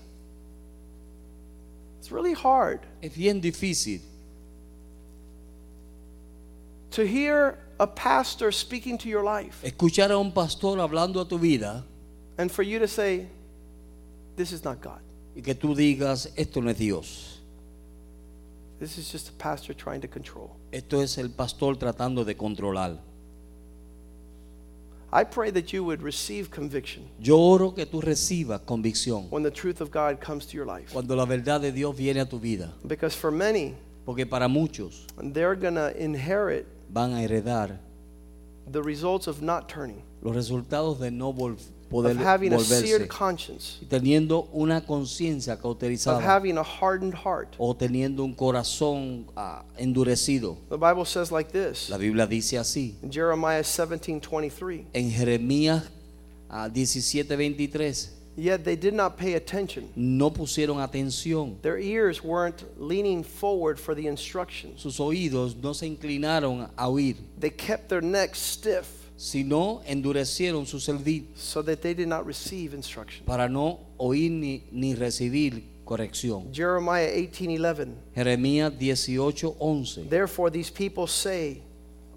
It's 2.00 2.10
really 2.10 2.34
hard 2.34 2.80
Es 3.00 3.14
bien 3.14 3.40
difícil 3.40 4.00
to 6.90 7.06
hear 7.06 7.58
a 7.78 7.86
pastor 7.86 8.52
speaking 8.52 8.98
to 8.98 9.08
your 9.08 9.22
life 9.24 9.62
escuchar 9.64 10.10
a 10.10 10.18
un 10.18 10.32
pastor 10.32 10.78
hablando 10.78 11.20
a 11.20 11.24
tu 11.28 11.38
vida 11.38 11.84
and 12.38 12.50
for 12.50 12.62
you 12.62 12.78
to 12.78 12.88
say, 12.88 13.26
This 14.36 14.52
is 14.52 14.64
not 14.64 14.80
God. 14.80 15.00
y 15.36 15.42
que 15.42 15.54
tú 15.54 15.74
digas, 15.74 16.28
esto 16.36 16.60
no 16.60 16.70
es 16.70 16.78
Dios. 16.78 17.31
This 18.82 18.98
is 18.98 19.12
just 19.12 19.28
a 19.28 19.32
pastor 19.34 19.72
trying 19.74 20.00
to 20.00 20.08
control. 20.08 20.56
Esto 20.72 21.00
es 21.02 21.16
el 21.16 21.28
pastor 21.28 21.76
tratando 21.76 22.24
de 22.24 22.34
controlar. 22.34 22.98
I 25.12 25.22
pray 25.22 25.50
that 25.52 25.72
you 25.72 25.84
would 25.84 26.02
receive 26.02 26.50
conviction 26.50 27.04
Yo 27.20 27.38
oro 27.38 27.70
que 27.70 27.86
tú 27.86 28.00
recibas 28.02 28.62
convicción 28.64 29.30
when 29.30 29.44
the 29.44 29.52
truth 29.52 29.80
of 29.80 29.92
God 29.92 30.18
comes 30.20 30.46
to 30.46 30.56
your 30.56 30.66
life. 30.66 30.92
cuando 30.92 31.14
la 31.14 31.24
verdad 31.26 31.60
de 31.60 31.70
Dios 31.70 31.94
viene 31.96 32.18
a 32.22 32.24
tu 32.26 32.40
vida. 32.40 32.72
Because 32.84 33.14
for 33.14 33.30
many, 33.30 33.76
Porque 34.04 34.26
para 34.28 34.48
muchos 34.48 35.06
they're 35.32 35.54
going 35.54 35.76
to 35.76 35.96
inherit 35.96 36.66
van 36.92 37.12
a 37.12 37.18
heredar 37.20 37.78
the 38.68 38.82
results 38.82 39.28
of 39.28 39.42
not 39.42 39.68
turning, 39.68 40.02
los 40.22 40.34
resultados 40.34 40.98
de 40.98 41.12
no 41.12 41.32
vol- 41.32 41.56
poder 41.92 42.10
of 42.10 42.16
having 42.18 42.52
a 42.52 42.56
volverse. 42.56 42.82
seared 42.82 43.08
conscience, 43.08 43.78
teniendo 43.88 44.48
una 44.52 44.80
conciencia 44.80 45.58
of 45.62 46.22
having 46.22 46.58
a 46.58 46.62
hardened 46.62 47.14
heart. 47.14 47.54
o 47.58 47.74
teniendo 47.74 48.24
un 48.24 48.34
corazón 48.34 49.26
ah, 49.36 49.64
endurecido. 49.78 50.56
The 50.70 50.78
Bible 50.78 51.04
says 51.04 51.30
like 51.30 51.52
this 51.52 51.90
La 51.90 51.98
Biblia 51.98 52.26
dice 52.26 52.58
así. 52.58 52.94
in 53.02 53.10
Jeremiah 53.10 53.62
17 53.62 54.20
23. 54.20 54.86
En 54.94 55.10
Jeremías 55.10 55.88
ah, 56.50 56.68
17:23 56.68 58.08
Yet 58.34 58.64
they 58.64 58.76
did 58.76 58.94
not 58.94 59.18
pay 59.18 59.34
attention. 59.34 59.90
no 59.94 60.30
pusieron 60.30 60.80
atención. 60.80 61.60
Their 61.60 61.78
ears 61.78 62.24
weren't 62.24 62.64
leaning 62.80 63.22
forward 63.22 63.78
for 63.78 63.94
the 63.94 64.06
instructions. 64.06 64.80
Sus 64.80 64.98
oídos 65.00 65.54
no 65.54 65.74
se 65.74 65.86
inclinaron 65.86 66.70
a 66.76 66.88
oír, 66.88 67.16
They 67.38 67.50
kept 67.50 67.90
their 67.90 68.00
necks 68.00 68.38
stiff 68.38 69.01
sino 69.16 69.82
endurecieron 69.86 70.66
su 70.66 70.78
cerviz 70.80 71.24
so 71.36 71.62
that 71.62 71.80
they 71.80 71.94
did 71.94 72.08
not 72.08 72.26
receive 72.26 72.74
instruction. 72.74 73.24
para 73.26 73.48
no 73.48 73.78
oír 73.98 74.30
ni, 74.30 74.64
ni 74.72 74.94
recibir 74.94 75.62
corrección. 75.84 76.52
Jeremiah 76.52 77.10
18 77.10 77.58
11. 77.60 77.92
Jeremías 78.14 78.72
18:11. 78.78 80.08
Therefore, 80.08 80.50
these 80.50 80.70
people 80.70 81.06
say, 81.06 81.62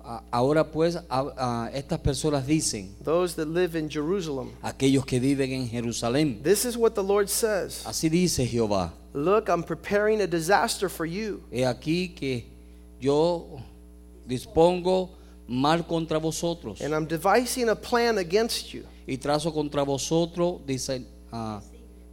Ah, 0.07 0.21
Ahora 0.31 0.63
pues 0.63 0.95
a- 0.95 1.01
a 1.09 1.71
estas 1.73 1.97
personas 1.99 2.45
dicen, 2.45 2.93
those 3.03 3.33
that 3.35 3.47
live 3.47 3.75
in 3.75 3.89
Jerusalem, 3.89 4.51
aquellos 4.61 5.03
que 5.03 5.19
viven 5.19 5.51
en 5.51 5.67
Jerusalén, 5.67 6.43
this 6.43 6.63
is 6.63 6.77
what 6.77 6.93
the 6.93 7.01
Lord 7.03 7.27
says 7.27 7.81
así 7.87 8.07
dice 8.07 8.45
Jehová. 8.47 8.93
Look, 9.13 9.49
I'm 9.49 9.63
preparing 9.63 10.21
a 10.21 10.27
disaster 10.27 10.89
for 10.89 11.07
you. 11.07 11.41
He 11.51 11.61
aquí 11.61 12.09
que 12.15 12.45
yo 13.01 13.59
dispongo 14.27 15.09
mal 15.47 15.85
contra 15.85 16.17
vosotros 16.19 16.81
And 16.81 16.93
I'm 16.93 17.05
devising 17.07 17.69
a 17.69 17.75
plan 17.75 18.17
against 18.17 18.73
you. 18.73 18.83
y 19.07 19.17
trazo 19.17 19.53
contra 19.53 19.83
vosotros 19.83 20.61
dise- 20.65 21.05
ah, 21.31 21.61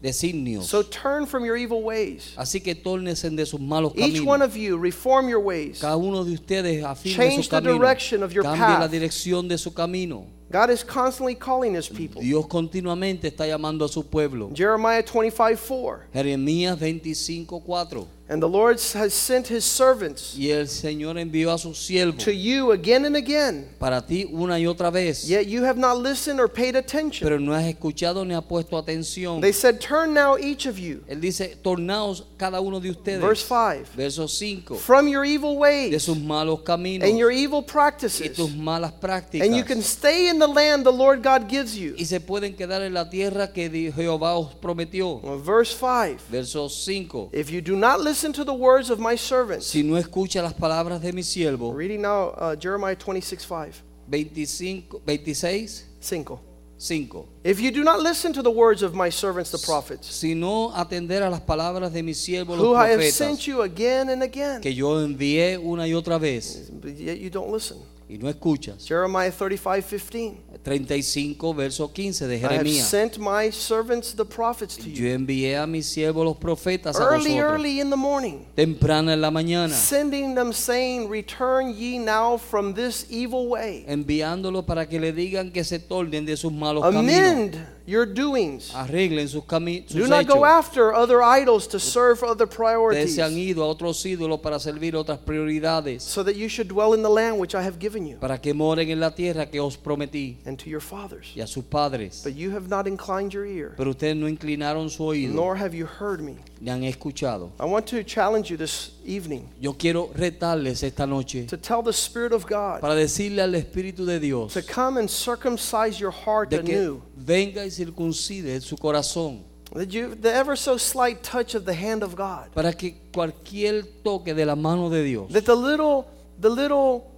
designios. 0.03 0.67
So 0.67 0.83
turn 0.83 1.27
from 1.27 1.45
your 1.45 1.57
evil 1.57 1.83
ways. 1.83 2.33
Así 2.37 2.61
que 2.61 2.75
tórnense 2.75 3.31
de 3.31 3.47
sus 3.47 3.61
malos 3.61 3.93
Each 3.97 4.21
one 4.21 4.41
caminos. 4.41 4.49
of 4.49 4.57
you, 4.57 4.77
reform 4.77 5.29
your 5.29 5.39
ways. 5.41 5.79
Cada 5.81 5.97
uno 5.97 6.25
de 6.25 6.33
ustedes 6.35 6.85
afirme 6.85 7.17
Change 7.31 7.45
su 7.45 7.51
the 7.51 7.61
camino. 7.63 7.79
direction 7.79 8.23
of 8.23 8.33
your 8.33 8.43
Cambie 8.45 8.61
la 8.61 8.79
path. 8.81 8.91
dirección 8.91 9.47
de 9.49 9.57
su 9.59 9.73
camino. 9.73 10.27
God 10.51 10.71
is 10.71 10.85
constantly 10.85 11.35
calling 11.35 11.75
his 11.75 11.89
people. 11.89 12.21
Dios 12.21 12.47
continuamente 12.47 13.29
está 13.29 13.47
llamando 13.47 13.85
a 13.87 13.89
su 13.89 14.03
pueblo. 14.03 14.51
Jeremiah 14.55 15.03
25 15.03 15.61
4. 15.65 16.01
Jeremías 16.13 16.79
25:4. 16.79 18.07
And 18.33 18.43
the 18.43 18.49
Lord 18.49 18.81
has 18.95 19.13
sent 19.13 19.49
his 19.49 19.63
servants 19.63 20.35
Y 20.39 20.51
el 20.53 20.65
Señor 20.67 21.19
envió 21.19 21.53
a 21.53 21.59
sus 21.59 21.77
siervos 21.77 22.25
to 22.25 22.33
you 22.33 22.73
again 22.73 23.05
and 23.05 23.15
again. 23.15 23.69
para 23.79 24.01
ti 24.01 24.25
una 24.33 24.59
y 24.59 24.65
otra 24.65 24.91
vez. 24.91 25.29
Yet 25.29 25.49
you 25.49 25.65
have 25.65 25.77
not 25.77 25.99
listened 25.99 26.41
or 26.41 26.49
paid 26.49 26.75
attention. 26.75 27.27
Pero 27.29 27.39
no 27.39 27.53
has 27.53 27.67
escuchado 27.67 28.27
ni 28.27 28.33
has 28.33 28.45
puesto 28.45 28.83
atención. 28.83 29.43
They 29.43 29.53
said, 29.53 29.83
Turn 29.83 30.15
now, 30.15 30.39
each 30.39 30.65
of 30.65 30.79
you. 30.79 31.05
Él 31.11 31.21
dice, 31.21 31.59
tornaos 31.63 32.25
cada 32.39 32.59
uno 32.63 32.81
de 32.81 32.89
ustedes. 32.89 33.21
Verse 33.21 33.43
5. 33.43 33.91
Verso 33.95 34.27
5. 34.27 34.79
From 34.81 35.09
your 35.09 35.27
evil 35.27 35.53
De 35.53 35.61
ways 35.61 36.03
sus 36.03 36.17
malos 36.17 36.63
caminos 36.63 37.07
and 37.07 37.19
your 37.19 37.31
evil 37.31 37.61
y 37.61 37.71
practices. 37.71 38.35
tus 38.35 38.55
malas 38.55 38.93
prácticas. 38.99 39.47
And 39.47 39.55
you 39.55 39.63
can 39.63 39.83
stay 39.83 40.31
in 40.31 40.39
the 40.39 40.49
land 40.49 40.87
the 40.87 40.91
Lord 40.91 41.23
God 41.23 41.51
gives 41.51 41.77
you. 41.77 41.95
y 41.99 42.05
se 42.05 42.19
pueden 42.19 42.57
quedar 42.57 42.81
en 42.81 42.95
la 42.95 43.11
tierra 43.11 43.53
que 43.53 43.69
Jehová 43.93 44.39
os 44.39 44.55
prometió. 44.55 45.21
Well, 45.23 45.39
Verse 45.39 45.77
5. 45.77 46.31
Verso 46.31 46.69
5. 46.69 47.29
If 47.35 47.51
you 47.51 47.61
do 47.61 47.77
not 47.77 48.01
listen 48.01 48.22
to 48.33 48.45
the 48.45 48.55
words 48.55 48.91
of 48.91 48.99
my 49.01 49.17
servants, 49.17 49.67
Si 49.67 49.83
no 49.83 49.97
escucha 49.97 50.43
las 50.43 50.53
palabras 50.53 51.01
de 51.01 51.13
mi 51.13 51.23
siervo, 51.23 51.75
reading 51.75 52.03
now 52.03 52.29
uh, 52.37 52.55
Jeremiah 52.55 52.95
26 52.95 53.45
5. 53.45 53.83
25, 54.09 55.01
26, 55.05 55.85
Cinco. 56.01 56.41
5. 56.79 57.27
If 57.45 57.61
you 57.61 57.71
do 57.71 57.85
not 57.85 58.01
listen 58.01 58.33
to 58.33 58.43
the 58.43 58.51
words 58.51 58.83
of 58.83 58.93
my 58.95 59.09
servants, 59.09 59.51
the 59.51 59.59
prophets, 59.59 60.09
Si 60.09 60.35
no 60.35 60.73
atender 60.75 61.23
a 61.23 61.31
las 61.31 61.41
palabras 61.41 61.93
de 61.93 62.03
mi 62.03 62.13
siervo 62.13 62.57
who 62.57 62.73
los 62.73 62.77
I 62.77 62.89
have 62.89 63.05
sent 63.13 63.47
you 63.47 63.63
again 63.63 64.11
and 64.11 64.23
again, 64.23 64.61
que 64.61 64.73
yo 64.73 64.99
envié 65.01 65.59
una 65.59 65.87
y 65.87 65.93
otra 65.95 66.19
vez, 66.19 66.71
but 66.73 66.97
yet 66.97 67.19
you 67.19 67.31
don't 67.31 67.51
listen. 67.53 67.79
Y 68.13 68.19
no 68.19 68.29
escuchas. 68.29 68.87
Jeremiah 68.87 69.31
35 69.31 69.89
15. 69.99 70.43
35, 70.63 71.55
verso 71.55 71.93
15 71.93 72.27
de 72.27 72.37
I 72.37 72.39
have 72.39 72.51
Jeremías. 72.51 72.87
sent 72.89 73.19
my 73.19 73.51
servants, 73.51 74.13
the 74.15 74.25
prophets, 74.25 74.77
to 74.77 74.89
Yo 74.89 75.07
you 75.07 75.15
envié 75.15 75.57
a 75.57 75.67
mis 75.67 75.87
siervos 75.87 76.25
los 76.25 76.37
profetas 76.37 77.01
a 77.01 77.05
early, 77.05 77.33
vosotros, 77.35 77.53
early 77.53 77.81
in 77.81 77.91
the 77.91 77.97
morning, 77.97 78.45
temprana 78.55 79.15
en 79.15 79.21
la 79.21 79.31
mañana, 79.31 79.75
sending 79.75 80.35
them, 80.35 80.53
saying, 80.53 81.09
Return 81.09 81.75
ye 81.75 81.99
now 81.99 82.37
from 82.37 82.75
this 82.75 83.07
evil 83.11 83.49
way, 83.49 83.85
enviándolos 83.89 84.65
para 84.65 84.87
que 84.87 85.01
le 85.01 85.13
digan 85.13 85.51
que 85.51 85.65
se 85.65 85.79
tornen 85.79 86.27
de 86.27 86.37
sus 86.37 86.53
malos 86.53 86.85
caminos, 86.85 87.01
amend 87.03 87.67
your 87.87 88.07
doings. 88.07 88.71
arreglen 88.75 89.29
sus, 89.29 89.43
Do 89.89 90.07
not 90.07 90.27
go 90.27 90.41
hechos. 90.43 90.49
after 90.59 90.95
other 90.95 91.23
idols 91.23 91.67
to 91.69 91.79
serve 91.79 92.23
other 92.23 92.47
priorities, 92.47 93.15
se 93.17 93.23
han 93.23 93.37
ido 93.37 93.63
a 93.63 93.67
otros 93.67 94.05
ídolos 94.07 94.41
para 94.41 94.59
servir 94.59 94.95
otras 94.95 95.19
prioridades, 95.19 96.03
so 96.03 96.23
that 96.23 96.37
you 96.37 96.49
should 96.49 96.69
dwell 96.69 96.95
in 96.95 97.03
the 97.03 97.09
land 97.11 97.39
which 97.39 97.55
I 97.55 97.63
have 97.63 97.79
given 97.79 98.07
you, 98.07 98.17
para 98.19 98.39
que 98.39 98.55
moren 98.55 98.91
en 98.91 99.01
la 99.01 99.11
tierra 99.11 99.47
que 99.47 99.61
os 99.61 99.77
prometí 99.77 100.37
and 100.47 100.59
to 100.59 100.71
your 100.71 100.81
fathers. 100.81 101.33
y 101.35 101.41
a 101.41 101.47
sus 101.47 101.65
padres. 101.65 102.23
But 102.25 102.35
you 102.35 102.51
have 102.55 102.69
not 102.69 102.87
inclined 102.87 103.33
your 103.33 103.47
ear, 103.47 103.75
Pero 103.77 103.91
ustedes 103.91 104.17
no 104.17 104.27
inclinaron 104.29 104.89
su 104.91 105.05
oído, 105.05 105.35
nor 105.35 105.57
have 105.57 105.75
you 105.75 105.87
heard 105.87 106.21
me. 106.21 106.37
Han 106.71 106.85
escuchado. 106.85 107.51
I 107.59 107.65
want 107.65 107.87
to 107.87 108.03
challenge 108.05 108.51
you 108.51 108.57
this 108.57 108.93
evening 109.05 109.49
Yo 109.61 109.73
quiero 109.75 110.11
retarles 110.15 110.83
esta 110.83 111.07
noche 111.07 111.47
to 111.47 111.57
tell 111.57 111.83
the 111.83 111.93
Spirit 111.93 112.33
of 112.33 112.45
God 112.47 112.81
para 112.81 112.95
decirle 112.95 113.41
al 113.43 113.55
Espíritu 113.55 114.05
de 114.07 114.21
Dios 114.21 114.53
to 114.55 114.63
come 114.63 114.99
and 114.99 115.09
circumcise 115.11 115.99
your 115.99 116.13
heart 116.13 116.51
de 116.51 116.63
que 116.63 116.75
anew. 116.77 117.03
venga 117.17 117.65
y 117.65 117.71
circuncide 117.71 118.61
su 118.61 118.77
corazón 118.77 119.45
That 119.75 119.89
you, 119.91 120.15
the 120.15 120.31
ever 120.31 120.55
so 120.55 120.77
slight 120.77 121.23
touch 121.23 121.55
of 121.55 121.65
the 121.65 121.73
hand 121.75 122.03
of 122.03 122.15
God. 122.15 122.53
para 122.55 122.75
que 122.75 122.95
cualquier 123.13 123.83
toque 124.05 124.35
de 124.35 124.45
la 124.45 124.55
mano 124.55 124.91
de 124.91 125.03
Dios, 125.03 125.33
That 125.33 125.47
the 125.47 125.57
little, 125.57 126.05
the 126.39 126.51
little 126.51 127.11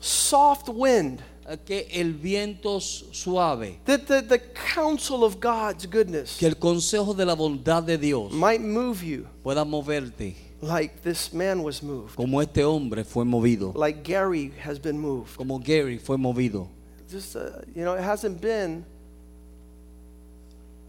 soft 0.00 0.68
wind, 0.70 1.22
que 1.56 1.86
el 1.92 2.12
viento 2.12 2.80
su- 2.80 3.12
suave, 3.12 3.78
that 3.84 4.06
the, 4.06 4.20
the 4.22 4.38
counsel 4.74 5.24
of 5.24 5.40
God's 5.40 5.86
goodness 5.86 6.36
que 6.38 6.46
el 6.46 6.56
consejo 6.56 7.14
de 7.16 7.24
la 7.24 7.34
bondad 7.34 7.82
de 7.84 7.96
Dios 7.96 8.32
might 8.32 8.60
move 8.60 9.02
you 9.02 9.26
pueda 9.42 9.64
moverte 9.64 10.34
like 10.60 11.02
this 11.02 11.32
man 11.32 11.62
was 11.62 11.82
moved, 11.82 12.16
como 12.16 12.40
este 12.40 12.58
hombre 12.64 13.04
fue 13.04 13.24
movido, 13.24 13.72
like 13.76 14.02
Gary 14.02 14.52
has 14.62 14.78
been 14.78 14.98
moved. 14.98 15.36
como 15.36 15.58
Gary 15.58 15.98
fue 15.98 16.16
movido. 16.16 16.68
Just, 17.10 17.36
uh, 17.36 17.62
you 17.74 17.84
know, 17.84 17.94
it 17.94 18.02
hasn't 18.02 18.40
been 18.40 18.84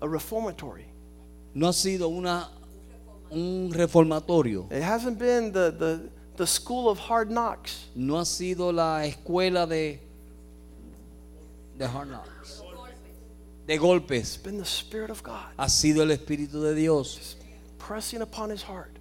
a 0.01 0.07
reformatory. 0.07 0.85
No 1.53 1.67
ha 1.67 1.73
sido 1.73 2.09
una 2.09 2.49
un 3.31 3.69
reformatorio, 3.71 4.67
It 4.71 4.81
hasn't 4.81 5.19
been 5.19 5.51
the, 5.51 5.71
the, 5.71 6.09
the 6.35 6.47
school 6.47 6.89
of 6.89 6.97
hard 6.97 7.29
knocks. 7.29 7.85
no 7.95 8.15
ha 8.17 8.25
sido 8.25 8.73
la 8.73 9.03
escuela 9.05 9.67
de 9.67 9.99
de 11.79 11.87
hard 11.87 12.09
knocks, 12.09 12.61
de 13.65 13.77
golpes. 13.77 14.35
It's 14.35 14.37
been 14.37 14.57
the 14.57 14.65
Spirit 14.65 15.09
of 15.09 15.23
God. 15.23 15.45
Ha 15.57 15.67
sido 15.69 16.03
el 16.03 16.09
Espíritu 16.09 16.61
de 16.61 16.75
Dios. 16.75 17.37
Pressing 17.77 18.21
upon 18.21 18.49
his 18.49 18.61
heart, 18.61 18.98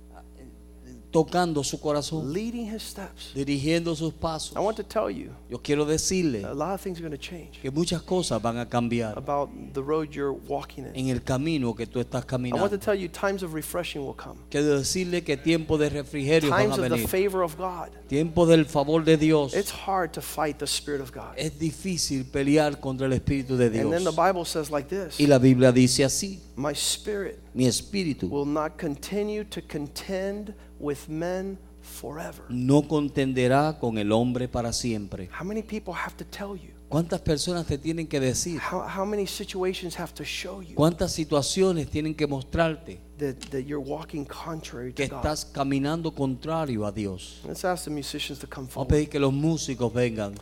tocando 1.10 1.64
su 1.64 1.80
corazón, 1.80 2.32
leading 2.32 2.66
his 2.72 2.82
steps. 2.82 3.32
dirigiendo 3.34 3.94
sus 3.96 4.12
pasos. 4.12 4.54
I 4.56 4.60
want 4.60 4.76
to 4.76 4.82
tell 4.84 5.10
you, 5.10 5.30
Yo 5.48 5.58
quiero 5.62 5.84
decirle 5.86 6.44
a 6.44 6.52
lot 6.52 6.74
of 6.74 6.80
things 6.82 6.98
are 6.98 7.02
going 7.08 7.16
to 7.16 7.18
change 7.18 7.60
que 7.62 7.70
muchas 7.70 8.02
cosas 8.02 8.40
van 8.42 8.58
a 8.58 8.66
cambiar 8.68 9.16
about 9.16 9.48
the 9.72 9.80
road 9.82 10.10
you're 10.12 10.36
walking 10.48 10.84
in. 10.84 10.92
en 10.94 11.08
el 11.08 11.20
camino 11.22 11.74
que 11.74 11.86
tú 11.86 11.98
estás 12.00 12.22
I 12.22 12.26
want 12.26 12.26
to 12.26 12.28
caminando. 12.28 12.78
tell 12.78 12.94
you, 12.94 13.08
times 13.08 13.42
of 13.42 13.54
refreshing 13.54 14.02
will 14.04 14.14
come. 14.14 14.38
Quiero 14.50 14.78
decirle 14.78 15.22
que 15.24 15.36
tiempos 15.36 15.78
de 15.80 15.88
refrigerio 15.88 16.50
van 16.50 16.60
a 16.60 16.62
Times 16.64 16.78
of 16.78 16.84
the 16.84 16.90
venir. 16.90 17.08
favor 17.08 17.42
of 17.42 17.56
God. 17.56 17.88
Tiempos 18.08 18.48
del 18.48 18.64
favor 18.66 19.02
de 19.04 19.16
Dios. 19.16 19.54
It's 19.54 19.70
hard 19.70 20.12
to 20.12 20.20
fight 20.20 20.58
the 20.58 20.66
Spirit 20.66 21.00
of 21.00 21.10
God. 21.12 21.34
Es 21.36 21.58
difícil 21.58 22.24
pelear 22.26 22.80
contra 22.80 23.06
el 23.06 23.12
Espíritu 23.12 23.56
de 23.56 23.66
And 23.66 23.74
then 23.92 24.04
the 24.04 24.10
Dios. 24.10 24.16
Bible 24.16 24.44
says 24.44 24.70
like 24.70 24.88
this 24.88 25.18
Y 25.18 25.26
la 25.26 25.38
Biblia 25.38 25.72
dice 25.72 26.04
así, 26.04 26.40
My 26.56 26.74
spirit 26.74 27.38
mi 27.54 27.66
espíritu 27.66 28.28
will 28.28 28.44
not 28.46 28.76
continue 28.78 29.44
to 29.44 29.60
contend 29.62 30.54
with 30.78 31.08
men 31.08 31.58
forever. 31.82 32.44
no 32.48 32.82
contenderá 32.86 33.78
con 33.78 33.98
el 33.98 34.12
hombre 34.12 34.48
para 34.48 34.72
siempre. 34.72 35.28
How 35.38 35.44
many 35.44 35.62
people 35.62 35.94
have 35.94 36.14
to 36.16 36.24
tell 36.24 36.56
you? 36.56 36.72
¿Cuántas 36.88 37.20
personas 37.20 37.66
te 37.66 37.76
tienen 37.76 38.06
que 38.06 38.18
decir? 38.18 38.58
How, 38.72 38.80
how 38.80 39.04
many 39.04 39.26
situations 39.26 39.98
have 39.98 40.14
to 40.14 40.24
show 40.24 40.62
you 40.62 40.74
¿Cuántas 40.74 41.12
situaciones 41.12 41.90
tienen 41.90 42.14
que 42.14 42.26
mostrarte 42.26 42.98
that, 43.18 43.34
that 43.50 43.64
you're 43.66 43.78
walking 43.78 44.24
contrary 44.24 44.94
que 44.94 45.06
to 45.06 45.14
God? 45.14 45.18
estás 45.24 45.44
caminando 45.44 46.14
contrario 46.14 46.86
a 46.86 46.92
Dios? 46.92 47.42
Let's 47.46 47.64
ask 47.64 47.84
the 47.84 47.90
musicians 47.90 48.38
to 48.38 48.46
come 48.46 48.66
Vamos 48.68 48.70
a 48.70 48.74
forward. 48.74 48.88
pedir 48.88 49.08
que 49.10 49.18
los 49.20 49.32
músicos 49.34 49.92
vengan. 49.92 50.34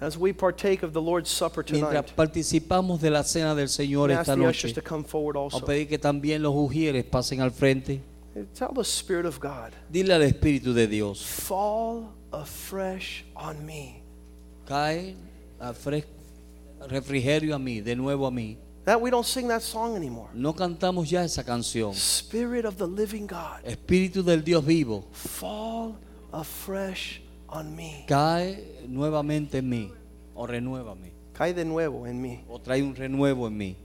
As 0.00 0.16
we 0.16 0.32
partake 0.32 0.82
of 0.82 0.94
the 0.94 1.02
Lord's 1.02 1.28
Supper 1.28 1.62
Mientras 1.70 1.90
tonight, 2.06 2.16
participamos 2.16 3.02
de 3.02 3.10
la 3.10 3.22
cena 3.22 3.54
del 3.54 3.68
Señor 3.68 4.10
I'm 4.10 4.20
ask 4.20 4.28
esta 4.30 4.34
the 4.36 4.46
ushers 4.48 4.64
noche, 4.72 4.80
to 4.80 4.82
come 4.82 5.04
forward 5.04 5.34
vamos 5.36 5.52
a 5.52 5.56
also. 5.58 5.66
pedir 5.66 5.86
que 5.88 5.98
también 5.98 6.42
los 6.42 6.54
ujieres 6.56 7.04
pasen 7.04 7.42
al 7.42 7.50
frente. 7.50 8.00
Tell 8.54 8.72
the 8.72 8.84
Spirit 8.84 9.26
of 9.26 9.40
God, 9.40 9.72
Dile 9.90 10.12
al 10.14 10.22
Espíritu 10.22 10.72
de 10.72 10.86
Dios, 10.86 11.22
fall 11.24 12.12
afresh 12.32 13.24
on 13.34 13.64
me. 13.66 14.02
cae 14.66 15.16
a 15.58 15.72
refrigerio 16.88 17.54
a 17.54 17.58
mí, 17.58 17.80
de 17.82 17.96
nuevo 17.96 18.26
a 18.26 18.30
mí. 18.30 18.56
That 18.84 19.00
we 19.00 19.10
don't 19.10 19.26
sing 19.26 19.48
that 19.48 19.62
song 19.62 19.94
anymore. 19.96 20.30
No 20.32 20.54
cantamos 20.54 21.10
ya 21.10 21.22
esa 21.24 21.44
canción. 21.44 21.92
Spirit 21.94 22.64
of 22.64 22.76
the 22.76 22.86
living 22.86 23.26
God, 23.26 23.64
Espíritu 23.64 24.22
del 24.22 24.42
Dios 24.42 24.64
vivo, 24.64 25.04
fall 25.12 25.96
afresh 26.32 27.20
on 27.48 27.74
me. 27.74 28.04
cae 28.06 28.84
nuevamente 28.88 29.58
en 29.58 29.68
mí, 29.68 29.92
o 30.34 30.46
renuévame, 30.46 31.12
Cae 31.34 31.52
de 31.52 31.64
nuevo 31.64 32.06
en 32.06 32.20
mí. 32.22 32.44
o 32.48 32.58
trae 32.60 32.82
un 32.82 32.94
renuevo 32.94 33.48
en 33.48 33.56
mí. 33.56 33.76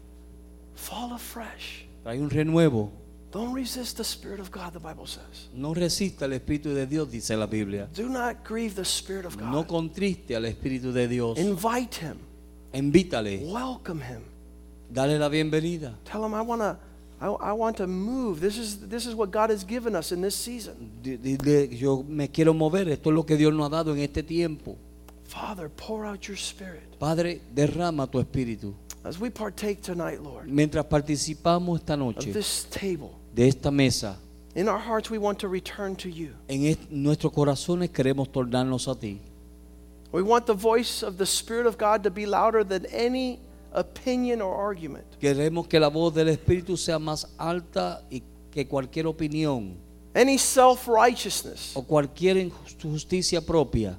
Fall 0.75 1.13
afresh. 1.13 1.87
Trae 2.03 2.19
un 2.21 2.29
renuevo. 2.29 2.91
Don't 3.35 3.53
resist 3.53 3.97
the 3.97 4.03
Spirit 4.05 4.39
of 4.39 4.49
God, 4.49 4.71
the 4.71 4.79
Bible 4.79 5.05
says. 5.05 5.49
No 5.53 5.73
resista 5.73 6.23
al 6.23 6.31
Espíritu 6.31 6.73
de 6.73 6.85
Dios, 6.85 7.11
dice 7.11 7.35
la 7.35 7.47
Biblia. 7.47 7.89
Do 7.93 8.07
not 8.07 8.45
grieve 8.45 8.75
the 8.75 8.85
Spirit 8.85 9.25
of 9.25 9.35
God. 9.37 9.51
No 9.51 9.65
contriste 9.67 10.37
al 10.37 10.45
Espíritu 10.45 10.93
de 10.93 11.05
Dios. 11.05 11.37
Invite 11.37 11.95
Him, 11.95 12.17
Invítale, 12.73 13.41
welcome 13.51 13.99
Him. 13.99 14.21
dale 14.89 15.19
la 15.19 15.27
bienvenida. 15.27 15.97
Tell 16.05 16.23
Him, 16.23 16.33
I 16.33 16.41
want 16.41 16.61
to. 16.61 16.77
I, 17.19 17.27
I 17.27 17.51
want 17.51 17.75
to 17.77 17.87
move. 17.87 18.39
This 18.39 18.57
is 18.57 18.87
this 18.87 19.05
is 19.05 19.13
what 19.13 19.31
God 19.31 19.49
has 19.49 19.65
given 19.65 19.97
us 19.97 20.13
in 20.13 20.21
this 20.21 20.35
season. 20.35 20.91
Yo 21.03 22.03
me 22.07 22.29
quiero 22.29 22.53
mover, 22.53 22.87
esto 22.87 23.09
es 23.09 23.15
lo 23.15 23.23
que 23.25 23.35
Dios 23.35 23.53
nos 23.53 23.67
ha 23.67 23.83
dado 23.83 23.93
en 23.93 23.99
este 23.99 24.23
tiempo. 24.23 24.77
Father, 25.25 25.67
pour 25.67 26.05
out 26.05 26.25
your 26.29 26.37
spirit. 26.37 26.97
Padre, 26.99 27.41
derrama 27.53 28.09
tu 28.09 28.17
espíritu. 28.19 28.73
As 29.03 29.19
we 29.19 29.29
partake 29.29 29.81
tonight, 29.81 30.21
Lord, 30.21 30.47
Mientras 30.47 30.85
participamos 30.85 31.81
esta 31.81 31.93
of 31.95 31.99
noche 31.99 32.31
this 32.31 32.65
table, 32.69 33.11
de 33.35 33.47
esta 33.49 33.69
mesa, 33.69 34.17
in 34.55 34.69
our 34.69 34.79
hearts 34.79 35.09
we 35.11 35.17
want 35.17 35.37
to 35.39 35.47
return 35.49 35.95
to 35.97 36.09
you. 36.09 36.29
en 36.47 36.77
nuestros 36.89 37.33
corazones 37.33 37.89
queremos 37.89 38.31
tornarnos 38.31 38.87
a 38.87 38.95
ti. 38.95 39.19
We 40.11 40.21
want 40.21 40.45
the 40.45 40.53
voice 40.53 41.03
of 41.03 41.17
the 41.17 41.25
Spirit 41.25 41.65
of 41.67 41.77
God 41.77 42.01
to 42.03 42.09
be 42.09 42.25
louder 42.25 42.63
than 42.63 42.85
any 42.85 43.39
opinion 43.73 44.41
or 44.41 44.55
argument. 44.55 45.03
Queremos 45.19 45.67
que 45.67 45.77
la 45.79 45.89
voz 45.89 46.13
del 46.13 46.29
Espíritu 46.29 46.77
sea 46.77 46.97
más 46.97 47.27
alta 47.37 48.01
y 48.09 48.23
que 48.51 48.65
cualquier 48.65 49.07
opinión 49.07 49.75
Any 50.15 50.37
self 50.37 50.87
righteousness, 50.87 51.73
o 51.75 51.81
cualquier 51.83 52.37
injusticia 52.37 53.41
propia, 53.45 53.97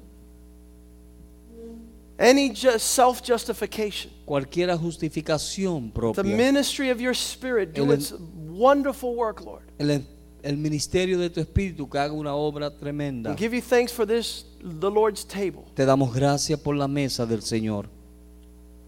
any 2.17 2.49
just 2.49 2.79
self 2.87 3.21
justification. 3.21 4.11
cualquier 4.25 4.75
justificación 4.75 5.89
The 5.89 5.93
propia. 5.93 6.23
ministry 6.35 6.89
of 6.89 6.99
your 6.99 7.13
Spirit 7.13 7.73
do 7.75 7.83
El- 7.83 7.91
its 7.93 8.11
wonderful 8.57 9.15
work, 9.15 9.41
Lord. 9.45 9.63
El, 9.77 10.03
el 10.43 10.57
ministerio 10.57 11.17
de 11.19 11.29
tu 11.29 11.39
espíritu 11.39 11.89
que 11.89 11.97
haga 11.97 12.13
una 12.13 12.33
obra 12.33 12.69
tremenda. 12.71 13.29
And 13.31 13.39
give 13.39 13.55
you 13.55 13.61
thanks 13.61 13.91
for 13.91 14.05
this, 14.05 14.45
the 14.61 14.89
Lord's 14.89 15.25
table, 15.25 15.63
Te 15.75 15.85
damos 15.85 16.13
gracias 16.13 16.59
por 16.59 16.75
la 16.75 16.87
mesa 16.87 17.25
del 17.25 17.41
Señor, 17.41 17.87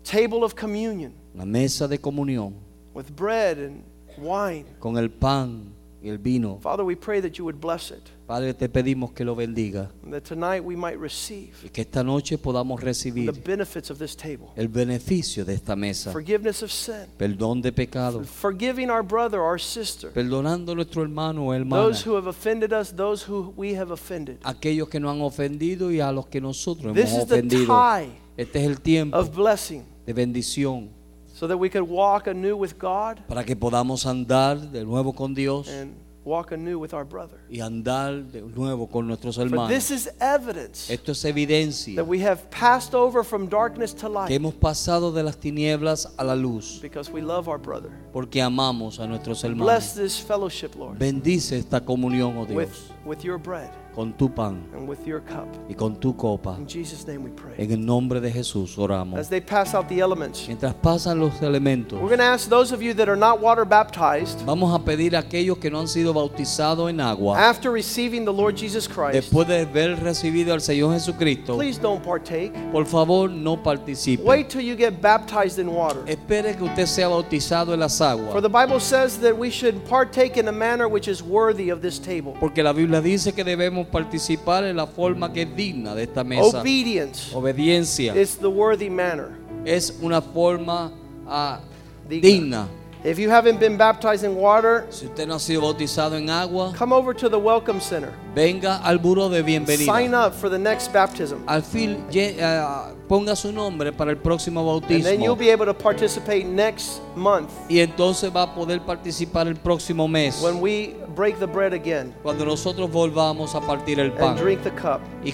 table 0.04 0.44
of 0.44 0.54
communion 0.56 1.14
la 1.36 1.46
mesa 1.46 1.88
de 1.88 2.00
comunión, 2.00 2.54
with 2.94 3.06
bread 3.16 3.58
and 3.60 3.84
wine. 4.18 4.66
con 4.80 4.98
el 4.98 5.10
pan 5.10 5.74
y 6.02 6.10
el 6.10 6.18
vino. 6.18 6.60
Father, 6.62 6.84
we 6.86 6.96
pray 6.96 7.20
that 7.22 7.34
you 7.38 7.44
would 7.46 7.60
bless 7.60 7.92
it, 7.92 8.02
Padre, 8.26 8.54
te 8.54 8.70
pedimos 8.70 9.12
que 9.12 9.26
lo 9.26 9.36
bendiga. 9.36 9.92
And 10.04 10.14
that 10.14 10.24
tonight 10.24 10.64
we 10.64 10.76
might 10.76 10.98
receive 10.98 11.54
y 11.66 11.70
que 11.70 11.82
esta 11.82 12.04
noche 12.04 12.38
podamos 12.38 12.80
the 12.80 12.86
recibir 12.86 13.32
benefits 13.44 13.90
of 13.92 13.98
this 14.00 14.16
table. 14.16 14.48
el 14.56 14.68
beneficio 14.70 15.44
de 15.44 15.56
esta 15.56 15.76
mesa. 15.76 16.12
forgiveness 16.12 16.64
of 16.64 16.72
sin, 16.72 17.08
Perdón 17.18 17.62
de 17.62 17.72
pecado, 17.74 18.24
forgiving 18.24 18.90
our 18.90 19.04
brother, 19.04 19.40
our 19.42 19.60
sister, 19.60 20.12
perdonando 20.14 20.72
a 20.72 20.76
nuestro 20.76 21.02
hermano 21.04 21.48
o 21.48 21.54
hermana, 21.54 21.84
those 21.84 22.02
who 22.08 22.16
have 22.16 22.28
offended 22.30 22.72
us, 22.72 22.96
those 22.96 23.24
who 23.30 23.54
we 23.58 23.76
have 23.76 23.92
offended. 23.92 24.38
aquellos 24.44 24.88
que 24.90 25.00
nos 25.00 25.12
han 25.14 25.22
ofendido 25.22 25.92
y 25.92 26.00
a 26.00 26.12
los 26.12 26.28
que 26.28 26.40
nosotros 26.40 26.94
This 26.94 27.10
hemos 27.10 27.24
is 27.24 27.28
the 27.28 27.34
ofendido. 27.36 27.66
tie 27.66 28.12
Este 28.38 28.60
es 28.60 28.66
el 28.68 28.80
tiempo 28.80 29.18
of 29.18 29.36
blessing. 29.36 29.84
de 30.06 30.14
bendición 30.14 30.92
so 31.40 31.48
that 31.48 31.58
we 31.58 31.70
could 31.70 31.88
walk 31.88 32.28
anew 32.28 32.58
with 32.58 32.78
God 32.78 33.22
para 33.28 33.46
que 33.46 33.56
podamos 33.56 34.06
andar 34.06 34.60
de 34.60 34.84
nuevo 34.84 35.14
con 35.14 35.34
Dios 35.34 35.70
and 35.70 35.96
walk 36.26 36.52
anew 36.52 36.78
with 36.78 36.94
our 36.94 37.06
brother. 37.06 37.40
y 37.50 37.62
andar 37.62 38.30
de 38.30 38.42
nuevo 38.42 38.88
con 38.88 39.08
nuestros 39.08 39.36
For 39.38 39.46
hermanos. 39.46 39.70
this 39.70 39.90
is 39.90 40.10
evidence 40.20 40.90
Esto 40.92 41.14
es 41.14 41.24
evidencia 41.24 41.96
that 41.96 42.06
we 42.06 42.20
have 42.20 42.50
passed 42.52 42.94
over 42.94 43.24
from 43.24 43.48
darkness 43.48 43.94
to 43.94 44.08
que 44.08 44.10
light 44.10 44.30
hemos 44.32 44.54
pasado 44.54 45.14
de 45.14 45.24
las 45.24 45.38
tinieblas 45.38 46.14
a 46.18 46.24
la 46.26 46.36
luz 46.36 46.80
because 46.82 47.10
we 47.10 47.22
love 47.22 47.48
our 47.48 47.58
brother. 47.58 47.90
porque 48.12 48.42
amamos 48.42 49.00
a 49.00 49.08
nuestros 49.08 49.42
Bless 49.42 49.50
hermanos. 49.52 49.94
this 49.96 50.20
fellowship, 50.20 50.76
Lord, 50.76 51.00
Bendice 51.00 51.58
esta 51.58 51.80
comunión, 51.80 52.36
oh 52.38 52.42
with, 52.54 52.68
Dios, 52.68 52.92
with 53.06 53.24
your 53.24 53.38
bread 53.40 53.72
con 54.00 54.14
tu 54.14 54.30
pan 54.30 54.64
and 54.74 54.88
with 54.88 55.06
your 55.06 55.20
cup. 55.20 55.46
y 55.68 55.74
con 55.74 56.00
tu 56.00 56.16
copa. 56.16 56.56
In 56.58 56.66
Jesus' 56.66 57.06
name 57.06 57.22
we 57.22 57.32
pray. 57.32 57.54
En 57.58 57.70
el 57.70 57.86
nombre 57.86 58.22
de 58.22 58.32
Jesús 58.32 58.78
oramos. 58.78 59.20
As 59.20 59.28
they 59.28 59.42
pass 59.42 59.76
out 59.76 59.90
the 59.90 60.00
elements, 60.00 60.48
Mientras 60.48 60.74
pasan 60.76 61.20
los 61.20 61.42
elementos, 61.42 62.00
we're 62.00 62.08
going 62.08 62.20
to 62.20 62.24
ask 62.24 62.48
those 62.48 62.72
of 62.74 62.82
you 62.82 62.94
that 62.94 63.10
are 63.10 63.18
not 63.18 63.42
water 63.42 63.66
baptized, 63.66 64.40
vamos 64.46 64.74
a 64.74 64.80
pedir 64.86 65.18
a 65.18 65.20
aquellos 65.20 65.58
que 65.58 65.70
no 65.70 65.82
han 65.82 65.90
sido 65.90 66.14
bautizados 66.14 66.90
en 66.90 67.02
agua, 67.02 67.38
after 67.38 67.74
receiving 67.74 68.24
the 68.24 68.32
Lord 68.32 68.56
Jesus 68.56 68.88
Christ, 68.88 69.16
después 69.16 69.46
de 69.50 69.60
haber 69.66 70.02
recibido 70.02 70.54
al 70.54 70.62
Señor 70.62 70.94
Jesucristo, 70.94 71.58
please 71.58 71.78
don't 71.78 72.02
partake. 72.02 72.54
por 72.72 72.86
favor 72.86 73.30
no 73.30 73.62
participe. 73.62 74.24
Wait 74.24 74.48
till 74.48 74.62
you 74.62 74.78
get 74.78 75.02
baptized 75.02 75.60
in 75.60 75.68
water. 75.68 76.02
Espere 76.08 76.56
que 76.56 76.64
usted 76.64 76.86
sea 76.86 77.10
bautizado 77.10 77.74
en 77.74 77.82
las 77.82 77.98
For 77.98 78.08
aguas. 78.08 78.42
the 78.42 78.48
Bible 78.48 78.80
says 78.80 79.20
that 79.20 79.38
we 79.38 79.50
should 79.52 79.84
partake 79.90 80.38
in 80.38 80.48
a 80.48 80.54
manner 80.54 80.88
which 80.88 81.10
is 81.10 81.22
worthy 81.22 81.70
of 81.70 81.82
this 81.82 82.00
table. 82.00 82.34
Porque 82.40 82.64
la 82.64 82.72
Biblia 82.72 83.02
dice 83.02 83.34
que 83.34 83.44
debemos 83.44 83.89
participar 83.90 84.64
en 84.64 84.76
la 84.76 84.88
forma 84.88 85.32
que 85.32 85.44
es 85.44 85.56
digna 85.56 85.94
de 85.96 86.04
esta 86.04 86.24
mesa. 86.24 86.62
Obedience 86.62 87.36
Obediencia 87.36 88.16
is 88.16 88.38
the 88.38 88.48
worthy 88.48 88.90
manner. 88.90 89.30
es 89.66 89.98
una 90.02 90.22
forma 90.22 90.92
ah, 91.28 91.60
Digna. 92.08 92.28
digna. 92.28 92.68
If 93.02 93.18
you 93.18 93.30
haven't 93.30 93.62
been 93.62 93.78
baptized 93.78 94.26
in 94.26 94.36
water, 94.36 94.86
Si 94.90 95.06
usted 95.06 95.26
no 95.26 95.36
ha 95.36 95.40
sido 95.40 95.62
bautizado 95.62 96.18
en 96.18 96.30
agua, 96.30 96.74
come 96.78 96.92
over 96.92 97.14
to 97.14 97.30
the 97.30 97.40
Welcome 97.40 97.80
Center. 97.80 98.12
venga 98.36 98.82
al 98.84 99.00
buró 99.00 99.30
de 99.30 99.42
Sign 99.78 100.14
up 100.14 100.34
for 100.34 100.50
the 100.50 100.60
next 100.60 100.92
baptism. 100.92 101.42
Al 101.48 101.62
fin, 101.62 102.04
ah, 102.42 102.92
ponga 103.08 103.38
su 103.38 103.54
nombre 103.54 103.94
para 103.94 104.12
el 104.12 104.18
próximo 104.18 104.60
And 104.82 105.04
then 105.04 105.22
you'll 105.22 105.38
be 105.38 105.50
able 105.50 105.66
to 105.66 105.74
participate 105.74 106.46
next 106.46 107.00
month 107.16 107.50
Y 107.70 107.80
entonces 107.80 108.36
va 108.36 108.44
a 108.44 108.54
poder 108.54 108.82
participar 108.82 109.48
el 109.48 109.56
próximo 109.56 110.10
mes. 110.10 110.42
when 110.42 110.60
we 110.60 110.96
break 111.16 111.40
the 111.40 111.48
bread 111.48 111.74
again 111.74 112.14
Cuando 112.22 112.44
nosotros 112.44 112.92
volvamos 112.92 113.56
a 113.56 113.62
partir 113.62 114.00
el 114.02 114.12
and 114.20 114.38
drink 114.38 114.62
the 114.64 114.72
cup. 114.72 115.00
y 115.24 115.34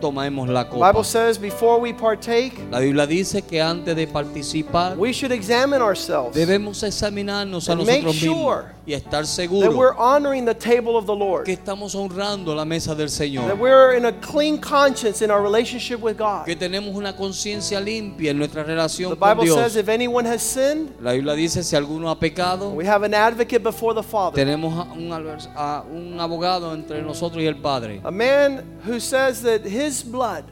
tomemos 0.00 0.48
la 0.48 0.64
The 0.64 0.70
copa. 0.70 0.92
Bible 0.92 1.04
says 1.04 1.38
before 1.38 1.80
we 1.80 1.92
partake, 1.92 2.52
La 2.70 2.80
Biblia 2.80 3.06
dice 3.06 3.42
que 3.42 3.60
antes 3.60 3.94
de 3.96 4.06
participar 4.06 4.96
we 4.96 5.12
should 5.12 5.32
examine 5.32 5.80
ourselves 5.82 6.34
debemos 6.36 6.82
examinarnos 6.82 7.68
a 7.68 7.74
nosotros 7.74 7.96
mismos 7.96 8.16
sure 8.16 8.73
y 8.86 8.92
estar 8.92 9.22
that 9.22 9.26
seguros 9.26 9.74
we're 9.74 9.94
honoring 9.96 10.44
the 10.44 10.54
table 10.54 10.96
of 10.96 11.06
the 11.06 11.14
Lord, 11.14 11.44
que 11.44 11.54
estamos 11.54 11.94
honrando 11.94 12.54
la 12.54 12.64
mesa 12.64 12.94
del 12.94 13.06
that 13.08 13.14
Señor, 13.14 13.58
we're 13.58 13.96
in 13.96 14.04
a 14.04 14.12
clean 14.20 14.58
conscience 14.58 15.22
in 15.24 15.30
our 15.30 15.42
relationship 15.42 16.00
with 16.00 16.16
God. 16.18 16.44
que 16.44 16.54
tenemos 16.56 16.94
una 16.94 17.14
conciencia 17.16 17.80
limpia 17.80 18.30
en 18.30 18.38
nuestra 18.38 18.62
The 18.62 18.72
relación 18.72 19.16
con 19.16 19.18
Bible 19.36 19.46
says 19.48 19.72
Dios. 19.74 19.76
if 19.76 19.88
anyone 19.88 20.26
has 20.26 20.42
sinned, 20.42 20.90
La 21.00 21.12
Biblia 21.12 21.34
dice 21.34 21.62
si 21.64 21.74
alguno 21.76 22.10
ha 22.10 22.18
pecado, 22.18 22.70
we 22.70 22.84
have 22.86 23.02
an 23.04 23.14
advocate 23.14 23.62
before 23.62 23.94
the 23.94 24.02
Father. 24.02 24.34
tenemos 24.34 24.72
un 24.96 26.20
abogado 26.20 26.74
entre 26.74 27.00
nosotros 27.02 27.42
y 27.42 27.46
el 27.46 27.56
Padre. 27.56 28.00
A 28.04 28.10
man 28.10 28.64
who 28.86 29.00
says 29.00 29.42
that 29.42 29.64
his 29.64 30.02
blood 30.02 30.44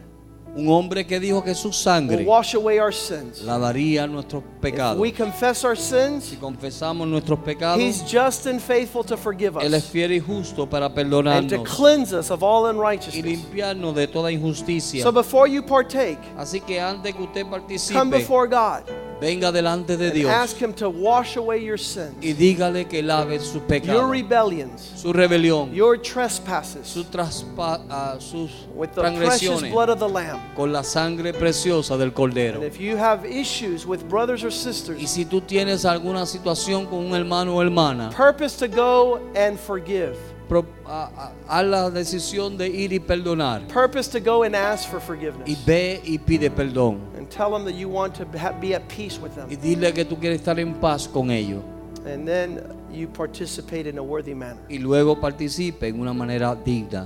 Un 0.55 0.69
hombre 0.69 1.07
que 1.07 1.19
dijo 1.19 1.43
que 1.43 1.55
su 1.55 1.73
sangre 1.73 2.25
wash 2.25 2.55
away 2.55 2.79
our 2.79 2.93
sins. 2.93 3.41
lavaría 3.41 4.07
nuestros 4.07 4.43
pecados. 4.61 4.99
We 4.99 5.11
confess 5.11 5.65
our 5.65 5.77
sins. 5.77 6.25
Si 6.25 6.37
confesamos 6.37 7.09
nuestros 7.09 7.39
pecados, 7.39 7.81
He's 7.81 8.03
just 8.03 8.47
and 8.47 8.61
faithful 8.61 9.03
to 9.05 9.17
forgive 9.17 9.57
us. 9.57 9.65
Él 9.65 9.73
es 9.73 9.85
fiel 9.85 10.13
y 10.13 10.21
justo 10.21 10.69
para 10.69 10.87
and 10.87 10.95
to 10.95 11.01
perdonarnos 11.01 11.69
cleanse 11.69 12.13
us 12.13 12.31
of 12.31 12.43
all 12.43 12.67
y 12.67 12.71
unrighteousness. 12.71 13.25
limpiarnos 13.25 13.95
de 13.95 14.07
toda 14.07 14.31
injusticia. 14.31 15.03
So 15.03 15.11
before 15.11 15.49
you 15.49 15.63
partake, 15.63 16.19
Así 16.37 16.61
que 16.61 16.79
antes 16.79 17.15
que 17.15 17.23
usted 17.23 17.47
come 17.93 18.11
before 18.11 18.47
God 18.47 18.83
venga 19.23 19.53
delante 19.53 19.97
de 19.97 20.07
and 20.07 20.15
Dios 20.15 20.31
ask 20.31 20.57
Him 20.61 20.75
to 20.75 20.91
wash 20.91 21.37
away 21.37 21.65
your 21.65 21.79
sins, 21.79 22.15
y 22.21 22.33
dígale 22.33 22.89
que 22.89 23.03
lave 23.03 23.39
sus 23.39 23.63
your 23.85 24.09
rebellions, 24.09 24.93
su 24.97 25.13
rebelión, 25.13 25.73
your 25.73 25.97
trespasses 25.97 26.89
su 26.89 27.05
traspa- 27.05 27.81
ah, 27.89 28.17
sus 28.19 28.51
with 28.75 28.91
the 28.95 29.01
precious 29.01 29.63
blood 29.71 29.89
of 29.89 30.01
the 30.01 30.09
Lamb. 30.09 30.42
Con 30.57 30.73
la 30.73 30.83
sangre 30.83 31.33
preciosa 31.33 31.97
del 31.97 32.13
Cordero. 32.13 32.57
And 32.57 32.65
if 32.65 32.79
you 32.79 32.97
have 32.97 33.25
issues 33.27 33.87
with 33.87 34.05
brothers 34.09 34.43
or 34.45 34.49
Y 34.51 34.53
sisters, 34.53 35.11
si 35.11 35.25
tú 35.25 35.41
tienes 35.41 35.85
alguna 35.85 36.27
situación 36.27 36.87
con 36.87 36.99
un 37.07 37.15
hermano 37.15 37.57
o 37.57 37.63
hermana, 37.63 38.11
purpose 38.11 38.57
to 38.59 38.69
go 38.69 39.21
and 39.35 39.59
forgive. 39.59 40.15
pro- 40.49 40.67
la 40.87 41.91
decisión 41.91 42.59
de 42.59 42.69
ir 42.69 42.93
y 42.93 42.99
perdonar. 42.99 43.67
Purpose 43.69 44.11
to 44.11 44.21
go 44.21 44.43
and 44.43 44.55
ask 44.55 44.89
for 44.91 44.99
Y 44.99 45.03
forgiveness. 45.07 45.65
ve 45.65 46.01
y 46.05 46.19
pide 46.19 46.51
perdón. 46.51 46.99
And 47.17 47.29
tell 47.31 47.51
them 47.51 47.65
that 47.65 47.75
you 47.75 47.89
want 47.89 48.15
to 48.19 48.27
be 48.61 48.75
at 48.75 48.83
peace 48.89 49.19
with 49.19 49.33
Y 49.49 49.57
them. 49.57 49.61
dile 49.63 49.93
que 49.95 50.05
tú 50.05 50.19
quieres 50.19 50.41
estar 50.41 50.59
en 50.61 50.75
paz 50.75 51.09
con 51.09 51.31
ellos. 51.31 51.63
And 52.05 52.27
then 52.27 52.61
you 52.93 53.07
participate 53.09 53.89
in 53.89 53.97
a 53.97 54.03
worthy 54.03 54.35
manner. 54.35 54.61
Y 54.69 54.79
luego 54.79 55.19
participe 55.21 55.87
en 55.89 56.01
una 56.01 56.13
manera 56.13 56.55
digna. 56.55 57.01